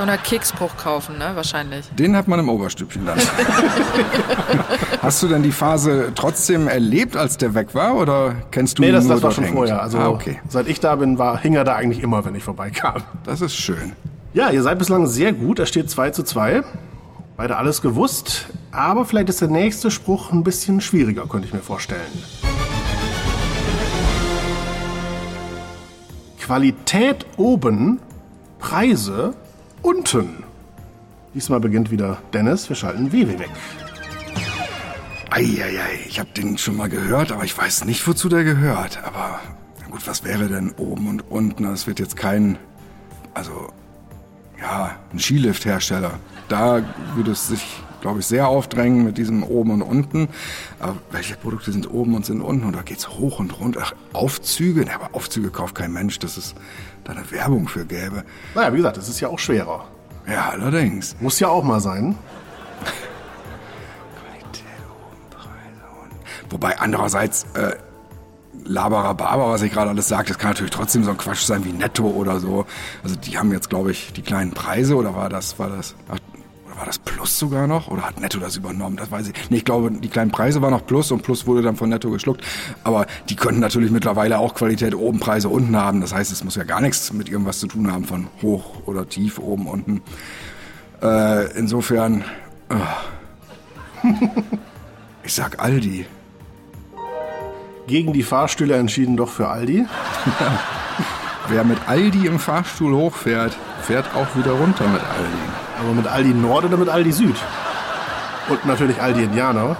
Oder 0.01 0.17
Keksbruch 0.17 0.77
kaufen, 0.77 1.17
ne? 1.17 1.31
Wahrscheinlich. 1.35 1.85
Den 1.89 2.15
hat 2.15 2.27
man 2.29 2.39
im 2.39 2.47
Oberstübchen 2.47 3.05
dann. 3.05 3.19
Hast 5.01 5.21
du 5.21 5.27
denn 5.27 5.43
die 5.43 5.51
Phase 5.51 6.13
trotzdem 6.15 6.67
erlebt, 6.69 7.17
als 7.17 7.35
der 7.37 7.53
weg 7.53 7.75
war? 7.75 7.95
Oder 7.95 8.35
kennst 8.51 8.77
du 8.77 8.81
Nee, 8.83 8.89
ihn 8.89 8.93
das, 8.93 9.03
nur 9.03 9.15
das 9.15 9.23
war 9.23 9.31
schon 9.31 9.43
hängend? 9.43 9.57
vorher. 9.57 9.81
Also 9.81 9.97
ah, 9.97 10.07
okay. 10.07 10.39
seit 10.47 10.67
ich 10.67 10.79
da 10.79 10.95
bin, 10.95 11.17
war, 11.17 11.37
hing 11.39 11.53
er 11.55 11.65
da 11.65 11.75
eigentlich 11.75 12.01
immer, 12.01 12.23
wenn 12.23 12.33
ich 12.35 12.43
vorbeikam. 12.43 13.03
Das 13.25 13.41
ist 13.41 13.55
schön. 13.55 13.91
Ja, 14.33 14.51
ihr 14.51 14.63
seid 14.63 14.79
bislang 14.79 15.05
sehr 15.07 15.33
gut. 15.33 15.59
Es 15.59 15.67
steht 15.67 15.89
2 15.89 16.11
zu 16.11 16.23
2. 16.23 16.63
Beide 17.35 17.57
alles 17.57 17.81
gewusst. 17.81 18.45
Aber 18.71 19.03
vielleicht 19.03 19.27
ist 19.29 19.41
der 19.41 19.47
nächste 19.49 19.91
Spruch 19.91 20.31
ein 20.31 20.43
bisschen 20.43 20.79
schwieriger, 20.79 21.25
könnte 21.27 21.47
ich 21.47 21.53
mir 21.53 21.59
vorstellen. 21.59 21.99
Qualität 26.39 27.25
oben, 27.37 27.99
Preise 28.59 29.33
unten. 29.81 30.43
Diesmal 31.33 31.59
beginnt 31.59 31.91
wieder 31.91 32.17
Dennis. 32.33 32.69
Wir 32.69 32.75
schalten 32.75 33.11
WW 33.11 33.39
weg. 33.39 33.49
Eieiei, 35.29 35.99
ich 36.07 36.19
habe 36.19 36.29
den 36.35 36.57
schon 36.57 36.75
mal 36.75 36.89
gehört, 36.89 37.31
aber 37.31 37.43
ich 37.43 37.55
weiß 37.55 37.85
nicht, 37.85 38.07
wozu 38.07 38.29
der 38.29 38.43
gehört. 38.43 39.03
Aber 39.03 39.39
na 39.79 39.87
gut, 39.87 40.07
was 40.07 40.23
wäre 40.23 40.47
denn 40.47 40.71
oben 40.77 41.07
und 41.07 41.29
unten? 41.29 41.63
Das 41.63 41.85
wird 41.85 41.99
jetzt 41.99 42.17
kein, 42.17 42.57
also 43.35 43.71
ja, 44.59 44.95
ein 45.13 45.19
Skilift-Hersteller. 45.19 46.19
Da 46.47 46.81
würde 47.15 47.31
es 47.31 47.47
sich, 47.47 47.63
glaube 48.01 48.21
ich, 48.21 48.25
sehr 48.25 48.47
aufdrängen 48.47 49.03
mit 49.03 49.19
diesem 49.19 49.43
oben 49.43 49.69
und 49.69 49.81
unten. 49.83 50.29
Aber 50.79 50.97
welche 51.11 51.35
Produkte 51.35 51.71
sind 51.71 51.91
oben 51.91 52.15
und 52.15 52.25
sind 52.25 52.41
unten? 52.41 52.65
Und 52.65 52.75
da 52.75 52.81
geht's 52.81 53.07
hoch 53.09 53.39
und 53.39 53.59
runter. 53.59 53.81
Ach, 53.83 53.93
Aufzüge? 54.13 54.83
Ne, 54.83 54.95
aber 54.95 55.13
Aufzüge 55.13 55.51
kauft 55.51 55.75
kein 55.75 55.93
Mensch, 55.93 56.17
dass 56.17 56.37
es 56.37 56.55
da 57.09 57.15
eine 57.19 57.31
Werbung 57.31 57.67
für 57.67 57.85
gäbe. 57.85 58.23
Naja, 58.55 58.71
wie 58.73 58.77
gesagt, 58.77 58.97
es 58.97 59.09
ist 59.09 59.19
ja 59.19 59.27
auch 59.27 59.39
schwerer. 59.39 59.85
Ja, 60.27 60.49
allerdings. 60.49 61.15
Muss 61.19 61.39
ja 61.39 61.47
auch 61.47 61.63
mal 61.63 61.79
sein. 61.79 62.15
Wobei 66.49 66.79
andererseits, 66.79 67.45
äh, 67.53 67.75
Labarababa, 68.65 69.49
was 69.49 69.61
ich 69.61 69.71
gerade 69.71 69.89
alles 69.89 70.07
sage, 70.07 70.29
das 70.29 70.37
kann 70.37 70.51
natürlich 70.51 70.71
trotzdem 70.71 71.03
so 71.03 71.11
ein 71.11 71.17
Quatsch 71.17 71.43
sein 71.43 71.63
wie 71.65 71.71
Netto 71.71 72.07
oder 72.07 72.39
so. 72.39 72.65
Also 73.03 73.15
die 73.15 73.37
haben 73.37 73.51
jetzt, 73.51 73.69
glaube 73.69 73.91
ich, 73.91 74.13
die 74.13 74.21
kleinen 74.21 74.51
Preise 74.51 74.95
oder 74.95 75.15
war 75.15 75.29
das, 75.29 75.57
war 75.59 75.69
das, 75.69 75.95
ach, 76.11 76.17
war 76.79 76.85
das 76.85 76.97
Plus 76.97 77.37
sogar 77.37 77.67
noch? 77.67 77.89
Oder 77.89 78.03
hat 78.03 78.21
Netto 78.21 78.39
das 78.39 78.55
übernommen? 78.55 78.95
Das 78.95 79.11
weiß 79.11 79.27
ich. 79.27 79.49
Nee, 79.49 79.57
ich 79.57 79.65
glaube, 79.65 79.91
die 79.91 80.07
kleinen 80.07 80.31
Preise 80.31 80.61
waren 80.61 80.71
noch 80.71 80.85
Plus 80.85 81.11
und 81.11 81.21
Plus 81.23 81.45
wurde 81.45 81.61
dann 81.61 81.75
von 81.75 81.89
Netto 81.89 82.09
geschluckt. 82.09 82.41
Aber 82.85 83.05
die 83.27 83.35
könnten 83.35 83.59
natürlich 83.59 83.91
mittlerweile 83.91 84.39
auch 84.39 84.55
Qualität 84.55 84.95
oben, 84.95 85.19
Preise 85.19 85.49
unten 85.49 85.75
haben. 85.75 85.99
Das 85.99 86.13
heißt, 86.13 86.31
es 86.31 86.41
muss 86.45 86.55
ja 86.55 86.63
gar 86.63 86.79
nichts 86.79 87.11
mit 87.11 87.27
irgendwas 87.27 87.59
zu 87.59 87.67
tun 87.67 87.91
haben 87.91 88.05
von 88.05 88.27
hoch 88.41 88.87
oder 88.87 89.09
tief, 89.09 89.39
oben, 89.39 89.67
unten. 89.67 90.01
Äh, 91.01 91.51
insofern, 91.57 92.23
äh, 92.69 94.07
ich 95.23 95.33
sag 95.33 95.61
Aldi. 95.61 96.05
Gegen 97.87 98.13
die 98.13 98.23
Fahrstühle 98.23 98.77
entschieden 98.77 99.17
doch 99.17 99.29
für 99.29 99.49
Aldi. 99.49 99.85
Wer 101.49 101.63
mit 101.65 101.79
Aldi 101.87 102.25
im 102.25 102.39
Fahrstuhl 102.39 102.95
hochfährt, 102.95 103.57
fährt 103.81 104.05
auch 104.15 104.33
wieder 104.37 104.51
runter 104.51 104.87
mit 104.87 105.01
Aldi. 105.01 105.58
Aber 105.79 105.93
mit 105.93 106.07
Aldi 106.07 106.33
Nord 106.33 106.65
oder 106.65 106.77
mit 106.77 106.89
Aldi 106.89 107.11
Süd? 107.11 107.35
Und 108.49 108.65
natürlich 108.65 109.01
Aldi 109.01 109.23
Indianer. 109.23 109.77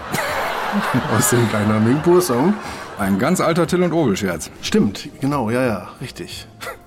Aus 1.17 1.29
dem 1.31 1.49
gleichnamigen 1.49 2.01
Pursong. 2.01 2.53
Ein 2.99 3.17
ganz 3.17 3.41
alter 3.41 3.65
Till 3.65 3.81
und 3.81 3.93
Obel-Scherz. 3.93 4.51
Stimmt, 4.61 5.09
genau, 5.19 5.49
ja, 5.49 5.65
ja, 5.65 5.87
richtig. 6.01 6.47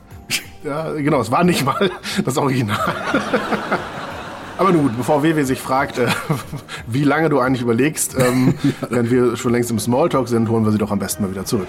Ja, 0.64 0.92
genau, 0.92 1.20
es 1.20 1.32
war 1.32 1.42
nicht 1.42 1.64
mal 1.64 1.90
das 2.24 2.38
Original. 2.38 2.78
Aber 4.58 4.70
nun 4.70 4.82
gut, 4.82 4.96
bevor 4.96 5.24
WW 5.24 5.42
sich 5.42 5.60
fragt, 5.60 5.98
äh, 5.98 6.06
wie 6.86 7.02
lange 7.02 7.28
du 7.30 7.40
eigentlich 7.40 7.62
überlegst, 7.62 8.14
ähm, 8.16 8.54
wenn 8.88 9.10
wir 9.10 9.36
schon 9.36 9.50
längst 9.50 9.72
im 9.72 9.80
Smalltalk 9.80 10.28
sind, 10.28 10.48
holen 10.48 10.64
wir 10.64 10.70
sie 10.70 10.78
doch 10.78 10.92
am 10.92 11.00
besten 11.00 11.24
mal 11.24 11.32
wieder 11.32 11.44
zurück. 11.44 11.66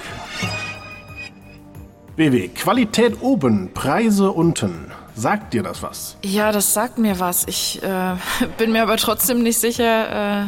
WW, 2.17 2.49
Qualität 2.49 3.17
oben, 3.21 3.71
Preise 3.73 4.31
unten. 4.31 4.91
Sagt 5.15 5.53
dir 5.53 5.63
das 5.63 5.83
was? 5.83 6.17
Ja, 6.23 6.51
das 6.51 6.73
sagt 6.73 6.97
mir 6.97 7.19
was. 7.19 7.47
Ich 7.47 7.81
äh, 7.83 8.15
bin 8.57 8.71
mir 8.71 8.83
aber 8.83 8.97
trotzdem 8.97 9.43
nicht 9.43 9.59
sicher, 9.59 10.43
äh, 10.43 10.45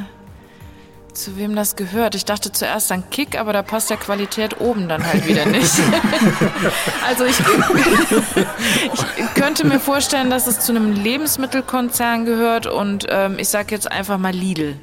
zu 1.14 1.38
wem 1.38 1.56
das 1.56 1.76
gehört. 1.76 2.16
Ich 2.16 2.26
dachte 2.26 2.52
zuerst 2.52 2.92
an 2.92 3.10
Kick, 3.10 3.40
aber 3.40 3.54
da 3.54 3.62
passt 3.62 3.90
der 3.90 3.98
Qualität 3.98 4.60
oben 4.60 4.90
dann 4.90 5.06
halt 5.06 5.28
wieder 5.28 5.46
nicht. 5.46 5.72
also 7.08 7.26
ich, 7.26 7.40
ich 9.18 9.34
könnte 9.34 9.66
mir 9.66 9.80
vorstellen, 9.80 10.30
dass 10.30 10.48
es 10.48 10.60
zu 10.60 10.72
einem 10.72 10.92
Lebensmittelkonzern 10.92 12.26
gehört 12.26 12.68
und 12.68 13.06
ähm, 13.10 13.38
ich 13.40 13.50
sag 13.50 13.72
jetzt 13.72 13.92
einfach 13.92 14.18
mal 14.18 14.34
Lidl. 14.34 14.76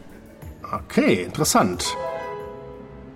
Okay, 0.73 1.23
interessant. 1.25 1.85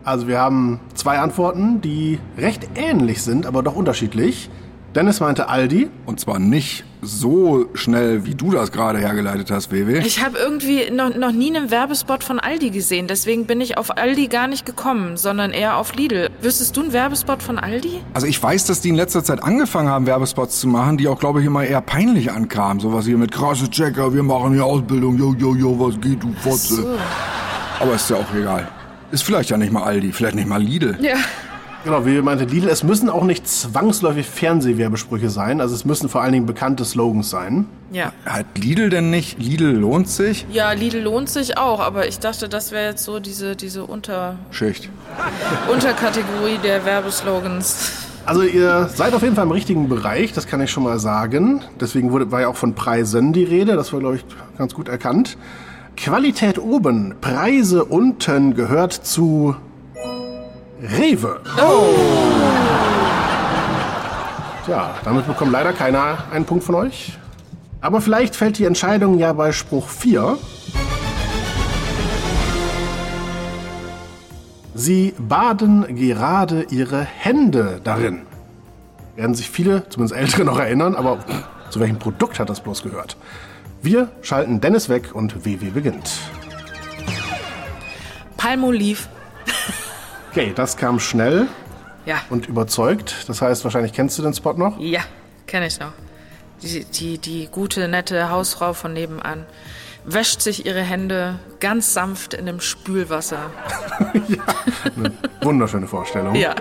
Also 0.05 0.29
wir 0.29 0.39
haben 0.39 0.81
zwei 0.95 1.19
Antworten, 1.19 1.81
die 1.81 2.21
recht 2.37 2.69
ähnlich 2.77 3.23
sind, 3.23 3.47
aber 3.47 3.62
doch 3.62 3.75
unterschiedlich. 3.75 4.51
Dennis 4.97 5.20
meinte 5.20 5.51
Aldi. 5.51 5.90
Und 6.07 6.20
zwar 6.20 6.38
nicht 6.38 6.84
so 7.03 7.66
schnell, 7.74 8.24
wie 8.24 8.34
du 8.34 8.51
das 8.51 8.72
gerade 8.72 8.99
hergeleitet 8.99 9.51
hast, 9.51 9.70
WW. 9.70 9.99
Ich 9.99 10.24
habe 10.24 10.38
irgendwie 10.38 10.90
noch, 10.90 11.14
noch 11.14 11.32
nie 11.32 11.55
einen 11.55 11.70
Werbespot 11.70 12.24
von 12.24 12.40
Aldi 12.40 12.70
gesehen, 12.70 13.07
deswegen 13.07 13.44
bin 13.44 13.61
ich 13.61 13.76
auf 13.76 13.99
Aldi 13.99 14.28
gar 14.28 14.49
nicht 14.49 14.64
gekommen, 14.64 15.18
sondern 15.18 15.51
eher 15.51 15.76
auf 15.76 15.94
Lidl. 15.94 16.30
Wüsstest 16.40 16.76
du 16.76 16.80
einen 16.80 16.94
Werbespot 16.94 17.42
von 17.42 17.59
Aldi? 17.59 18.01
Also 18.14 18.26
ich 18.26 18.42
weiß, 18.42 18.64
dass 18.64 18.80
die 18.80 18.88
in 18.88 18.94
letzter 18.94 19.22
Zeit 19.22 19.42
angefangen 19.42 19.88
haben, 19.88 20.07
Werbespots 20.07 20.61
zu 20.61 20.68
machen, 20.68 20.97
die 20.97 21.09
auch, 21.09 21.20
glaube 21.20 21.40
ich, 21.40 21.47
immer 21.47 21.62
eher 21.62 21.82
peinlich 21.82 22.32
ankamen. 22.32 22.80
Sowas 22.80 23.05
hier 23.05 23.18
mit 23.18 23.30
krasse 23.30 23.68
Checker, 23.68 24.14
wir 24.14 24.22
machen 24.22 24.55
hier 24.55 24.64
Ausbildung, 24.64 25.18
jo, 25.18 25.34
jo, 25.34 25.55
jo, 25.55 25.78
was 25.78 26.01
geht, 26.01 26.22
du 26.22 26.32
Fotze. 26.40 26.74
So. 26.74 26.99
Aber 27.80 27.94
ist 27.94 28.09
ja 28.09 28.16
auch 28.16 28.34
egal. 28.34 28.66
Ist 29.11 29.22
vielleicht 29.22 29.51
ja 29.51 29.59
nicht 29.59 29.72
mal 29.72 29.82
Aldi, 29.82 30.12
vielleicht 30.12 30.36
nicht 30.36 30.49
mal 30.49 30.62
Lidl. 30.62 30.97
Ja. 31.03 31.16
Genau, 31.87 32.05
wie 32.05 32.20
meinte 32.20 32.47
Lidl, 32.47 32.68
es 32.68 32.82
müssen 32.82 33.09
auch 33.09 33.22
nicht 33.22 33.47
zwangsläufig 33.47 34.26
Fernsehwerbesprüche 34.26 35.30
sein, 35.30 35.61
also 35.61 35.72
es 35.72 35.84
müssen 35.84 36.09
vor 36.09 36.20
allen 36.20 36.32
Dingen 36.32 36.45
bekannte 36.45 36.84
Slogans 36.84 37.30
sein. 37.30 37.66
Ja. 37.93 38.11
Hat 38.24 38.59
Lidl 38.59 38.91
denn 38.91 39.11
nicht? 39.11 39.39
Lidl 39.39 39.70
lohnt 39.70 40.09
sich? 40.09 40.47
Ja, 40.51 40.72
Lidl 40.72 40.99
lohnt 40.99 41.28
sich 41.28 41.59
auch, 41.59 41.78
aber 41.78 42.09
ich 42.09 42.18
dachte, 42.18 42.49
das 42.49 42.72
wäre 42.72 42.91
jetzt 42.91 43.05
so 43.05 43.20
diese, 43.20 43.55
diese 43.55 43.84
Unter, 43.84 44.34
Schicht. 44.51 44.91
Unterkategorie 45.72 46.59
der 46.61 46.84
Werbeslogans. 46.84 47.93
Also 48.24 48.43
ihr 48.43 48.91
seid 48.93 49.14
auf 49.14 49.22
jeden 49.22 49.37
Fall 49.37 49.45
im 49.45 49.53
richtigen 49.53 49.89
Bereich, 49.89 50.32
das 50.32 50.49
kann 50.49 50.61
ich 50.61 50.72
schon 50.72 50.82
mal 50.82 50.99
sagen. 50.99 51.62
Deswegen 51.78 52.11
wurde, 52.11 52.32
war 52.32 52.41
ja 52.41 52.49
auch 52.49 52.57
von 52.57 52.74
Preisen 52.74 53.32
die 53.32 53.45
Rede, 53.45 53.76
das 53.76 53.93
war, 53.93 54.01
glaube 54.01 54.16
ich, 54.16 54.24
ganz 54.59 54.74
gut 54.74 54.89
erkannt. 54.89 55.39
Qualität 55.97 56.59
oben, 56.59 57.14
Preise 57.20 57.84
unten 57.84 58.55
gehört 58.57 58.93
zu 58.93 59.55
Rewe. 60.83 61.41
Tja, 64.64 64.95
damit 65.05 65.27
bekommt 65.27 65.53
leider 65.53 65.72
keiner 65.72 66.24
einen 66.31 66.45
Punkt 66.45 66.64
von 66.64 66.74
euch. 66.74 67.18
Aber 67.81 68.01
vielleicht 68.01 68.37
fällt 68.37 68.59
die 68.59 68.64
Entscheidung 68.64 69.18
ja 69.18 69.33
bei 69.33 69.53
Spruch 69.53 69.89
4. 69.89 70.37
Sie 74.74 75.14
baden 75.18 75.97
gerade 75.97 76.66
ihre 76.70 77.01
Hände 77.01 77.81
darin. 77.83 78.22
Werden 79.14 79.35
sich 79.35 79.49
viele, 79.49 79.89
zumindest 79.89 80.20
Ältere, 80.20 80.45
noch 80.45 80.59
erinnern, 80.59 80.95
aber 80.95 81.18
zu 81.70 81.81
welchem 81.81 81.99
Produkt 81.99 82.39
hat 82.39 82.51
das 82.51 82.61
bloß 82.61 82.83
gehört? 82.83 83.16
Wir 83.81 84.11
schalten 84.20 84.61
Dennis 84.61 84.91
weg 84.91 85.14
und 85.14 85.47
WW 85.47 85.70
beginnt. 85.70 86.11
Palmolive. 88.37 89.16
Okay, 90.37 90.53
das 90.55 90.76
kam 90.76 91.01
schnell 91.01 91.49
Ja. 92.05 92.16
und 92.28 92.47
überzeugt. 92.47 93.24
Das 93.26 93.41
heißt, 93.41 93.64
wahrscheinlich 93.64 93.95
kennst 93.95 94.18
du 94.18 94.22
den 94.22 94.34
Spot 94.34 94.53
noch? 94.53 94.78
Ja, 94.78 95.01
kenne 95.47 95.66
ich 95.66 95.80
noch. 95.80 95.93
Die, 96.61 96.84
die, 96.84 97.16
die 97.16 97.49
gute, 97.51 97.89
nette 97.89 98.28
Hausfrau 98.28 98.74
von 98.74 98.93
nebenan 98.93 99.47
wäscht 100.05 100.43
sich 100.43 100.66
ihre 100.66 100.82
Hände 100.82 101.39
ganz 101.59 101.95
sanft 101.95 102.34
in 102.34 102.45
dem 102.45 102.61
Spülwasser. 102.61 103.51
Wunderschöne 105.41 105.87
Vorstellung. 105.87 106.34
Ja. 106.34 106.55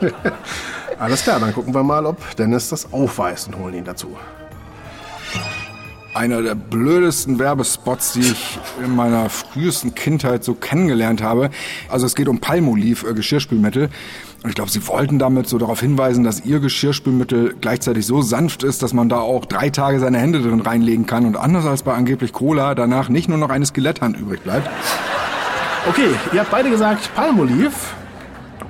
Alles 0.98 1.22
klar, 1.22 1.38
dann 1.38 1.54
gucken 1.54 1.72
wir 1.72 1.84
mal, 1.84 2.04
ob 2.06 2.34
Dennis 2.34 2.70
das 2.70 2.92
aufweist 2.92 3.46
und 3.46 3.56
holen 3.56 3.74
ihn 3.74 3.84
dazu. 3.84 4.16
Einer 6.14 6.42
der 6.42 6.54
blödesten 6.54 7.38
Werbespots, 7.38 8.12
die 8.12 8.20
ich 8.20 8.58
in 8.84 8.94
meiner 8.94 9.30
frühesten 9.30 9.94
Kindheit 9.94 10.44
so 10.44 10.54
kennengelernt 10.54 11.22
habe. 11.22 11.50
Also 11.88 12.06
es 12.06 12.14
geht 12.14 12.28
um 12.28 12.38
Palmolive, 12.38 13.08
äh, 13.08 13.14
Geschirrspülmittel. 13.14 13.88
Und 14.42 14.48
ich 14.50 14.54
glaube, 14.54 14.70
sie 14.70 14.86
wollten 14.88 15.18
damit 15.18 15.48
so 15.48 15.56
darauf 15.56 15.80
hinweisen, 15.80 16.24
dass 16.24 16.44
ihr 16.44 16.60
Geschirrspülmittel 16.60 17.54
gleichzeitig 17.60 18.06
so 18.06 18.22
sanft 18.22 18.64
ist, 18.64 18.82
dass 18.82 18.92
man 18.92 19.08
da 19.08 19.20
auch 19.20 19.46
drei 19.46 19.70
Tage 19.70 20.00
seine 20.00 20.18
Hände 20.18 20.42
drin 20.42 20.60
reinlegen 20.60 21.06
kann 21.06 21.24
und 21.26 21.36
anders 21.36 21.64
als 21.64 21.82
bei 21.82 21.94
angeblich 21.94 22.32
Cola 22.32 22.74
danach 22.74 23.08
nicht 23.08 23.28
nur 23.28 23.38
noch 23.38 23.50
eine 23.50 23.64
Skeletthand 23.64 24.18
übrig 24.18 24.40
bleibt. 24.42 24.68
Okay, 25.88 26.08
ihr 26.32 26.40
habt 26.40 26.50
beide 26.50 26.70
gesagt 26.70 27.14
Palmolive. 27.14 27.70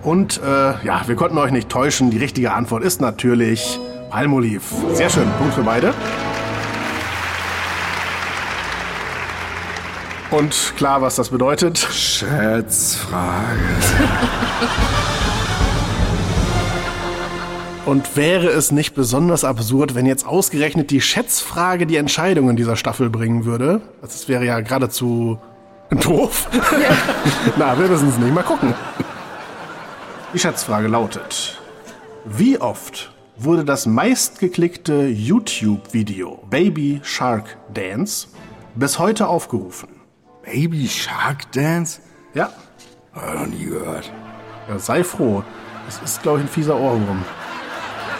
Und 0.02 0.40
äh, 0.42 0.84
ja, 0.84 1.02
wir 1.06 1.14
konnten 1.16 1.38
euch 1.38 1.52
nicht 1.52 1.68
täuschen. 1.68 2.10
Die 2.10 2.18
richtige 2.18 2.52
Antwort 2.52 2.82
ist 2.82 3.00
natürlich 3.00 3.78
Palmolive. 4.10 4.62
Sehr 4.92 5.08
schön, 5.08 5.28
Punkt 5.38 5.54
für 5.54 5.62
beide. 5.62 5.94
Und 10.32 10.72
klar, 10.76 11.02
was 11.02 11.16
das 11.16 11.28
bedeutet. 11.28 11.78
Schätzfrage. 11.78 13.60
Und 17.84 18.16
wäre 18.16 18.46
es 18.48 18.72
nicht 18.72 18.94
besonders 18.94 19.44
absurd, 19.44 19.94
wenn 19.94 20.06
jetzt 20.06 20.24
ausgerechnet 20.24 20.90
die 20.90 21.02
Schätzfrage 21.02 21.86
die 21.86 21.96
Entscheidung 21.96 22.48
in 22.48 22.56
dieser 22.56 22.76
Staffel 22.76 23.10
bringen 23.10 23.44
würde? 23.44 23.82
Das 24.00 24.28
wäre 24.28 24.46
ja 24.46 24.60
geradezu 24.60 25.38
doof. 25.90 26.48
Na, 27.58 27.78
wir 27.78 27.90
wissen 27.90 28.08
es 28.08 28.18
nicht. 28.18 28.32
Mal 28.32 28.44
gucken. 28.44 28.72
Die 30.32 30.38
Schätzfrage 30.38 30.88
lautet: 30.88 31.60
Wie 32.24 32.58
oft 32.58 33.12
wurde 33.36 33.64
das 33.64 33.84
meistgeklickte 33.84 35.08
YouTube-Video 35.08 36.42
Baby 36.48 37.00
Shark 37.02 37.58
Dance 37.74 38.28
bis 38.76 38.98
heute 38.98 39.26
aufgerufen? 39.26 39.91
Baby 40.52 40.86
Shark 40.86 41.50
Dance? 41.52 42.00
Ja, 42.34 42.50
Hab 43.14 43.34
ich 43.34 43.40
noch 43.40 43.46
nie 43.46 43.64
gehört. 43.64 44.12
ja 44.68 44.78
sei 44.78 45.02
froh. 45.02 45.42
Das 45.86 46.00
ist, 46.02 46.22
glaube 46.22 46.40
ich, 46.40 46.44
ein 46.44 46.48
fieser 46.48 46.76
Ohrwurm. 46.78 47.24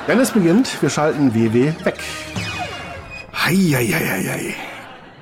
Wenn 0.07 0.19
es 0.19 0.31
beginnt, 0.31 0.81
wir 0.81 0.89
schalten 0.89 1.35
WW 1.35 1.75
weg. 1.85 1.99
Heieieiei. 3.35 4.55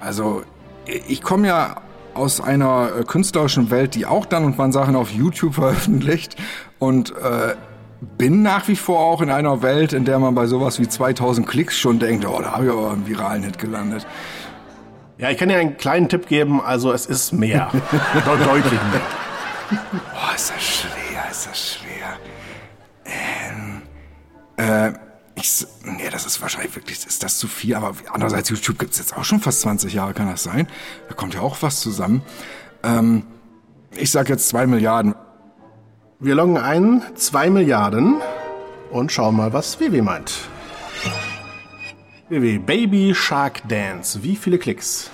Also, 0.01 0.43
ich 0.87 1.21
komme 1.21 1.49
ja 1.49 1.83
aus 2.15 2.41
einer 2.41 2.91
äh, 3.01 3.05
künstlerischen 3.05 3.71
Welt, 3.71 3.97
die 3.97 4.07
auch 4.07 4.25
dann 4.25 4.45
und 4.45 4.57
wann 4.57 4.71
Sachen 4.71 4.95
auf 4.95 5.11
YouTube 5.11 5.55
veröffentlicht 5.57 6.37
und 6.79 7.11
äh, 7.17 7.55
bin 8.19 8.43
nach 8.43 8.69
wie 8.69 8.77
vor 8.77 9.01
auch 9.01 9.21
in 9.21 9.31
einer 9.31 9.63
Welt, 9.63 9.93
in 9.93 10.05
der 10.05 10.21
man 10.21 10.37
bei 10.37 10.47
sowas 10.47 10.79
wie 10.79 10.89
2000 10.89 11.47
Klicks 11.47 11.77
schon 11.77 11.99
denkt, 11.99 12.25
oh, 12.25 12.41
da 12.41 12.53
habe 12.53 12.67
ich 12.67 12.71
aber 12.71 12.93
einen 12.93 13.07
viralen 13.09 13.43
Hit 13.43 13.59
gelandet. 13.59 14.07
Ja, 15.21 15.29
ich 15.29 15.37
kann 15.37 15.51
dir 15.51 15.59
einen 15.59 15.77
kleinen 15.77 16.09
Tipp 16.09 16.29
geben. 16.29 16.63
Also, 16.63 16.93
es 16.93 17.05
ist 17.05 17.33
mehr. 17.33 17.71
De 18.15 18.45
deutlich 18.45 18.73
mehr. 18.73 19.01
Boah, 20.13 20.35
ist 20.35 20.51
das 20.51 20.63
schwer, 20.63 21.25
ist 21.31 21.47
das 21.47 21.75
schwer. 21.75 22.19
Ähm, 23.05 23.83
äh, 24.57 24.93
ich, 25.35 25.67
nee, 25.85 26.09
das 26.11 26.25
ist 26.25 26.41
wahrscheinlich 26.41 26.75
wirklich, 26.75 27.07
ist 27.07 27.23
das 27.23 27.39
zu 27.39 27.49
viel, 27.49 27.75
aber 27.75 27.93
andererseits, 28.13 28.49
YouTube 28.49 28.79
gibt's 28.79 28.99
jetzt 28.99 29.17
auch 29.17 29.25
schon 29.25 29.41
fast 29.41 29.61
20 29.61 29.93
Jahre, 29.93 30.15
kann 30.15 30.29
das 30.29 30.43
sein? 30.43 30.67
Da 31.09 31.15
kommt 31.15 31.35
ja 31.35 31.41
auch 31.41 31.59
was 31.61 31.81
zusammen. 31.81 32.23
Ähm, 32.83 33.25
ich 33.93 34.11
sag 34.11 34.29
jetzt 34.29 34.49
zwei 34.49 34.67
Milliarden. 34.67 35.15
Wir 36.19 36.35
loggen 36.35 36.57
ein 36.57 37.03
2 37.15 37.51
Milliarden 37.51 38.21
und 38.91 39.13
schauen 39.13 39.37
mal, 39.37 39.53
was 39.53 39.81
WW 39.81 40.03
meint. 40.03 40.33
Baby 42.31 43.13
Shark 43.13 43.69
Dance. 43.69 44.23
Wie 44.23 44.37
viele 44.37 44.59
Klicks? 44.59 45.11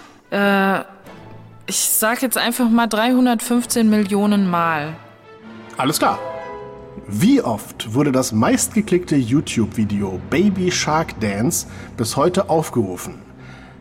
Ich 1.67 1.79
sag 1.79 2.21
jetzt 2.21 2.37
einfach 2.37 2.69
mal 2.69 2.87
315 2.87 3.89
Millionen 3.89 4.51
Mal. 4.51 4.93
Alles 5.79 5.99
klar. 5.99 6.19
Wie 7.09 7.41
oft 7.41 7.95
wurde 7.95 8.12
das 8.12 8.33
meistgeklickte 8.33 9.17
YouTube-Video 9.17 10.21
Baby 10.29 10.71
Shark 10.71 11.19
Dance 11.21 11.67
bis 11.97 12.17
heute 12.17 12.51
aufgerufen? 12.51 13.14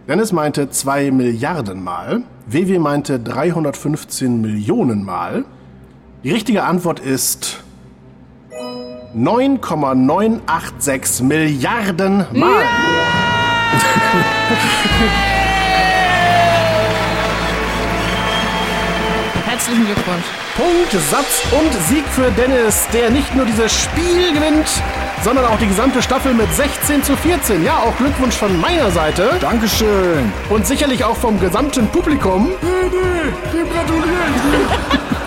Dennis 0.07 0.31
meinte 0.31 0.69
2 0.69 1.11
Milliarden 1.11 1.83
Mal, 1.83 2.23
WW 2.45 2.79
meinte 2.79 3.19
315 3.19 4.39
Millionen 4.39 5.03
Mal. 5.03 5.43
Die 6.23 6.31
richtige 6.31 6.63
Antwort 6.63 7.01
ist 7.01 7.61
9,986 9.13 11.25
Milliarden 11.25 12.25
Mal. 12.31 12.63
Herzlichen 19.45 19.85
Glückwunsch. 19.85 20.25
Punkt, 20.55 20.91
Satz 21.09 21.43
und 21.51 21.73
Sieg 21.89 22.05
für 22.07 22.31
Dennis, 22.31 22.87
der 22.93 23.09
nicht 23.09 23.35
nur 23.35 23.45
dieses 23.45 23.73
Spiel 23.73 24.31
gewinnt, 24.33 24.67
sondern 25.23 25.45
auch 25.45 25.57
die 25.57 25.67
gesamte 25.67 26.01
Staffel 26.01 26.33
mit 26.33 26.53
16 26.53 27.03
zu 27.03 27.15
14. 27.17 27.63
Ja, 27.63 27.77
auch 27.79 27.95
Glückwunsch 27.97 28.35
von 28.35 28.59
meiner 28.59 28.91
Seite 28.91 29.31
Dankeschön. 29.41 30.31
und 30.49 30.65
sicherlich 30.65 31.03
auch 31.03 31.17
vom 31.17 31.39
gesamten 31.39 31.87
Publikum. 31.87 32.51
Dem 32.61 33.69
gratuliere 33.69 34.23
ich. 34.35 34.41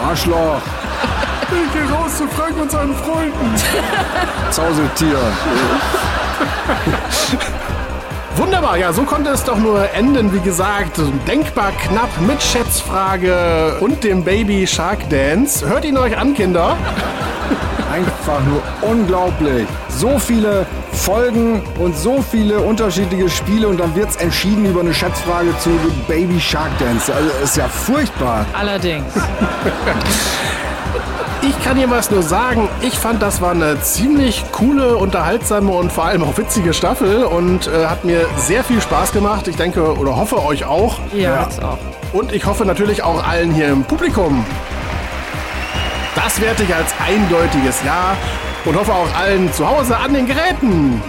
Arschloch. 0.09 0.61
Ich 1.51 1.73
geh 1.73 1.93
raus 1.93 2.19
zu 2.19 2.29
Frank 2.29 2.57
und 2.61 2.71
seinen 2.71 2.95
Freunden. 2.95 3.55
Zausetier. 4.51 5.19
Wunderbar, 8.39 8.77
ja, 8.77 8.93
so 8.93 9.03
konnte 9.03 9.31
es 9.31 9.43
doch 9.43 9.59
nur 9.59 9.93
enden. 9.95 10.33
Wie 10.33 10.39
gesagt, 10.39 11.01
denkbar 11.27 11.73
knapp 11.73 12.09
mit 12.21 12.41
Schätzfrage 12.41 13.79
und 13.81 14.05
dem 14.05 14.23
Baby 14.23 14.65
Shark 14.65 15.01
Dance. 15.11 15.69
Hört 15.69 15.85
ihn 15.85 15.99
euch 15.99 16.17
an, 16.17 16.35
Kinder. 16.35 16.77
Einfach 17.93 18.41
nur 18.45 18.63
unglaublich. 18.89 19.67
So 19.89 20.21
viele 20.21 20.67
Folgen 20.93 21.63
und 21.81 21.97
so 21.97 22.23
viele 22.23 22.61
unterschiedliche 22.61 23.29
Spiele 23.29 23.67
und 23.67 23.81
dann 23.81 23.97
wird's 23.97 24.15
entschieden 24.15 24.67
über 24.67 24.83
eine 24.83 24.95
Schätzfrage 24.95 25.59
zu 25.59 25.71
Baby 26.07 26.39
Shark 26.39 26.71
Dance. 26.79 27.13
Also 27.13 27.31
ist 27.43 27.57
ja 27.57 27.67
furchtbar. 27.67 28.47
Allerdings. 28.57 29.13
Ich 31.41 31.65
kann 31.65 31.79
was 31.91 32.11
nur 32.11 32.23
sagen. 32.23 32.69
Ich 32.81 32.99
fand, 32.99 33.23
das 33.23 33.41
war 33.41 33.53
eine 33.53 33.81
ziemlich 33.81 34.45
coole, 34.51 34.97
unterhaltsame 34.97 35.71
und 35.71 35.93
vor 35.93 36.05
allem 36.05 36.25
auch 36.25 36.37
witzige 36.37 36.75
Staffel 36.75 37.25
und 37.25 37.69
äh, 37.69 37.87
hat 37.87 38.05
mir 38.05 38.27
sehr 38.37 38.65
viel 38.65 38.81
Spaß 38.81 39.13
gemacht. 39.13 39.47
Ich 39.47 39.57
denke 39.57 39.97
oder 39.97 40.17
hoffe 40.17 40.45
euch 40.45 40.65
auch. 40.65 40.99
Ja, 41.15 41.45
jetzt 41.45 41.63
auch. 41.63 41.79
Und 42.13 42.33
ich 42.33 42.45
hoffe 42.45 42.65
natürlich 42.65 43.03
auch 43.03 43.27
allen 43.27 43.53
hier 43.53 43.69
im 43.69 43.85
Publikum. 43.85 44.45
Das 46.17 46.41
werte 46.41 46.65
ich 46.65 46.75
als 46.75 46.93
eindeutiges 47.07 47.85
Ja 47.85 48.17
und 48.65 48.77
hoffe 48.77 48.93
auch 48.93 49.15
allen 49.17 49.53
zu 49.53 49.69
Hause 49.69 49.97
an 49.97 50.15
den 50.15 50.27
Geräten. 50.27 51.01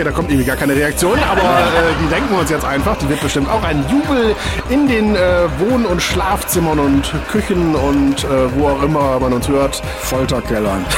Okay, 0.00 0.08
da 0.08 0.16
kommt 0.16 0.30
irgendwie 0.30 0.46
gar 0.46 0.56
keine 0.56 0.74
Reaktion, 0.74 1.18
aber 1.30 1.42
äh, 1.42 1.92
die 2.02 2.08
denken 2.08 2.30
wir 2.30 2.38
uns 2.40 2.48
jetzt 2.48 2.64
einfach. 2.64 2.96
Die 2.96 3.08
wird 3.10 3.20
bestimmt 3.20 3.50
auch 3.50 3.62
ein 3.62 3.84
Jubel 3.90 4.34
in 4.70 4.88
den 4.88 5.14
äh, 5.14 5.42
Wohn- 5.58 5.84
und 5.84 6.00
Schlafzimmern 6.00 6.78
und 6.78 7.12
Küchen 7.30 7.74
und 7.74 8.24
äh, 8.24 8.28
wo 8.56 8.68
auch 8.68 8.82
immer 8.82 9.20
man 9.20 9.34
uns 9.34 9.46
hört. 9.46 9.82
Folterkellern. 10.00 10.86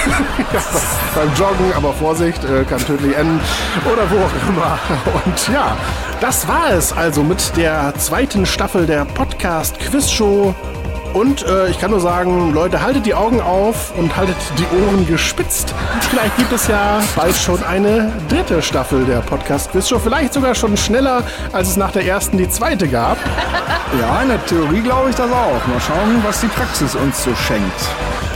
Ja, 0.52 0.60
beim 1.14 1.34
Joggen, 1.34 1.72
aber 1.74 1.92
Vorsicht, 1.94 2.44
äh, 2.44 2.64
kann 2.64 2.78
tödlich 2.78 3.16
enden 3.16 3.40
oder 3.90 4.08
wo 4.10 4.16
auch 4.16 4.48
immer. 4.48 4.78
Und 5.24 5.48
ja, 5.48 5.76
das 6.20 6.46
war 6.46 6.70
es 6.72 6.92
also 6.92 7.22
mit 7.24 7.56
der 7.56 7.94
zweiten 7.96 8.46
Staffel 8.46 8.86
der 8.86 9.04
Podcast 9.04 9.78
Quiz 9.80 10.10
Show. 10.10 10.54
Und 11.12 11.46
äh, 11.46 11.68
ich 11.68 11.78
kann 11.78 11.90
nur 11.90 12.00
sagen, 12.00 12.52
Leute, 12.54 12.82
haltet 12.82 13.04
die 13.04 13.14
Augen 13.14 13.40
auf 13.40 13.92
und 13.96 14.16
haltet 14.16 14.36
die 14.58 14.66
Ohren 14.82 15.06
gespitzt. 15.06 15.74
Vielleicht 16.10 16.36
gibt 16.38 16.52
es 16.52 16.68
ja 16.68 17.02
bald 17.14 17.36
schon 17.36 17.62
eine 17.62 18.10
dritte 18.28 18.62
Staffel 18.62 19.04
der 19.04 19.20
Podcast 19.20 19.70
Quiz 19.70 19.88
Show. 19.88 19.98
Vielleicht 19.98 20.32
sogar 20.32 20.54
schon 20.54 20.76
schneller, 20.76 21.22
als 21.52 21.68
es 21.68 21.76
nach 21.76 21.92
der 21.92 22.06
ersten 22.06 22.38
die 22.38 22.48
zweite 22.48 22.88
gab. 22.88 23.18
Ja, 24.00 24.22
in 24.22 24.28
der 24.28 24.42
Theorie 24.46 24.80
glaube 24.80 25.10
ich 25.10 25.16
das 25.16 25.30
auch. 25.30 25.66
Mal 25.66 25.78
schauen, 25.78 26.24
was 26.24 26.40
die 26.40 26.46
Praxis 26.46 26.94
uns 26.94 27.22
so 27.24 27.34
schenkt. 27.34 27.78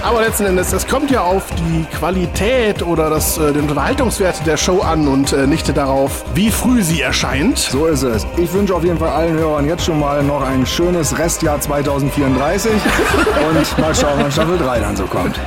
Aber 0.02 0.20
letzten 0.20 0.46
Endes, 0.46 0.72
es 0.72 0.86
kommt 0.86 1.10
ja 1.10 1.22
auf 1.22 1.44
die 1.56 1.84
Qualität 1.96 2.82
oder 2.82 3.10
das, 3.10 3.38
äh, 3.38 3.52
den 3.52 3.62
Unterhaltungswert 3.62 4.46
der 4.46 4.56
Show 4.56 4.80
an 4.80 5.08
und 5.08 5.32
äh, 5.32 5.46
nicht 5.46 5.76
darauf, 5.76 6.24
wie 6.34 6.50
früh 6.50 6.82
sie 6.82 7.02
erscheint. 7.02 7.58
So 7.58 7.86
ist 7.86 8.02
es. 8.02 8.26
Ich 8.36 8.52
wünsche 8.52 8.74
auf 8.74 8.84
jeden 8.84 8.98
Fall 8.98 9.10
allen 9.10 9.36
Hörern 9.36 9.66
jetzt 9.66 9.84
schon 9.84 9.98
mal 9.98 10.22
noch 10.22 10.42
ein 10.42 10.64
schönes 10.64 11.18
Restjahr 11.18 11.60
2034 11.60 12.70
und 13.48 13.78
mal 13.78 13.94
schauen, 13.94 14.18
wann 14.18 14.30
Staffel 14.30 14.58
3 14.58 14.80
dann 14.80 14.96
so 14.96 15.04
kommt. 15.04 15.38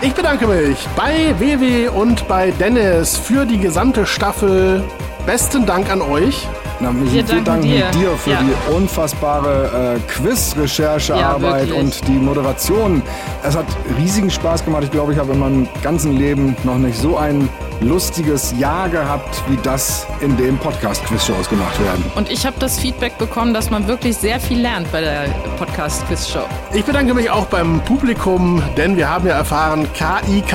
Ich 0.00 0.12
bedanke 0.12 0.46
mich 0.46 0.86
bei 0.96 1.34
WW 1.38 1.88
und 1.88 2.28
bei 2.28 2.50
Dennis 2.50 3.16
für 3.16 3.46
die 3.46 3.58
gesamte 3.58 4.04
Staffel. 4.04 4.84
Besten 5.24 5.64
Dank 5.64 5.90
an 5.90 6.02
euch. 6.02 6.46
Na, 6.80 6.90
Wir 6.92 7.12
wir 7.12 7.22
danken 7.22 7.44
danken 7.44 7.62
dir. 7.68 7.90
dir 7.92 8.10
für 8.16 8.30
Ja. 8.30 8.38
die 8.42 8.74
unfassbare 8.74 9.96
äh, 9.96 10.12
Quiz-Recherchearbeit 10.12 11.68
Ja, 11.68 11.74
und 11.76 12.06
die 12.08 12.12
Moderation. 12.12 13.02
Es 13.42 13.56
hat 13.56 13.66
riesigen 13.98 14.30
Spaß 14.30 14.64
gemacht. 14.64 14.82
Ich 14.84 14.90
glaube, 14.90 15.12
ich 15.12 15.18
habe 15.18 15.32
in 15.32 15.38
meinem 15.38 15.68
ganzen 15.82 16.16
Leben 16.16 16.56
noch 16.64 16.76
nicht 16.76 16.98
so 16.98 17.16
einen 17.16 17.48
lustiges 17.80 18.54
Jahr 18.58 18.88
gehabt, 18.88 19.42
wie 19.48 19.58
das 19.62 20.06
in 20.20 20.36
den 20.36 20.56
Podcast-Quiz-Shows 20.58 21.48
gemacht 21.48 21.78
werden. 21.84 22.04
Und 22.16 22.30
ich 22.30 22.46
habe 22.46 22.56
das 22.58 22.78
Feedback 22.78 23.18
bekommen, 23.18 23.52
dass 23.54 23.70
man 23.70 23.86
wirklich 23.86 24.16
sehr 24.16 24.40
viel 24.40 24.60
lernt 24.60 24.90
bei 24.92 25.00
der 25.00 25.24
Podcast-Quiz-Show. 25.58 26.44
Ich 26.72 26.84
bedanke 26.84 27.14
mich 27.14 27.30
auch 27.30 27.46
beim 27.46 27.80
Publikum, 27.80 28.62
denn 28.76 28.96
wir 28.96 29.08
haben 29.08 29.26
ja 29.26 29.34
erfahren, 29.34 29.86
KIK, 29.92 30.54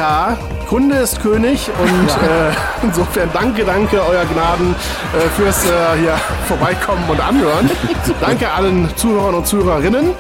Kunde 0.69 0.97
ist 0.97 1.19
König. 1.19 1.67
Und 1.81 2.09
äh, 2.09 2.51
insofern 2.83 3.27
danke, 3.33 3.65
danke, 3.65 3.99
euer 4.07 4.23
Gnaden, 4.25 4.75
äh, 5.17 5.27
fürs 5.35 5.65
äh, 5.65 5.69
hier 5.99 6.13
vorbeikommen 6.47 7.03
und 7.09 7.19
anhören. 7.19 7.71
danke 8.21 8.51
allen 8.51 8.87
Zuhörern 8.95 9.33
und 9.33 9.47
Zuhörerinnen. 9.47 10.11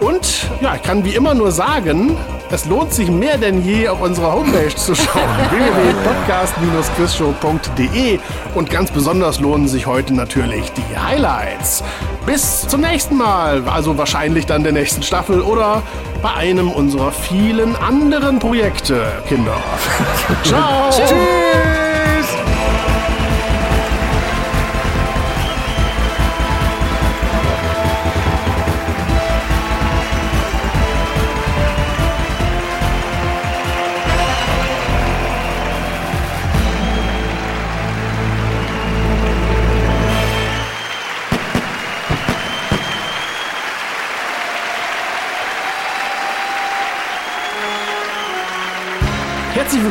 Und 0.00 0.50
ja, 0.60 0.74
ich 0.74 0.82
kann 0.82 1.04
wie 1.04 1.14
immer 1.14 1.34
nur 1.34 1.52
sagen, 1.52 2.16
es 2.50 2.66
lohnt 2.66 2.92
sich 2.92 3.10
mehr 3.10 3.38
denn 3.38 3.64
je 3.64 3.88
auf 3.88 4.00
unserer 4.00 4.32
Homepage 4.32 4.74
zu 4.74 4.94
schauen. 4.94 5.16
www.podcast-quizshow.de 5.50 8.18
Und 8.54 8.70
ganz 8.70 8.90
besonders 8.90 9.40
lohnen 9.40 9.68
sich 9.68 9.86
heute 9.86 10.14
natürlich 10.14 10.70
die 10.72 10.98
Highlights. 10.98 11.82
Bis 12.24 12.66
zum 12.68 12.80
nächsten 12.82 13.16
Mal, 13.16 13.62
also 13.68 13.98
wahrscheinlich 13.98 14.46
dann 14.46 14.62
der 14.62 14.72
nächsten 14.72 15.02
Staffel 15.02 15.40
oder 15.40 15.82
bei 16.22 16.32
einem 16.34 16.70
unserer 16.70 17.10
vielen 17.12 17.74
anderen 17.76 18.38
Projekte, 18.38 19.06
Kinder. 19.28 19.56
Ciao. 20.44 20.90
Tschüss! 20.90 21.85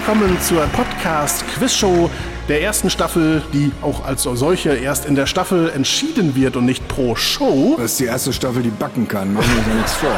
Willkommen 0.08 0.40
zur 0.40 0.62
Podcast 0.68 1.44
Quizshow 1.56 2.12
der 2.48 2.62
ersten 2.62 2.92
Staffel, 2.92 3.42
die 3.54 3.72
auch 3.82 4.06
als 4.06 4.22
solche 4.22 4.76
erst 4.76 5.06
in 5.08 5.16
der 5.16 5.26
Staffel 5.26 5.72
entschieden 5.72 6.36
wird 6.36 6.56
und 6.56 6.66
nicht 6.66 6.88
pro 6.88 7.16
Show. 7.16 7.74
Das 7.80 7.94
ist 7.94 8.00
die 8.02 8.06
erste 8.06 8.32
Staffel, 8.32 8.62
die 8.62 8.70
backen 8.70 9.08
kann. 9.08 9.34
Machen 9.34 9.48
wir 9.50 9.58
uns 9.58 9.68
ja 9.68 9.74
nichts 9.74 9.94
vor. 9.94 10.12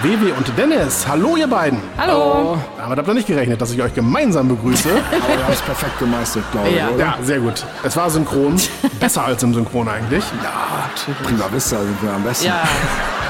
Wewe 0.00 0.32
und 0.32 0.50
Dennis, 0.56 1.06
hallo 1.06 1.36
ihr 1.36 1.46
beiden. 1.46 1.78
Hallo. 1.98 2.56
Damit 2.78 2.96
habt 2.96 3.06
ihr 3.08 3.14
nicht 3.14 3.26
gerechnet, 3.26 3.60
dass 3.60 3.70
ich 3.72 3.82
euch 3.82 3.92
gemeinsam 3.92 4.48
begrüße. 4.48 4.88
Aber 5.10 5.28
wir 5.36 5.44
haben 5.44 5.52
es 5.52 5.60
perfekt 5.60 5.98
gemeistert, 5.98 6.44
glaube 6.50 6.68
ich, 6.70 6.76
Ja. 6.76 6.88
oder? 6.88 6.98
ja, 7.04 7.18
sehr 7.22 7.40
gut. 7.40 7.66
Es 7.82 7.94
war 7.98 8.08
synchron. 8.08 8.56
Besser 8.98 9.26
als 9.26 9.42
im 9.42 9.52
Synchron 9.52 9.86
eigentlich. 9.90 10.24
Prima 11.22 11.52
Vista 11.52 11.76
sind 11.80 12.02
wir 12.02 12.12
am 12.14 12.22
besten. 12.22 12.46
Ja, 12.46 12.62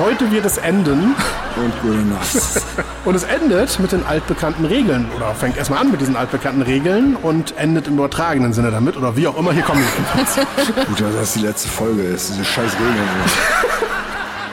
Heute 0.00 0.30
wird 0.30 0.46
es 0.46 0.56
enden. 0.56 1.14
Und 1.56 1.82
gute 1.82 1.98
Nacht. 1.98 2.34
Und 3.04 3.14
es 3.14 3.24
endet 3.24 3.78
mit 3.80 3.92
den 3.92 4.02
altbekannten 4.02 4.64
Regeln. 4.64 5.10
Oder 5.14 5.34
fängt 5.34 5.58
erstmal 5.58 5.80
an 5.80 5.90
mit 5.90 6.00
diesen 6.00 6.16
altbekannten 6.16 6.62
Regeln 6.62 7.16
und 7.16 7.56
endet 7.58 7.86
im 7.86 7.94
übertragenen 7.94 8.54
Sinne 8.54 8.70
damit. 8.70 8.96
Oder 8.96 9.14
wie 9.16 9.26
auch 9.26 9.36
immer. 9.36 9.52
Hier 9.52 9.62
kommen 9.62 9.82
wir. 9.82 10.84
Gut, 10.86 11.00
dass 11.00 11.14
das 11.14 11.32
die 11.34 11.40
letzte 11.40 11.68
Folge 11.68 12.02
ist. 12.02 12.30
Diese 12.30 12.44
scheiß 12.44 12.72
Regeln. 12.74 13.08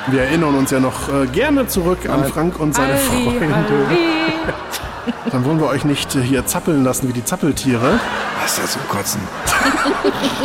Wir 0.07 0.21
erinnern 0.23 0.55
uns 0.55 0.71
ja 0.71 0.81
noch 0.81 1.07
äh, 1.07 1.27
gerne 1.27 1.67
zurück 1.67 2.09
an 2.09 2.25
Frank 2.25 2.59
und 2.59 2.75
seine 2.75 2.93
Aldi, 2.93 3.23
Freunde. 3.23 3.55
Aldi. 3.55 3.97
Dann 5.31 5.45
wollen 5.45 5.59
wir 5.59 5.67
euch 5.67 5.85
nicht 5.85 6.15
äh, 6.15 6.21
hier 6.21 6.45
zappeln 6.45 6.83
lassen 6.83 7.07
wie 7.07 7.13
die 7.13 7.23
Zappeltiere. 7.23 7.99
Was 8.41 8.53
ist 8.53 8.63
das 8.63 8.71
zum 8.73 8.87
Kotzen? 8.87 9.21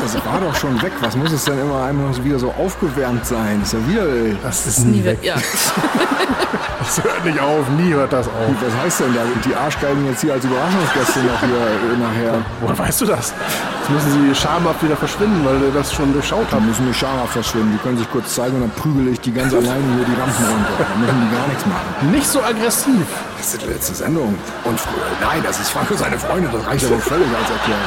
Das 0.00 0.14
war 0.26 0.40
doch 0.40 0.54
schon 0.54 0.80
weg. 0.82 0.92
Was 1.00 1.16
muss 1.16 1.32
es 1.32 1.44
denn 1.44 1.58
immer 1.60 1.84
einmal 1.84 2.12
so 2.12 2.24
wieder 2.24 2.38
so 2.38 2.52
aufgewärmt 2.52 3.26
sein? 3.26 3.62
ist 3.62 3.72
ja 3.72 3.78
wieder. 3.88 4.36
Das 4.42 4.66
ist 4.66 4.84
nie 4.84 5.04
weg. 5.04 5.18
Ja. 5.22 5.36
Das 6.84 7.02
hört 7.04 7.24
nicht 7.24 7.38
auf. 7.40 7.68
Nie 7.78 7.92
hört 7.94 8.12
das 8.12 8.26
auf. 8.26 8.32
Was 8.60 8.84
heißt 8.84 9.00
denn 9.00 9.14
da? 9.14 9.20
Die 9.48 9.54
Arschgeigen 9.54 10.06
jetzt 10.06 10.20
hier 10.20 10.32
als 10.34 10.44
Überraschungsgäste 10.44 11.20
noch 11.20 11.40
hier 11.40 11.56
äh, 11.56 11.96
nachher? 11.98 12.34
Woher 12.60 12.78
weißt 12.78 13.00
du 13.02 13.06
das? 13.06 13.32
Jetzt 13.80 13.90
müssen 13.90 14.28
sie 14.28 14.34
schamhaft 14.34 14.82
wieder 14.82 14.96
verschwinden, 14.96 15.44
weil 15.44 15.60
wir 15.60 15.70
das 15.72 15.92
schon 15.92 16.12
durchschaut 16.12 16.46
Da 16.50 16.56
haben. 16.56 16.66
müssen 16.66 16.86
die 16.86 16.94
schamhaft 16.94 17.32
verschwinden. 17.32 17.72
Die 17.72 17.78
können 17.82 17.98
sich 17.98 18.10
kurz 18.10 18.34
zeigen 18.34 18.56
und 18.56 18.62
dann 18.62 18.70
prügele 18.72 19.10
ich 19.10 19.20
die 19.20 19.32
ganz 19.32 19.52
alleine 19.54 19.84
hier 19.96 20.04
die 20.04 20.20
Rampen 20.20 20.44
runter. 20.44 20.72
Da 20.78 20.98
müssen 20.98 21.28
die 21.28 21.36
gar 21.36 21.46
nichts 21.48 21.66
machen. 21.66 22.10
Nicht 22.10 22.26
so 22.28 22.42
aggressiv. 22.42 23.06
Das 23.38 23.54
ist 23.54 23.62
die 23.62 23.66
letzte 23.68 23.94
Sendung. 23.94 24.34
Und 24.64 24.80
früher, 24.80 25.02
nein, 25.20 25.42
das 25.44 25.60
ist 25.60 25.70
Frank 25.70 25.90
und 25.90 25.98
seine 25.98 26.18
Freunde. 26.18 26.48
Das 26.52 26.66
reicht 26.66 26.84
aber 26.86 26.98
völlig 26.98 27.26
als 27.28 27.50
Erklärung. 27.50 27.82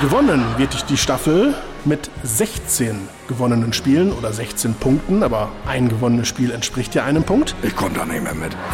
Gewonnen 0.00 0.44
wird 0.56 0.88
die 0.88 0.96
Staffel 0.96 1.54
mit 1.84 2.10
16 2.22 3.08
gewonnenen 3.30 3.72
Spielen 3.72 4.12
oder 4.12 4.32
16 4.32 4.74
Punkten, 4.74 5.22
aber 5.22 5.48
ein 5.66 5.88
gewonnenes 5.88 6.28
Spiel 6.28 6.50
entspricht 6.50 6.94
ja 6.94 7.04
einem 7.04 7.22
Punkt. 7.22 7.54
Ich 7.62 7.74
komme 7.76 7.94
da 7.94 8.04
nicht 8.04 8.22
mehr 8.22 8.34
mit. 8.34 8.52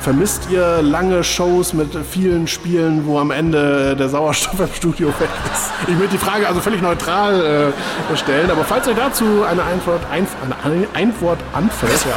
Vermisst 0.00 0.48
ihr 0.50 0.80
lange 0.82 1.24
Shows 1.24 1.72
mit 1.72 1.88
vielen 2.08 2.46
Spielen, 2.46 3.04
wo 3.06 3.18
am 3.18 3.30
Ende 3.30 3.96
der 3.96 4.08
Sauerstoff 4.08 4.60
im 4.60 4.72
Studio 4.72 5.08
weg 5.08 5.28
ist? 5.52 5.72
Ich 5.88 5.98
würde 5.98 6.10
die 6.12 6.18
Frage 6.18 6.46
also 6.46 6.60
völlig 6.60 6.80
neutral 6.80 7.72
äh, 8.12 8.16
stellen, 8.16 8.50
aber 8.50 8.64
falls 8.64 8.86
euch 8.86 8.96
dazu 8.96 9.24
eine 9.50 9.62
Antwort, 9.62 10.02
einf 10.10 10.36
eine 10.62 10.86
Antwort 10.94 11.40
anfällt, 11.52 12.04
ja, 12.04 12.16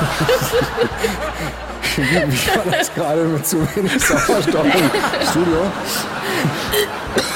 Wie 1.98 2.48
war 2.48 2.78
das 2.78 2.94
gerade 2.94 3.24
mit 3.24 3.46
zu 3.46 3.58
wenig 3.76 4.00
Sauerstoff 4.00 4.66
im 4.66 5.28
Studio? 5.30 5.72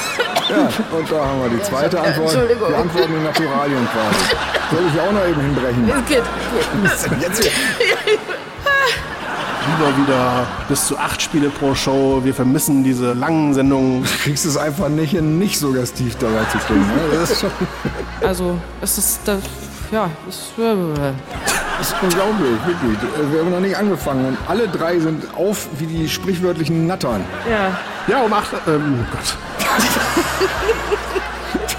Ja, 0.48 0.68
und 0.96 1.10
da 1.10 1.24
haben 1.26 1.42
wir 1.42 1.48
die 1.50 1.62
zweite 1.62 2.00
Antwort. 2.00 2.32
Entschuldigung. 2.32 2.68
Wir 2.68 2.78
antworten 2.78 3.14
in 3.14 3.24
Naturalien 3.24 3.88
quasi. 3.92 4.36
Soll 4.70 4.84
ich 4.94 5.00
auch 5.00 5.12
noch 5.12 5.26
eben 5.26 5.40
hinbrechen? 5.40 6.04
Geht. 6.06 6.22
Was 6.82 6.94
ist 6.94 7.10
denn 7.10 7.20
jetzt 7.20 7.42
hier? 7.42 7.52
lieber 9.68 9.96
wieder 9.96 10.46
bis 10.68 10.86
zu 10.86 10.96
acht 10.96 11.20
Spiele 11.20 11.50
pro 11.50 11.74
Show. 11.74 12.20
Wir 12.22 12.34
vermissen 12.34 12.84
diese 12.84 13.12
langen 13.12 13.54
Sendungen. 13.54 14.02
Du 14.04 14.08
kriegst 14.22 14.46
es 14.46 14.56
einfach 14.56 14.88
nicht 14.88 15.10
hin, 15.10 15.38
nicht 15.38 15.58
suggestiv 15.58 16.16
dabei 16.18 16.44
zu 16.52 16.58
klingen. 16.58 16.86
ne? 16.86 17.22
Ist 17.22 17.44
Also, 18.24 18.56
es 18.80 18.98
ist 18.98 19.20
das, 19.24 19.40
ja, 19.90 20.08
es, 20.28 20.52
äh, 20.58 21.12
das 21.78 21.88
ist 21.88 21.96
unglaublich, 22.02 22.58
wirklich. 22.66 22.98
Wir 23.32 23.40
haben 23.40 23.50
noch 23.50 23.60
nicht 23.60 23.76
angefangen 23.76 24.26
und 24.26 24.38
alle 24.46 24.68
drei 24.68 24.98
sind 24.98 25.24
auf 25.36 25.68
wie 25.78 25.86
die 25.86 26.08
sprichwörtlichen 26.08 26.86
Nattern. 26.86 27.24
ja. 27.50 27.76
Ja, 28.08 28.22
um 28.22 28.32
acht. 28.32 28.52
Ähm, 28.68 29.04
oh 29.04 29.16
Gott. 29.16 29.36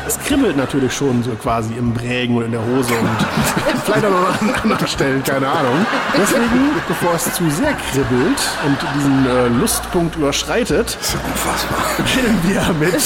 Es 0.06 0.18
kribbelt 0.20 0.56
natürlich 0.56 0.94
schon 0.94 1.22
so 1.22 1.32
quasi 1.32 1.74
im 1.74 1.94
Prägen 1.94 2.38
und 2.38 2.46
in 2.46 2.52
der 2.54 2.62
Hose 2.62 2.94
und 2.94 3.10
vielleicht 3.86 4.06
auch 4.06 4.10
noch 4.10 4.42
an 4.42 4.56
anderen 4.64 4.88
Stellen, 4.88 5.22
keine 5.22 5.48
Ahnung. 5.50 5.86
Deswegen, 6.18 6.72
bevor 6.88 7.14
es 7.16 7.34
zu 7.34 7.50
sehr 7.50 7.74
kribbelt 7.92 8.40
und 8.66 8.78
diesen 8.96 9.26
äh, 9.26 9.48
Lustpunkt 9.60 10.16
überschreitet, 10.16 10.98
Das 10.98 11.10
ist 11.10 11.18
unfassbar. 11.26 11.80
beginnen 11.98 12.40
wir 12.44 12.74
mit 12.80 13.02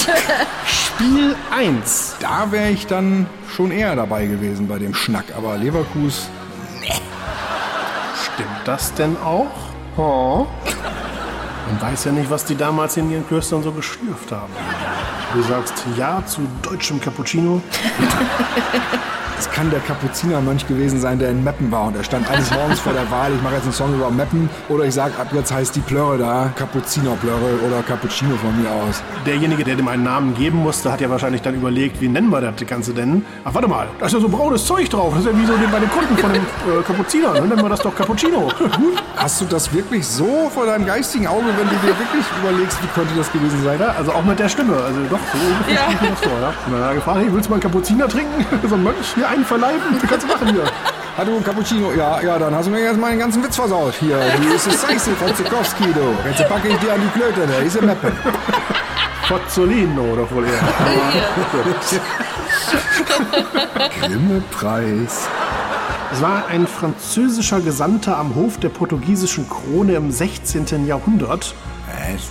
Spiel 0.67 1.35
1. 1.51 2.17
Da 2.19 2.51
wäre 2.51 2.69
ich 2.69 2.85
dann 2.85 3.25
schon 3.55 3.71
eher 3.71 3.95
dabei 3.95 4.27
gewesen 4.27 4.67
bei 4.67 4.77
dem 4.77 4.93
Schnack. 4.93 5.25
Aber 5.35 5.57
Leverkus, 5.57 6.27
Stimmt 8.23 8.61
das 8.65 8.93
denn 8.93 9.17
auch? 9.25 9.47
Oh. 9.97 10.45
Man 11.71 11.81
weiß 11.81 12.05
ja 12.05 12.11
nicht, 12.11 12.29
was 12.29 12.43
die 12.43 12.55
damals 12.55 12.97
in 12.97 13.09
ihren 13.09 13.25
Klöstern 13.25 13.63
so 13.63 13.71
geschlürft 13.71 14.29
haben. 14.29 14.51
Du 15.33 15.41
sagst 15.41 15.85
Ja 15.95 16.21
zu 16.25 16.41
deutschem 16.61 16.99
Cappuccino. 16.99 17.61
es 19.41 19.49
kann 19.49 19.71
der 19.71 19.79
Kapuzinermönch 19.79 20.67
gewesen 20.67 20.99
sein, 20.99 21.17
der 21.17 21.29
in 21.31 21.43
Meppen 21.43 21.71
war. 21.71 21.85
Und 21.87 21.95
er 21.97 22.03
stand 22.03 22.29
eines 22.29 22.51
Morgens 22.51 22.79
vor 22.79 22.93
der 22.93 23.09
Wahl, 23.09 23.31
ich 23.35 23.41
mache 23.41 23.55
jetzt 23.55 23.63
einen 23.63 23.73
Song 23.73 23.93
über 23.95 24.11
Meppen. 24.11 24.47
Oder 24.69 24.85
ich 24.85 24.93
sage, 24.93 25.13
ab 25.19 25.27
jetzt 25.33 25.51
heißt 25.51 25.75
die 25.75 25.79
Plörre 25.79 26.19
da 26.19 26.51
Kapuzinerplörre 26.55 27.59
oder 27.65 27.81
Cappuccino 27.81 28.35
von 28.37 28.61
mir 28.61 28.69
aus. 28.69 29.01
Derjenige, 29.25 29.63
der 29.63 29.75
dem 29.75 29.87
einen 29.87 30.03
Namen 30.03 30.35
geben 30.35 30.59
musste, 30.59 30.91
hat 30.91 31.01
ja 31.01 31.09
wahrscheinlich 31.09 31.41
dann 31.41 31.55
überlegt, 31.55 31.99
wie 32.01 32.07
nennen 32.07 32.29
wir 32.29 32.39
das 32.39 32.53
Ganze 32.67 32.93
denn? 32.93 33.25
Ach, 33.43 33.53
warte 33.53 33.67
mal, 33.67 33.87
da 33.99 34.05
ist 34.05 34.13
ja 34.13 34.19
so 34.19 34.29
braunes 34.29 34.63
Zeug 34.63 34.87
drauf. 34.89 35.13
Das 35.15 35.25
ist 35.25 35.31
ja 35.31 35.37
wie 35.37 35.45
so 35.45 35.53
bei 35.71 35.79
den 35.79 35.89
Kunden 35.89 36.15
von 36.17 36.31
den 36.33 36.43
äh, 36.43 36.83
Kapuzinern. 36.85 37.33
Dann 37.33 37.49
nennen 37.49 37.61
wir 37.63 37.69
das 37.69 37.79
doch 37.79 37.95
Cappuccino. 37.95 38.41
Gut. 38.59 39.01
Hast 39.17 39.41
du 39.41 39.45
das 39.45 39.73
wirklich 39.73 40.05
so 40.05 40.51
vor 40.53 40.67
deinem 40.67 40.85
geistigen 40.85 41.25
Auge, 41.25 41.45
wenn 41.57 41.67
du 41.67 41.75
dir 41.75 41.97
wirklich 41.97 42.25
überlegst, 42.43 42.77
wie 42.83 42.87
könnte 42.93 43.15
das 43.17 43.31
gewesen 43.31 43.63
sein? 43.63 43.79
Ja, 43.79 43.95
also 43.97 44.11
auch 44.11 44.23
mit 44.23 44.37
der 44.37 44.49
Stimme. 44.49 44.73
Also 44.75 44.99
doch, 45.09 45.19
so 45.33 45.39
ungefähr 45.51 45.73
Ja. 45.75 46.09
das 46.09 46.19
vor. 46.19 46.39
Ja? 46.39 46.53
Und 46.67 46.73
dann 46.73 46.81
hat 46.83 46.89
er 46.89 46.95
gefragt, 46.95 47.17
hey, 47.21 47.27
willst 47.33 47.47
du 47.47 47.49
mal 47.49 47.55
einen 47.55 47.63
Cappucciner 47.63 48.07
trinken? 48.07 48.45
so 48.69 48.75
ein 48.75 48.83
Mönch 48.83 49.15
hier 49.15 49.27
einen 49.31 49.45
verleiben? 49.45 49.99
Kannst 50.07 50.23
du 50.23 50.27
machen 50.27 50.49
hier. 50.49 50.63
Hat 51.17 51.27
du 51.27 51.41
Cappuccino? 51.41 51.91
Ja, 51.91 52.21
ja, 52.21 52.39
dann 52.39 52.55
hast 52.55 52.67
du 52.67 52.71
mir 52.71 52.81
jetzt 52.81 52.99
mal 52.99 53.09
den 53.11 53.19
ganzen 53.19 53.43
Witz 53.43 53.55
versaut. 53.55 53.93
Hier, 53.99 54.17
die 54.41 54.55
ist 54.55 54.67
es 54.67 54.81
Scheiße 54.81 55.11
von 55.11 55.35
Zukowski, 55.35 55.83
du. 55.93 56.15
Jetzt 56.29 56.47
packe 56.47 56.69
ich 56.69 56.77
dir 56.77 56.93
an 56.93 57.01
die 57.01 57.19
Klöte, 57.19 57.45
der 57.45 57.59
ist 57.59 57.75
in 57.75 57.85
Meppen. 57.85 58.11
Fozzolino 59.27 60.15
doch 60.15 60.31
wohl 60.31 60.45
eher. 60.45 60.61
Grimme-Preis. 63.99 65.27
Es 66.13 66.21
war 66.21 66.47
ein 66.47 66.65
französischer 66.67 67.61
Gesandter 67.61 68.17
am 68.17 68.35
Hof 68.35 68.57
der 68.57 68.69
portugiesischen 68.69 69.49
Krone 69.49 69.93
im 69.93 70.11
16. 70.11 70.85
Jahrhundert. 70.85 71.53
Was? 71.87 72.29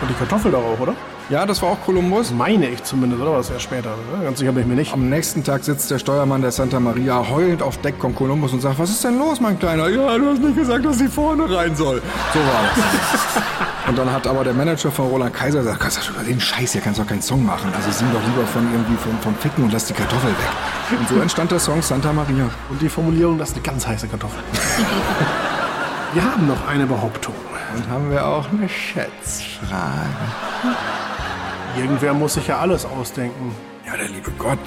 Und 0.00 0.10
die 0.10 0.14
Kartoffel 0.14 0.52
da 0.52 0.58
auch, 0.58 0.78
oder? 0.80 0.94
Ja, 1.30 1.46
das 1.46 1.62
war 1.62 1.70
auch 1.70 1.80
Kolumbus. 1.80 2.32
Meine 2.32 2.68
ich 2.68 2.84
zumindest, 2.84 3.22
oder? 3.22 3.32
Was 3.32 3.48
ja 3.48 3.58
später. 3.58 3.90
Ne? 3.90 4.24
Ganz 4.24 4.38
sicher 4.40 4.52
bin 4.52 4.62
ich 4.62 4.68
mir 4.68 4.74
nicht. 4.74 4.92
Am 4.92 5.08
nächsten 5.08 5.42
Tag 5.42 5.64
sitzt 5.64 5.90
der 5.90 5.98
Steuermann 5.98 6.42
der 6.42 6.52
Santa 6.52 6.78
Maria 6.80 7.26
heulend 7.30 7.62
auf 7.62 7.78
Deck, 7.78 7.98
kommt 7.98 8.16
Kolumbus 8.16 8.52
und 8.52 8.60
sagt, 8.60 8.78
was 8.78 8.90
ist 8.90 9.02
denn 9.04 9.18
los, 9.18 9.40
mein 9.40 9.58
Kleiner? 9.58 9.88
Ja, 9.88 10.18
du 10.18 10.30
hast 10.30 10.42
nicht 10.42 10.56
gesagt, 10.56 10.84
dass 10.84 10.98
sie 10.98 11.08
vorne 11.08 11.44
rein 11.44 11.74
soll. 11.74 12.02
So 12.34 12.40
war 12.40 12.62
das. 12.76 13.42
und 13.88 13.96
dann 13.96 14.12
hat 14.12 14.26
aber 14.26 14.44
der 14.44 14.52
Manager 14.52 14.90
von 14.90 15.06
Roland 15.06 15.32
Kaiser 15.32 15.60
gesagt, 15.60 15.80
kannst 15.80 16.08
du 16.08 16.12
über 16.12 16.22
den 16.24 16.38
Scheiß 16.38 16.72
hier 16.72 16.82
kannst 16.82 16.98
du 16.98 17.04
doch 17.04 17.08
keinen 17.08 17.22
Song 17.22 17.44
machen. 17.44 17.72
Also 17.74 17.90
sing 17.90 18.06
doch 18.12 18.22
lieber 18.22 18.46
von 18.46 18.70
irgendwie 18.70 18.96
vom, 18.96 19.18
vom 19.20 19.34
Ficken 19.36 19.64
und 19.64 19.72
lass 19.72 19.86
die 19.86 19.94
Kartoffel 19.94 20.30
weg. 20.30 20.98
Und 20.98 21.08
so 21.08 21.20
entstand 21.20 21.50
der 21.50 21.58
Song 21.58 21.80
Santa 21.80 22.12
Maria. 22.12 22.50
Und 22.68 22.82
die 22.82 22.88
Formulierung, 22.90 23.38
das 23.38 23.48
ist 23.50 23.56
eine 23.56 23.64
ganz 23.64 23.86
heiße 23.86 24.08
Kartoffel. 24.08 24.42
Wir 26.12 26.22
haben 26.22 26.46
noch 26.46 26.68
eine 26.68 26.86
Behauptung. 26.86 27.34
Und 27.74 27.88
haben 27.90 28.08
wir 28.08 28.24
auch 28.24 28.46
eine 28.52 28.68
Schätzfrage. 28.68 30.06
Irgendwer 31.76 32.14
muss 32.14 32.34
sich 32.34 32.46
ja 32.46 32.58
alles 32.58 32.84
ausdenken. 32.84 33.54
Ja, 33.86 33.96
der 33.96 34.08
liebe 34.08 34.30
Gott. 34.32 34.58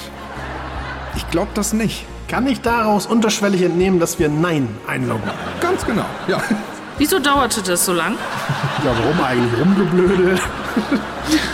Ich 1.15 1.29
glaube 1.29 1.49
das 1.53 1.73
nicht. 1.73 2.05
Kann 2.27 2.45
ich 2.45 2.61
daraus 2.61 3.05
unterschwellig 3.05 3.61
entnehmen, 3.61 3.99
dass 3.99 4.19
wir 4.19 4.29
Nein 4.29 4.67
einloggen? 4.85 5.29
Ganz 5.61 5.85
genau, 5.85 6.05
ja. 6.27 6.41
Wieso 6.97 7.19
dauerte 7.19 7.61
das 7.61 7.85
so 7.85 7.93
lang? 7.93 8.15
Ja, 8.83 8.91
warum 8.99 9.23
eigentlich? 9.23 9.61
Rumgeblödel, 9.61 10.39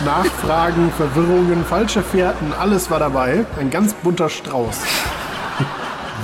Nachfragen, 0.04 0.90
Verwirrungen, 0.96 1.64
falsche 1.64 2.02
Fährten, 2.02 2.52
alles 2.58 2.90
war 2.90 2.98
dabei. 2.98 3.44
Ein 3.60 3.70
ganz 3.70 3.94
bunter 3.94 4.28
Strauß. 4.28 4.80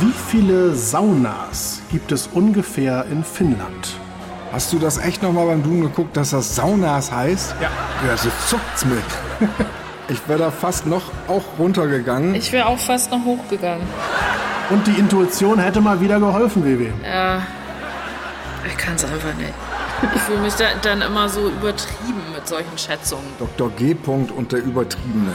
Wie 0.00 0.12
viele 0.28 0.74
Saunas 0.74 1.82
gibt 1.90 2.10
es 2.10 2.26
ungefähr 2.32 3.04
in 3.10 3.22
Finnland? 3.22 3.99
Hast 4.52 4.72
du 4.72 4.78
das 4.78 4.98
echt 4.98 5.22
nochmal 5.22 5.46
beim 5.46 5.62
Duden 5.62 5.82
geguckt, 5.82 6.16
dass 6.16 6.30
das 6.30 6.56
Saunas 6.56 7.12
heißt? 7.12 7.54
Ja. 7.60 7.70
Ja, 8.06 8.16
so 8.16 8.30
zuckt's 8.46 8.84
mit. 8.84 9.04
Ich 10.08 10.26
wäre 10.26 10.40
da 10.40 10.50
fast 10.50 10.86
noch 10.86 11.02
auch 11.28 11.44
runtergegangen. 11.56 12.34
Ich 12.34 12.50
wäre 12.50 12.66
auch 12.66 12.80
fast 12.80 13.12
noch 13.12 13.24
hochgegangen. 13.24 13.86
Und 14.68 14.84
die 14.88 14.98
Intuition 14.98 15.60
hätte 15.60 15.80
mal 15.80 16.00
wieder 16.00 16.18
geholfen, 16.18 16.64
WW. 16.64 16.88
Ja, 17.04 17.42
ich 18.66 18.76
kann 18.76 18.96
es 18.96 19.04
einfach 19.04 19.34
nicht. 19.34 19.52
Ich 20.16 20.22
fühle 20.22 20.40
mich 20.40 20.54
da, 20.54 20.64
dann 20.82 21.02
immer 21.02 21.28
so 21.28 21.48
übertrieben 21.48 22.22
mit 22.34 22.48
solchen 22.48 22.76
Schätzungen. 22.76 23.26
Dr. 23.38 23.70
G. 23.70 23.92
-Punkt 23.94 24.32
und 24.32 24.50
der 24.50 24.60
Übertriebene. 24.64 25.32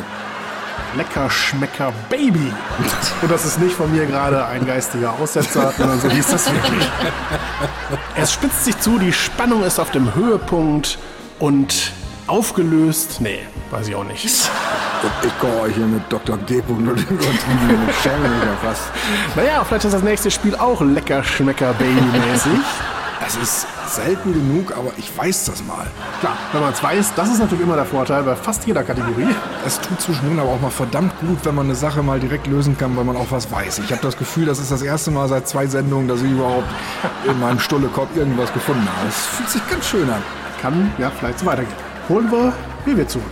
Lecker 0.95 1.29
Schmecker 1.29 1.91
Baby. 2.09 2.51
Und 3.21 3.31
das 3.31 3.45
ist 3.45 3.59
nicht 3.59 3.75
von 3.75 3.91
mir 3.91 4.05
gerade 4.05 4.45
ein 4.45 4.65
geistiger 4.65 5.13
Aussetzer, 5.13 5.71
sondern 5.77 5.99
so 5.99 6.09
hieß 6.09 6.27
das 6.27 6.51
wirklich. 6.51 6.89
Es 8.15 8.33
spitzt 8.33 8.65
sich 8.65 8.79
zu, 8.79 8.97
die 8.97 9.13
Spannung 9.13 9.63
ist 9.63 9.79
auf 9.79 9.91
dem 9.91 10.15
Höhepunkt 10.15 10.97
und 11.39 11.91
aufgelöst. 12.27 13.21
Nee, 13.21 13.39
weiß 13.71 13.87
ich 13.87 13.95
auch 13.95 14.03
nicht. 14.03 14.25
Ich 14.25 15.39
komme 15.39 15.59
euch 15.61 15.75
hier 15.75 15.85
mit 15.85 16.01
Dr. 16.09 16.37
-Punkt 16.37 16.89
und 16.89 16.97
schäme 16.97 18.29
mich 18.29 18.43
ja 18.43 18.55
fast. 18.63 18.83
Naja, 19.35 19.63
vielleicht 19.63 19.85
ist 19.85 19.93
das 19.93 20.01
nächste 20.01 20.31
Spiel 20.31 20.55
auch 20.55 20.81
Lecker 20.81 21.23
Schmecker 21.23 21.73
Baby 21.73 22.01
mäßig. 22.31 22.51
Es 23.25 23.37
ist 23.37 23.65
selten 23.95 24.33
genug, 24.33 24.73
aber 24.77 24.91
ich 24.97 25.15
weiß 25.17 25.45
das 25.45 25.63
mal. 25.63 25.87
Klar, 26.19 26.37
wenn 26.51 26.61
man 26.61 26.73
es 26.73 26.83
weiß, 26.83 27.13
das 27.15 27.29
ist 27.29 27.39
natürlich 27.39 27.63
immer 27.63 27.75
der 27.75 27.85
Vorteil 27.85 28.23
bei 28.23 28.35
fast 28.35 28.65
jeder 28.67 28.83
Kategorie. 28.83 29.27
Es 29.65 29.79
tut 29.79 29.99
zwischendrin 30.01 30.39
aber 30.39 30.49
auch 30.49 30.61
mal 30.61 30.69
verdammt 30.69 31.19
gut, 31.19 31.39
wenn 31.43 31.55
man 31.55 31.65
eine 31.65 31.75
Sache 31.75 32.03
mal 32.03 32.19
direkt 32.19 32.47
lösen 32.47 32.77
kann, 32.77 32.95
weil 32.97 33.03
man 33.03 33.15
auch 33.15 33.31
was 33.31 33.51
weiß. 33.51 33.79
Ich 33.79 33.91
habe 33.91 34.01
das 34.01 34.17
Gefühl, 34.17 34.45
das 34.45 34.59
ist 34.59 34.71
das 34.71 34.81
erste 34.81 35.11
Mal 35.11 35.27
seit 35.27 35.47
zwei 35.47 35.67
Sendungen, 35.67 36.07
dass 36.07 36.21
ich 36.21 36.31
überhaupt 36.31 36.67
in 37.25 37.39
meinem 37.39 37.59
Stullekorb 37.59 38.15
irgendwas 38.15 38.51
gefunden 38.53 38.87
habe. 38.87 39.07
Es 39.07 39.25
fühlt 39.25 39.49
sich 39.49 39.69
ganz 39.69 39.85
schön 39.87 40.09
an. 40.09 40.21
Kann 40.61 40.91
ja 40.97 41.11
vielleicht 41.11 41.39
so 41.39 41.45
weitergehen. 41.45 41.75
Holen 42.09 42.31
wir 42.31 42.53
Baby 42.85 43.07
zurück. 43.07 43.25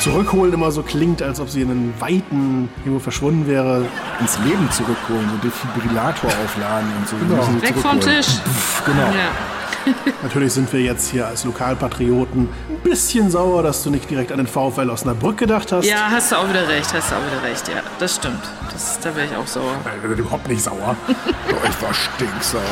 Zurückholen 0.00 0.52
immer 0.52 0.70
so 0.70 0.82
klingt, 0.82 1.22
als 1.22 1.40
ob 1.40 1.48
sie 1.48 1.62
in 1.62 1.70
einen 1.70 1.94
Weiten 1.98 2.68
irgendwo 2.84 3.00
verschwunden 3.00 3.46
wäre. 3.46 3.84
Ins 4.20 4.38
Leben 4.44 4.68
zurückholen, 4.70 5.28
so 5.30 5.48
Defibrillator 5.48 6.30
aufladen 6.44 6.88
und 6.98 7.08
so. 7.08 7.16
Sie 7.18 7.62
Weg 7.62 7.76
vom. 7.76 8.00
Tisch. 8.00 8.26
Pff, 8.26 8.84
genau. 8.84 9.06
Ja. 9.06 9.30
Natürlich 10.22 10.52
sind 10.52 10.72
wir 10.72 10.80
jetzt 10.80 11.10
hier 11.10 11.26
als 11.26 11.44
Lokalpatrioten 11.44 12.48
ein 12.68 12.80
bisschen 12.82 13.30
sauer, 13.30 13.62
dass 13.62 13.82
du 13.82 13.90
nicht 13.90 14.08
direkt 14.10 14.32
an 14.32 14.38
den 14.38 14.46
VfL 14.46 14.90
Osnabrück 14.90 15.36
gedacht 15.38 15.72
hast. 15.72 15.86
ja, 15.86 16.08
hast 16.10 16.32
du 16.32 16.36
auch 16.36 16.48
wieder 16.48 16.66
recht, 16.68 16.92
hast 16.92 17.10
du 17.10 17.14
auch 17.16 17.26
wieder 17.26 17.42
recht. 17.42 17.68
Ja, 17.68 17.82
das 17.98 18.16
stimmt. 18.16 18.42
Das, 18.72 18.98
da 19.00 19.14
wäre 19.14 19.26
ich 19.26 19.36
auch 19.36 19.46
sauer. 19.46 19.74
Ich 19.96 20.02
bin 20.08 20.18
überhaupt 20.18 20.48
nicht 20.48 20.62
sauer. 20.62 20.96
Doch, 21.08 21.68
ich 21.68 21.82
war 21.82 21.94
stinksauer. 21.94 22.60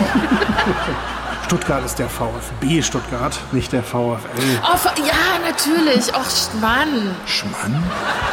Stuttgart 1.47 1.83
ist 1.83 1.99
der 1.99 2.11
VfB 2.11 2.83
Stuttgart, 2.83 3.35
nicht 3.53 3.73
der 3.73 3.83
VfL. 3.83 4.19
Oh, 4.63 4.77
ja, 4.99 5.49
natürlich. 5.49 6.13
Och, 6.15 6.61
Mann. 6.61 7.17
Schmann? 7.25 7.83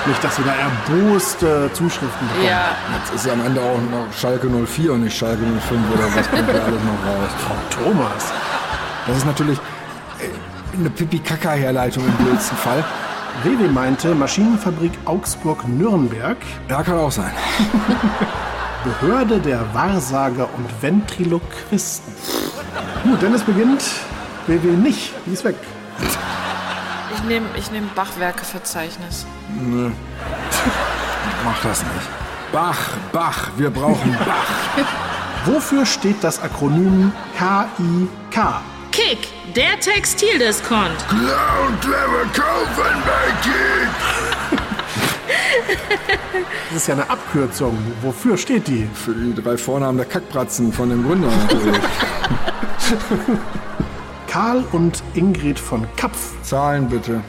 Nicht, 0.06 0.22
dass 0.22 0.38
wir 0.38 0.44
da 0.46 0.54
erboste 0.54 1.70
Zuschriften 1.72 2.28
bekommen. 2.28 2.46
Ja, 2.46 2.76
Jetzt 3.00 3.16
ist 3.16 3.26
ja 3.26 3.32
am 3.32 3.46
Ende 3.46 3.62
auch 3.62 3.80
noch 3.90 4.12
Schalke 4.14 4.50
04 4.50 4.92
und 4.92 5.04
nicht 5.06 5.18
Schalke 5.18 5.44
05 5.44 5.82
oder 5.94 6.04
was 6.14 6.30
kommt 6.30 6.50
da 6.50 6.54
alles 6.62 6.82
noch 6.84 7.08
raus. 7.08 7.32
Frau 7.48 7.84
Thomas. 7.84 8.34
Das 9.08 9.18
ist 9.18 9.26
natürlich 9.26 9.60
äh, 10.20 10.78
eine 10.78 10.90
Pipi-Kaka-Herleitung 10.90 12.04
im 12.06 12.14
blödsten 12.26 12.58
Fall. 12.58 12.84
WW 13.44 13.68
meinte 13.68 14.16
Maschinenfabrik 14.16 14.94
Augsburg-Nürnberg, 15.06 16.38
Ja, 16.70 16.82
kann 16.84 16.98
auch 16.98 17.12
sein. 17.12 17.32
Behörde 18.84 19.40
der 19.40 19.74
Wahrsager 19.74 20.48
und 20.56 20.82
Ventriloquisten. 20.82 22.14
Gut, 23.04 23.22
Dennis 23.22 23.42
beginnt. 23.44 23.84
WW 24.48 24.68
nicht. 24.68 25.12
Die 25.26 25.34
ist 25.34 25.44
weg. 25.44 25.56
ich 27.14 27.24
nehme 27.24 27.48
ich 27.58 27.72
nehm 27.72 27.90
Bachwerkeverzeichnis. 27.96 29.26
Mach 31.44 31.62
das 31.64 31.80
nicht. 31.82 32.08
Bach, 32.52 32.78
Bach, 33.12 33.50
wir 33.58 33.70
brauchen 33.70 34.16
Bach. 34.20 34.86
Wofür 35.46 35.86
steht 35.86 36.24
das 36.24 36.42
Akronym 36.42 37.12
KIK? 37.38 38.75
Kick, 38.96 39.28
der 39.54 39.78
Textildiskont. 39.82 41.06
Klar 41.10 41.68
und 41.68 41.82
clever 41.82 42.24
kaufen 42.34 43.04
bei 43.06 43.34
Kick. 43.44 43.90
Das 46.70 46.82
ist 46.82 46.88
ja 46.88 46.94
eine 46.94 47.10
Abkürzung. 47.10 47.78
Wofür 48.02 48.38
steht 48.38 48.70
die? 48.70 48.88
Für 48.94 49.14
die 49.14 49.36
drei 49.36 49.58
Vornamen 49.58 49.98
der 49.98 50.08
Kackbratzen 50.08 50.72
von 50.72 50.90
dem 50.90 51.06
Gründer 51.06 51.28
natürlich. 51.28 51.78
Karl 54.28 54.64
und 54.72 55.04
Ingrid 55.14 55.60
von 55.60 55.86
Kapf. 55.98 56.32
Zahlen 56.44 56.88
bitte. 56.88 57.20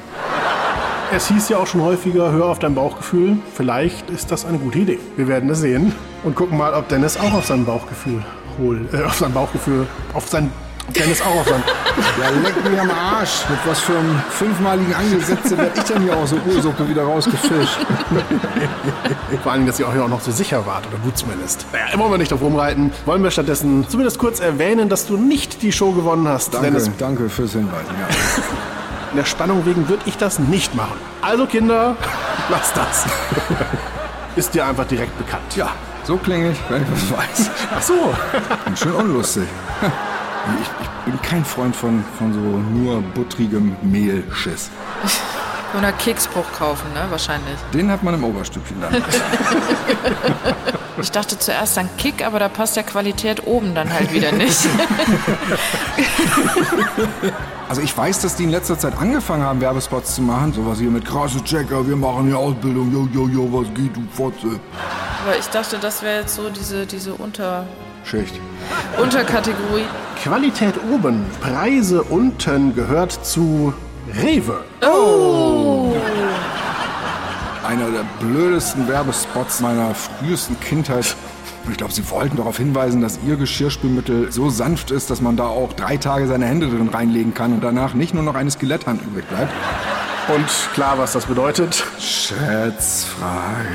Es 1.12 1.26
hieß 1.26 1.48
ja 1.48 1.56
auch 1.58 1.66
schon 1.66 1.82
häufiger, 1.82 2.30
hör 2.30 2.46
auf 2.46 2.60
dein 2.60 2.76
Bauchgefühl. 2.76 3.38
Vielleicht 3.54 4.08
ist 4.10 4.30
das 4.30 4.44
eine 4.44 4.58
gute 4.58 4.78
Idee. 4.78 5.00
Wir 5.16 5.26
werden 5.26 5.50
es 5.50 5.58
sehen 5.60 5.92
und 6.22 6.36
gucken 6.36 6.58
mal, 6.58 6.74
ob 6.74 6.88
Dennis 6.88 7.16
auch 7.16 7.32
auf 7.32 7.46
sein 7.46 7.64
Bauchgefühl 7.64 8.24
holt. 8.58 8.94
Äh, 8.94 9.02
auf 9.02 9.14
sein 9.14 9.32
Bauchgefühl. 9.32 9.88
Auf 10.14 10.28
sein. 10.28 10.52
Dennis 10.94 11.18
sein. 11.18 11.62
Ja, 12.20 12.30
leck 12.42 12.70
mich 12.70 12.80
am 12.80 12.90
Arsch. 12.90 13.44
Mit 13.48 13.58
was 13.66 13.80
für 13.80 13.98
einem 13.98 14.20
fünfmaligen 14.30 14.94
Angesetze 14.94 15.56
werde 15.58 15.72
ich 15.76 15.84
denn 15.84 16.02
hier 16.02 16.16
aus 16.16 16.30
der 16.30 16.46
Ursuppe 16.46 16.88
wieder 16.88 17.02
rausgefischt? 17.02 17.78
Vor 19.42 19.52
allem, 19.52 19.66
dass 19.66 19.78
ihr 19.80 19.88
euch 19.88 19.98
auch 19.98 20.08
noch 20.08 20.20
so 20.20 20.30
sicher 20.30 20.64
wart, 20.66 20.86
oder 20.86 20.98
du 21.02 21.10
zumindest. 21.10 21.66
Naja, 21.72 21.98
wollen 21.98 22.10
wir 22.12 22.18
nicht 22.18 22.30
drauf 22.32 22.40
rumreiten. 22.40 22.92
Wollen 23.04 23.22
wir 23.22 23.30
stattdessen 23.30 23.86
zumindest 23.88 24.18
kurz 24.18 24.40
erwähnen, 24.40 24.88
dass 24.88 25.06
du 25.06 25.16
nicht 25.16 25.62
die 25.62 25.72
Show 25.72 25.92
gewonnen 25.92 26.28
hast. 26.28 26.54
Danke, 26.54 26.68
Dennis, 26.68 26.90
danke 26.98 27.28
fürs 27.28 27.52
Hinweisen. 27.52 27.94
Ja. 28.00 29.16
der 29.16 29.24
Spannung 29.24 29.64
wegen 29.66 29.88
würde 29.88 30.02
ich 30.06 30.16
das 30.16 30.38
nicht 30.38 30.74
machen. 30.74 30.96
Also 31.22 31.46
Kinder, 31.46 31.96
lasst 32.50 32.76
das. 32.76 33.04
Ist 34.36 34.54
dir 34.54 34.66
einfach 34.66 34.86
direkt 34.86 35.16
bekannt. 35.18 35.56
ja, 35.56 35.70
so 36.04 36.16
klinge 36.18 36.50
ich, 36.50 36.58
wenn 36.68 36.82
ich 36.82 36.88
was 36.90 37.18
weiß. 37.18 37.50
Ach 37.76 37.82
so. 37.82 38.14
Und 38.66 38.78
schön 38.78 38.92
unlustig. 38.92 39.44
Ich, 40.60 40.68
ich 40.82 41.12
bin 41.12 41.22
kein 41.22 41.44
Freund 41.44 41.74
von, 41.74 42.04
von 42.18 42.32
so 42.32 42.40
nur 42.40 43.02
buttrigem 43.14 43.76
Mehlschiss. 43.82 44.70
Oder 45.76 45.92
Keksbruch 45.92 46.50
kaufen, 46.56 46.92
ne? 46.94 47.04
Wahrscheinlich. 47.10 47.58
Den 47.74 47.90
hat 47.90 48.02
man 48.02 48.14
im 48.14 48.24
Oberstübchen 48.24 48.80
dann. 48.80 48.94
Ich 50.98 51.10
dachte 51.10 51.38
zuerst 51.38 51.76
an 51.76 51.90
Kick, 51.98 52.24
aber 52.24 52.38
da 52.38 52.48
passt 52.48 52.74
der 52.74 52.82
Qualität 52.82 53.46
oben 53.46 53.74
dann 53.74 53.92
halt 53.92 54.12
wieder 54.14 54.32
nicht. 54.32 54.58
Also 57.68 57.82
ich 57.82 57.96
weiß, 57.98 58.20
dass 58.20 58.36
die 58.36 58.44
in 58.44 58.50
letzter 58.50 58.78
Zeit 58.78 58.96
angefangen 58.96 59.42
haben, 59.42 59.60
Werbespots 59.60 60.14
zu 60.14 60.22
machen. 60.22 60.52
Sowas 60.52 60.78
hier 60.78 60.88
mit 60.88 61.04
krasse 61.04 61.42
Checker, 61.42 61.84
wir 61.84 61.96
machen 61.96 62.28
hier 62.28 62.38
Ausbildung, 62.38 62.92
jo, 62.92 63.08
jo, 63.12 63.26
jo, 63.26 63.48
was 63.52 63.66
geht, 63.74 63.96
du 63.96 64.02
Fotze. 64.12 64.60
aber 65.24 65.36
ich 65.36 65.46
dachte, 65.46 65.76
das 65.80 66.00
wäre 66.00 66.20
jetzt 66.20 66.36
so 66.36 66.48
diese, 66.48 66.86
diese 66.86 67.14
Unter, 67.14 67.66
Schicht. 68.06 68.40
Unterkategorie. 69.00 69.84
Qualität 70.22 70.74
oben, 70.92 71.24
Preise 71.40 72.02
unten 72.02 72.74
gehört 72.74 73.12
zu 73.24 73.74
Rewe. 74.22 74.64
Einer 77.66 77.90
der 77.90 78.04
blödesten 78.20 78.86
Werbespots 78.88 79.60
meiner 79.60 79.94
frühesten 79.94 80.58
Kindheit. 80.60 81.16
Und 81.64 81.72
ich 81.72 81.78
glaube, 81.78 81.92
sie 81.92 82.08
wollten 82.10 82.36
darauf 82.36 82.58
hinweisen, 82.58 83.02
dass 83.02 83.18
ihr 83.26 83.34
Geschirrspülmittel 83.36 84.30
so 84.30 84.50
sanft 84.50 84.92
ist, 84.92 85.10
dass 85.10 85.20
man 85.20 85.36
da 85.36 85.48
auch 85.48 85.72
drei 85.72 85.96
Tage 85.96 86.28
seine 86.28 86.46
Hände 86.46 86.68
drin 86.68 86.88
reinlegen 86.88 87.34
kann 87.34 87.52
und 87.52 87.64
danach 87.64 87.94
nicht 87.94 88.14
nur 88.14 88.22
noch 88.22 88.36
eine 88.36 88.52
Skeletthand 88.52 89.02
übrig 89.02 89.26
bleibt. 89.26 89.52
Und 90.28 90.46
klar, 90.74 90.96
was 90.96 91.12
das 91.12 91.26
bedeutet. 91.26 91.82
Schätzfrage. 91.98 93.66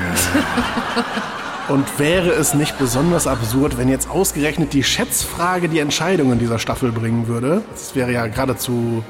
Und 1.72 1.98
wäre 1.98 2.28
es 2.28 2.52
nicht 2.52 2.78
besonders 2.78 3.26
absurd, 3.26 3.78
wenn 3.78 3.88
jetzt 3.88 4.10
ausgerechnet 4.10 4.74
die 4.74 4.84
Schätzfrage 4.84 5.70
die 5.70 5.78
Entscheidung 5.78 6.30
in 6.30 6.38
dieser 6.38 6.58
Staffel 6.58 6.92
bringen 6.92 7.28
würde? 7.28 7.62
Das 7.70 7.94
wäre 7.94 8.12
ja 8.12 8.26
geradezu 8.26 9.02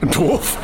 doof. 0.00 0.56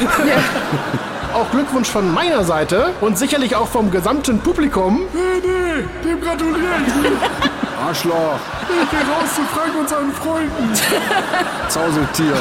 auch 1.35 1.51
Glückwunsch 1.51 1.91
von 1.91 2.11
meiner 2.11 2.43
Seite 2.45 2.95
und 3.03 3.19
sicherlich 3.19 3.55
auch 3.55 3.69
vom 3.69 3.91
gesamten 3.91 4.39
Publikum. 4.39 5.03
Nee, 5.13 5.21
nee, 5.43 6.09
dem 6.11 6.23
gratuliere 6.23 6.57
ich. 6.87 7.83
Arschloch. 7.87 8.41
Ich 8.71 8.91
geh 8.91 8.97
raus 8.97 9.35
zu 9.35 9.43
Frank 9.43 9.79
und 9.79 9.89
seinen 9.91 10.13
Freunden. 10.13 10.73
Zauseltier. 11.69 12.35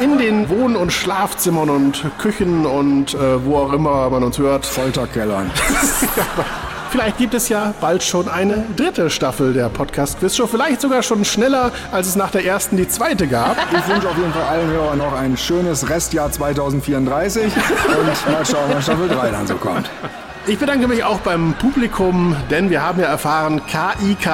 In 0.00 0.18
den 0.18 0.48
Wohn- 0.48 0.74
und 0.74 0.92
Schlafzimmern 0.92 1.70
und 1.70 2.04
Küchen 2.18 2.66
und 2.66 3.14
äh, 3.14 3.44
wo 3.44 3.58
auch 3.58 3.72
immer 3.72 4.10
man 4.10 4.24
uns 4.24 4.36
hört. 4.36 4.66
Folterkellern. 4.66 5.48
Vielleicht 6.90 7.18
gibt 7.18 7.34
es 7.34 7.48
ja 7.48 7.72
bald 7.80 8.02
schon 8.02 8.28
eine 8.28 8.64
dritte 8.76 9.10
Staffel 9.10 9.52
der 9.52 9.68
Podcast 9.68 10.18
Quiz 10.18 10.34
Show. 10.34 10.48
Vielleicht 10.48 10.80
sogar 10.80 11.04
schon 11.04 11.24
schneller, 11.24 11.70
als 11.92 12.08
es 12.08 12.16
nach 12.16 12.32
der 12.32 12.44
ersten 12.44 12.76
die 12.76 12.88
zweite 12.88 13.28
gab. 13.28 13.56
Ich 13.70 13.88
wünsche 13.88 14.08
auf 14.08 14.16
jeden 14.16 14.32
Fall 14.32 14.42
allen 14.42 14.68
Hörern 14.70 14.98
noch 14.98 15.12
ein 15.12 15.36
schönes 15.36 15.88
Restjahr 15.88 16.32
2034 16.32 17.44
und 17.44 18.32
mal 18.32 18.44
schauen, 18.44 18.64
wann 18.72 18.82
Staffel 18.82 19.08
3 19.08 19.30
dann 19.30 19.46
so 19.46 19.54
kommt. 19.54 19.88
Ich 20.48 20.58
bedanke 20.58 20.88
mich 20.88 21.04
auch 21.04 21.20
beim 21.20 21.54
Publikum, 21.54 22.34
denn 22.50 22.70
wir 22.70 22.82
haben 22.82 22.98
ja 22.98 23.06
erfahren, 23.06 23.60
KIK, 23.66 24.28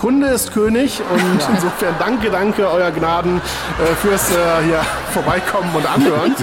Kunde 0.00 0.28
ist 0.28 0.52
König. 0.52 1.02
Und 1.12 1.40
insofern 1.52 1.94
danke, 1.98 2.30
danke, 2.30 2.70
euer 2.70 2.90
Gnaden, 2.90 3.36
äh, 3.36 3.94
fürs 3.96 4.30
äh, 4.30 4.34
hier 4.64 4.80
vorbeikommen 5.12 5.70
und 5.74 5.84
anhören. 5.84 6.34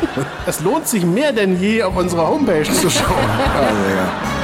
Es 0.46 0.60
lohnt 0.60 0.88
sich 0.88 1.04
mehr 1.04 1.32
denn 1.32 1.60
je, 1.60 1.82
auf 1.82 1.96
unserer 1.96 2.28
Homepage 2.28 2.66
zu 2.66 2.88
schauen. 2.88 3.30
Also, 3.56 3.96
ja. 3.96 4.35